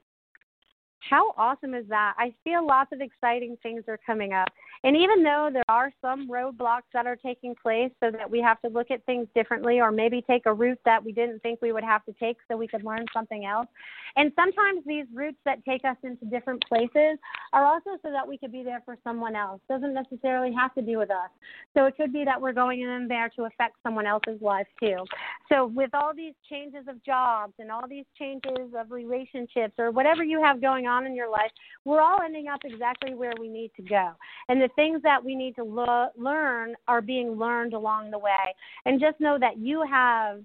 How 1.07 1.33
awesome 1.37 1.75
is 1.75 1.85
that? 1.89 2.15
I 2.17 2.33
feel 2.43 2.65
lots 2.65 2.91
of 2.91 3.01
exciting 3.01 3.55
things 3.61 3.83
are 3.87 3.99
coming 4.03 4.33
up. 4.33 4.47
And 4.84 4.97
even 4.97 5.23
though 5.23 5.49
there 5.53 5.63
are 5.69 5.91
some 6.01 6.27
roadblocks 6.27 6.89
that 6.93 7.05
are 7.05 7.15
taking 7.15 7.53
place 7.61 7.91
so 8.01 8.09
that 8.11 8.29
we 8.29 8.41
have 8.41 8.59
to 8.61 8.69
look 8.69 8.89
at 8.89 9.05
things 9.05 9.27
differently 9.36 9.79
or 9.79 9.91
maybe 9.91 10.23
take 10.27 10.45
a 10.45 10.53
route 10.53 10.79
that 10.86 11.03
we 11.03 11.11
didn't 11.11 11.41
think 11.41 11.61
we 11.61 11.71
would 11.71 11.84
have 11.84 12.03
to 12.05 12.13
take 12.13 12.38
so 12.49 12.57
we 12.57 12.67
could 12.67 12.84
learn 12.84 13.05
something 13.13 13.45
else. 13.45 13.67
And 14.15 14.32
sometimes 14.36 14.84
these 14.86 15.05
routes 15.13 15.38
that 15.45 15.63
take 15.63 15.86
us 15.86 15.97
into 16.03 16.25
different 16.25 16.63
places 16.67 17.17
are 17.53 17.63
also 17.63 17.91
so 18.01 18.11
that 18.11 18.27
we 18.27 18.38
could 18.38 18.51
be 18.51 18.63
there 18.63 18.82
for 18.84 18.97
someone 19.03 19.36
else. 19.36 19.61
Doesn't 19.69 19.93
necessarily 19.93 20.53
have 20.53 20.73
to 20.75 20.82
do 20.82 20.97
with 20.97 21.11
us. 21.11 21.29
So 21.77 21.86
it 21.86 21.95
could 21.95 22.11
be 22.11 22.25
that 22.25 22.41
we're 22.41 22.51
going 22.51 22.82
in 22.82 23.07
there 23.07 23.29
to 23.36 23.43
affect 23.43 23.75
someone 23.84 24.07
else's 24.07 24.41
life 24.41 24.67
too. 24.79 25.05
So 25.49 25.67
with 25.67 25.91
all 25.93 26.13
these 26.15 26.34
changes 26.49 26.86
of 26.88 27.03
jobs 27.03 27.53
and 27.59 27.71
all 27.71 27.88
these 27.88 28.05
changes 28.17 28.73
of 28.77 28.91
relationships 28.91 29.73
or 29.77 29.91
whatever 29.91 30.23
you 30.23 30.41
have 30.41 30.59
going 30.59 30.88
on 30.88 31.05
in 31.05 31.15
your 31.15 31.29
life, 31.29 31.51
we're 31.86 32.01
all 32.01 32.19
ending 32.23 32.47
up 32.47 32.61
exactly 32.63 33.13
where 33.13 33.34
we 33.39 33.47
need 33.47 33.71
to 33.75 33.84
go. 33.84 34.11
And 34.49 34.61
the 34.61 34.69
things 34.76 35.01
that 35.03 35.24
we 35.24 35.36
need 35.36 35.55
to 35.55 35.63
lo- 35.63 36.09
learn 36.17 36.76
are 36.88 37.01
being 37.01 37.32
learned 37.32 37.74
along 37.74 38.11
the 38.11 38.19
way. 38.19 38.55
And 38.86 38.99
just 38.99 39.19
know 39.19 39.38
that 39.39 39.57
you 39.57 39.84
have 39.89 40.41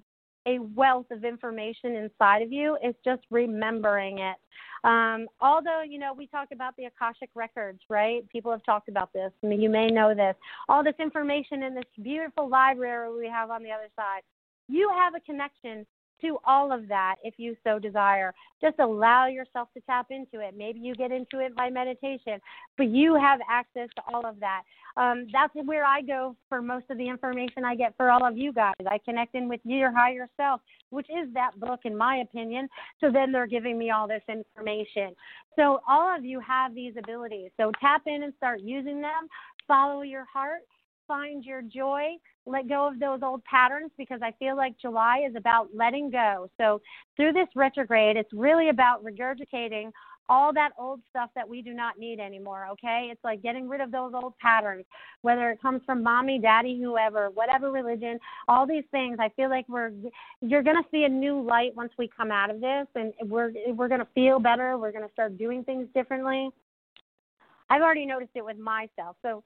a 0.47 0.59
wealth 0.61 1.07
of 1.11 1.25
information 1.25 1.97
inside 1.97 2.43
of 2.43 2.53
you. 2.53 2.79
It's 2.83 2.99
just 3.05 3.23
remembering 3.31 4.19
it. 4.19 4.37
Um, 4.85 5.27
although, 5.41 5.83
you 5.83 5.99
know, 5.99 6.15
we 6.15 6.29
talk 6.29 6.49
about 6.53 6.77
the 6.77 6.85
Akashic 6.85 7.31
Records, 7.35 7.81
right? 7.89 8.29
People 8.29 8.53
have 8.53 8.63
talked 8.65 8.89
about 8.89 9.13
this. 9.13 9.33
I 9.43 9.47
mean, 9.47 9.61
you 9.61 9.69
may 9.69 9.89
know 9.89 10.15
this. 10.15 10.37
All 10.69 10.85
this 10.85 10.95
information 11.01 11.65
in 11.65 11.75
this 11.75 11.85
beautiful 12.03 12.49
library 12.49 13.13
we 13.19 13.29
have 13.29 13.51
on 13.51 13.65
the 13.65 13.71
other 13.73 13.89
side. 13.97 14.21
You 14.69 14.89
have 14.97 15.15
a 15.15 15.21
connection 15.21 15.85
to 16.21 16.39
all 16.47 16.73
of 16.73 16.89
that 16.89 17.17
if 17.23 17.35
you 17.39 17.57
so 17.65 17.79
desire. 17.79 18.33
Just 18.61 18.79
allow 18.79 19.27
yourself 19.27 19.69
to 19.75 19.81
tap 19.83 20.07
into 20.11 20.41
it. 20.47 20.55
Maybe 20.57 20.81
you 20.81 20.95
get 20.95 21.13
into 21.13 21.41
it 21.41 21.55
by 21.55 21.71
meditation, 21.71 22.41
but 22.77 22.89
you 22.89 23.15
have 23.15 23.41
access 23.51 23.89
to 23.97 24.03
all 24.13 24.27
of 24.27 24.41
that. 24.41 24.63
Um, 24.97 25.27
that's 25.33 25.53
where 25.67 25.85
I 25.85 26.01
go 26.01 26.37
for 26.49 26.63
most 26.63 26.87
of 26.91 26.99
the 26.99 27.09
information 27.09 27.65
I 27.65 27.75
get 27.75 27.95
for 27.97 28.11
all 28.11 28.27
of 28.27 28.39
you 28.39 28.53
guys. 28.53 28.75
I 28.91 28.99
connect 29.05 29.35
in 29.35 29.49
with 29.49 29.61
your 29.65 29.93
higher 29.93 30.29
self, 30.37 30.63
which 30.91 31.09
is 31.11 31.33
that 31.35 31.59
book, 31.61 31.81
in 31.85 31.97
my 31.97 32.19
opinion. 32.19 32.69
So 33.01 33.11
then 33.13 33.31
they're 33.31 33.47
giving 33.47 33.79
me 33.79 33.91
all 33.91 34.09
this 34.09 34.23
information. 34.29 35.15
So 35.55 35.81
all 35.87 36.17
of 36.17 36.25
you 36.25 36.41
have 36.41 36.75
these 36.75 36.95
abilities. 36.99 37.51
So 37.59 37.73
tap 37.81 38.03
in 38.07 38.23
and 38.23 38.33
start 38.37 38.61
using 38.61 39.01
them. 39.01 39.29
Follow 39.69 40.03
your 40.03 40.25
heart 40.25 40.61
find 41.07 41.45
your 41.45 41.63
joy, 41.63 42.17
let 42.47 42.69
go 42.69 42.87
of 42.87 42.99
those 42.99 43.21
old 43.23 43.45
patterns 43.45 43.91
because 43.99 44.21
I 44.23 44.33
feel 44.39 44.57
like 44.57 44.79
July 44.79 45.27
is 45.29 45.35
about 45.37 45.69
letting 45.75 46.11
go. 46.11 46.49
So 46.59 46.81
through 47.17 47.33
this 47.33 47.49
retrograde, 47.55 48.17
it's 48.17 48.33
really 48.33 48.69
about 48.69 49.05
regurgitating 49.05 49.91
all 50.29 50.53
that 50.53 50.71
old 50.79 51.01
stuff 51.11 51.31
that 51.35 51.49
we 51.49 51.63
do 51.63 51.73
not 51.73 51.99
need 51.99 52.19
anymore, 52.19 52.67
okay? 52.73 53.09
It's 53.13 53.23
like 53.23 53.43
getting 53.43 53.69
rid 53.69 53.81
of 53.81 53.91
those 53.93 54.13
old 54.15 54.37
patterns, 54.39 54.85
whether 55.23 55.51
it 55.51 55.63
comes 55.63 55.83
from 55.87 56.03
mommy, 56.03 56.39
daddy, 56.39 56.81
whoever, 56.81 57.31
whatever 57.31 57.71
religion, 57.71 58.19
all 58.49 58.67
these 58.67 58.85
things. 58.91 59.19
I 59.21 59.29
feel 59.31 59.51
like 59.51 59.69
we're 59.69 59.93
you're 60.41 60.63
going 60.63 60.83
to 60.83 60.89
see 60.91 61.05
a 61.05 61.09
new 61.09 61.41
light 61.41 61.77
once 61.77 61.93
we 61.99 62.09
come 62.09 62.31
out 62.31 62.51
of 62.51 62.61
this 62.61 62.87
and 62.95 63.13
we're 63.25 63.53
we're 63.69 63.89
going 63.89 64.01
to 64.01 64.09
feel 64.15 64.39
better, 64.39 64.77
we're 64.79 64.93
going 64.93 65.07
to 65.07 65.13
start 65.13 65.39
doing 65.39 65.63
things 65.65 65.87
differently. 65.95 66.51
I've 67.69 67.83
already 67.83 68.07
noticed 68.07 68.33
it 68.35 68.45
with 68.45 68.59
myself. 68.59 69.17
So 69.23 69.43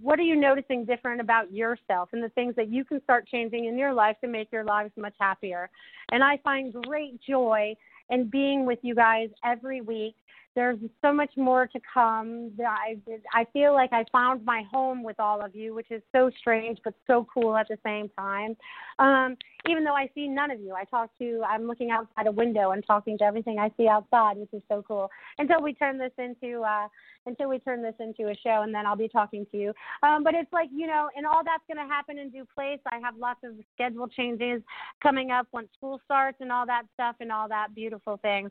what 0.00 0.18
are 0.18 0.22
you 0.22 0.36
noticing 0.36 0.84
different 0.84 1.20
about 1.20 1.52
yourself 1.52 2.08
and 2.12 2.22
the 2.22 2.30
things 2.30 2.54
that 2.56 2.68
you 2.68 2.84
can 2.84 3.02
start 3.02 3.26
changing 3.28 3.66
in 3.66 3.76
your 3.76 3.92
life 3.92 4.16
to 4.22 4.28
make 4.28 4.50
your 4.50 4.64
lives 4.64 4.92
much 4.96 5.14
happier? 5.20 5.70
And 6.10 6.22
I 6.22 6.38
find 6.38 6.72
great 6.72 7.20
joy 7.20 7.74
in 8.10 8.28
being 8.28 8.66
with 8.66 8.78
you 8.82 8.94
guys 8.94 9.28
every 9.44 9.80
week 9.80 10.14
there's 10.54 10.78
so 11.02 11.12
much 11.12 11.32
more 11.36 11.66
to 11.66 11.80
come. 11.92 12.52
I 12.60 12.96
I 13.32 13.44
feel 13.52 13.74
like 13.74 13.92
I 13.92 14.04
found 14.12 14.44
my 14.44 14.62
home 14.70 15.02
with 15.02 15.18
all 15.18 15.44
of 15.44 15.54
you, 15.54 15.74
which 15.74 15.90
is 15.90 16.02
so 16.14 16.30
strange 16.38 16.78
but 16.84 16.94
so 17.06 17.26
cool 17.32 17.56
at 17.56 17.68
the 17.68 17.78
same 17.84 18.08
time. 18.16 18.56
Um, 18.98 19.36
even 19.68 19.82
though 19.82 19.94
I 19.94 20.08
see 20.14 20.28
none 20.28 20.50
of 20.50 20.60
you, 20.60 20.74
I 20.74 20.84
talk 20.84 21.10
to. 21.18 21.42
I'm 21.48 21.66
looking 21.66 21.90
outside 21.90 22.26
a 22.26 22.32
window 22.32 22.70
and 22.70 22.84
talking 22.86 23.18
to 23.18 23.24
everything 23.24 23.58
I 23.58 23.70
see 23.76 23.88
outside, 23.88 24.36
which 24.36 24.52
is 24.52 24.62
so 24.68 24.84
cool. 24.86 25.10
Until 25.38 25.60
we 25.60 25.74
turn 25.74 25.98
this 25.98 26.12
into 26.18 26.62
uh, 26.62 26.88
until 27.26 27.48
we 27.48 27.58
turn 27.58 27.82
this 27.82 27.94
into 27.98 28.30
a 28.30 28.34
show, 28.36 28.62
and 28.62 28.72
then 28.72 28.86
I'll 28.86 28.96
be 28.96 29.08
talking 29.08 29.46
to 29.50 29.56
you. 29.56 29.72
Um, 30.02 30.22
but 30.22 30.34
it's 30.34 30.52
like 30.52 30.68
you 30.72 30.86
know, 30.86 31.08
and 31.16 31.26
all 31.26 31.42
that's 31.44 31.64
going 31.66 31.84
to 31.84 31.92
happen 31.92 32.18
in 32.18 32.30
due 32.30 32.46
place. 32.54 32.80
I 32.92 32.98
have 33.02 33.16
lots 33.16 33.40
of 33.42 33.52
schedule 33.74 34.06
changes 34.06 34.62
coming 35.02 35.32
up 35.32 35.48
once 35.52 35.68
school 35.76 36.00
starts 36.04 36.38
and 36.40 36.52
all 36.52 36.66
that 36.66 36.84
stuff 36.94 37.16
and 37.20 37.32
all 37.32 37.48
that 37.48 37.74
beautiful 37.74 38.18
things. 38.18 38.50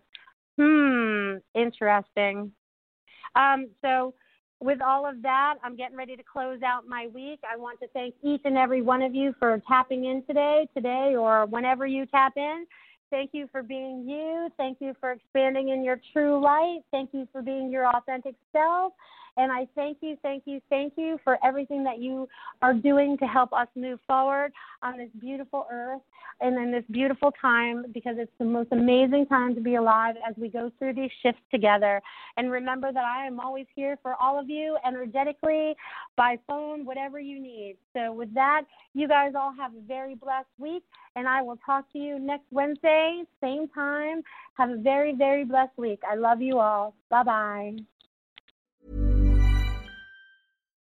Hmm, 0.59 1.37
interesting. 1.55 2.51
Um, 3.35 3.69
so, 3.81 4.13
with 4.59 4.81
all 4.81 5.05
of 5.05 5.21
that, 5.23 5.55
I'm 5.63 5.75
getting 5.75 5.97
ready 5.97 6.15
to 6.15 6.23
close 6.23 6.61
out 6.61 6.87
my 6.87 7.07
week. 7.07 7.39
I 7.51 7.57
want 7.57 7.79
to 7.81 7.87
thank 7.89 8.15
each 8.23 8.41
and 8.45 8.57
every 8.57 8.81
one 8.81 9.01
of 9.01 9.13
you 9.13 9.35
for 9.37 9.61
tapping 9.67 10.05
in 10.05 10.23
today, 10.25 10.67
today, 10.73 11.15
or 11.17 11.45
whenever 11.47 11.85
you 11.85 12.05
tap 12.05 12.33
in. 12.37 12.65
Thank 13.09 13.31
you 13.33 13.47
for 13.51 13.61
being 13.61 14.07
you. 14.07 14.49
Thank 14.57 14.77
you 14.79 14.93
for 14.99 15.11
expanding 15.11 15.69
in 15.69 15.83
your 15.83 15.99
true 16.13 16.41
light. 16.41 16.79
Thank 16.91 17.09
you 17.13 17.27
for 17.31 17.41
being 17.41 17.71
your 17.71 17.87
authentic 17.87 18.35
self. 18.51 18.93
And 19.37 19.51
I 19.51 19.67
thank 19.75 19.97
you, 20.01 20.17
thank 20.21 20.43
you, 20.45 20.61
thank 20.69 20.93
you 20.95 21.19
for 21.23 21.37
everything 21.43 21.83
that 21.85 21.99
you 21.99 22.27
are 22.61 22.73
doing 22.73 23.17
to 23.17 23.25
help 23.25 23.51
us 23.53 23.67
move 23.75 23.99
forward 24.05 24.51
on 24.83 24.97
this 24.97 25.09
beautiful 25.19 25.65
earth 25.71 26.01
and 26.41 26.57
in 26.57 26.71
this 26.71 26.83
beautiful 26.91 27.31
time 27.41 27.85
because 27.93 28.15
it's 28.17 28.31
the 28.37 28.45
most 28.45 28.69
amazing 28.71 29.25
time 29.25 29.55
to 29.55 29.61
be 29.61 29.75
alive 29.75 30.15
as 30.27 30.35
we 30.37 30.49
go 30.49 30.71
through 30.77 30.93
these 30.93 31.09
shifts 31.21 31.41
together. 31.51 32.01
And 32.37 32.51
remember 32.51 32.91
that 32.91 33.03
I 33.03 33.25
am 33.25 33.39
always 33.39 33.65
here 33.75 33.97
for 34.01 34.15
all 34.21 34.39
of 34.39 34.49
you 34.49 34.77
energetically, 34.85 35.75
by 36.15 36.37
phone, 36.47 36.85
whatever 36.85 37.19
you 37.19 37.41
need. 37.41 37.77
So, 37.93 38.11
with 38.13 38.33
that, 38.33 38.63
you 38.93 39.07
guys 39.07 39.33
all 39.35 39.53
have 39.57 39.73
a 39.73 39.81
very 39.87 40.15
blessed 40.15 40.47
week, 40.57 40.83
and 41.15 41.27
I 41.27 41.41
will 41.41 41.57
talk 41.65 41.91
to 41.93 41.99
you 41.99 42.19
next 42.19 42.45
Wednesday, 42.51 43.23
same 43.41 43.67
time. 43.69 44.21
Have 44.55 44.69
a 44.69 44.77
very, 44.77 45.15
very 45.15 45.43
blessed 45.43 45.77
week. 45.77 46.01
I 46.09 46.15
love 46.15 46.41
you 46.41 46.59
all. 46.59 46.93
Bye 47.09 47.23
bye. 47.23 47.75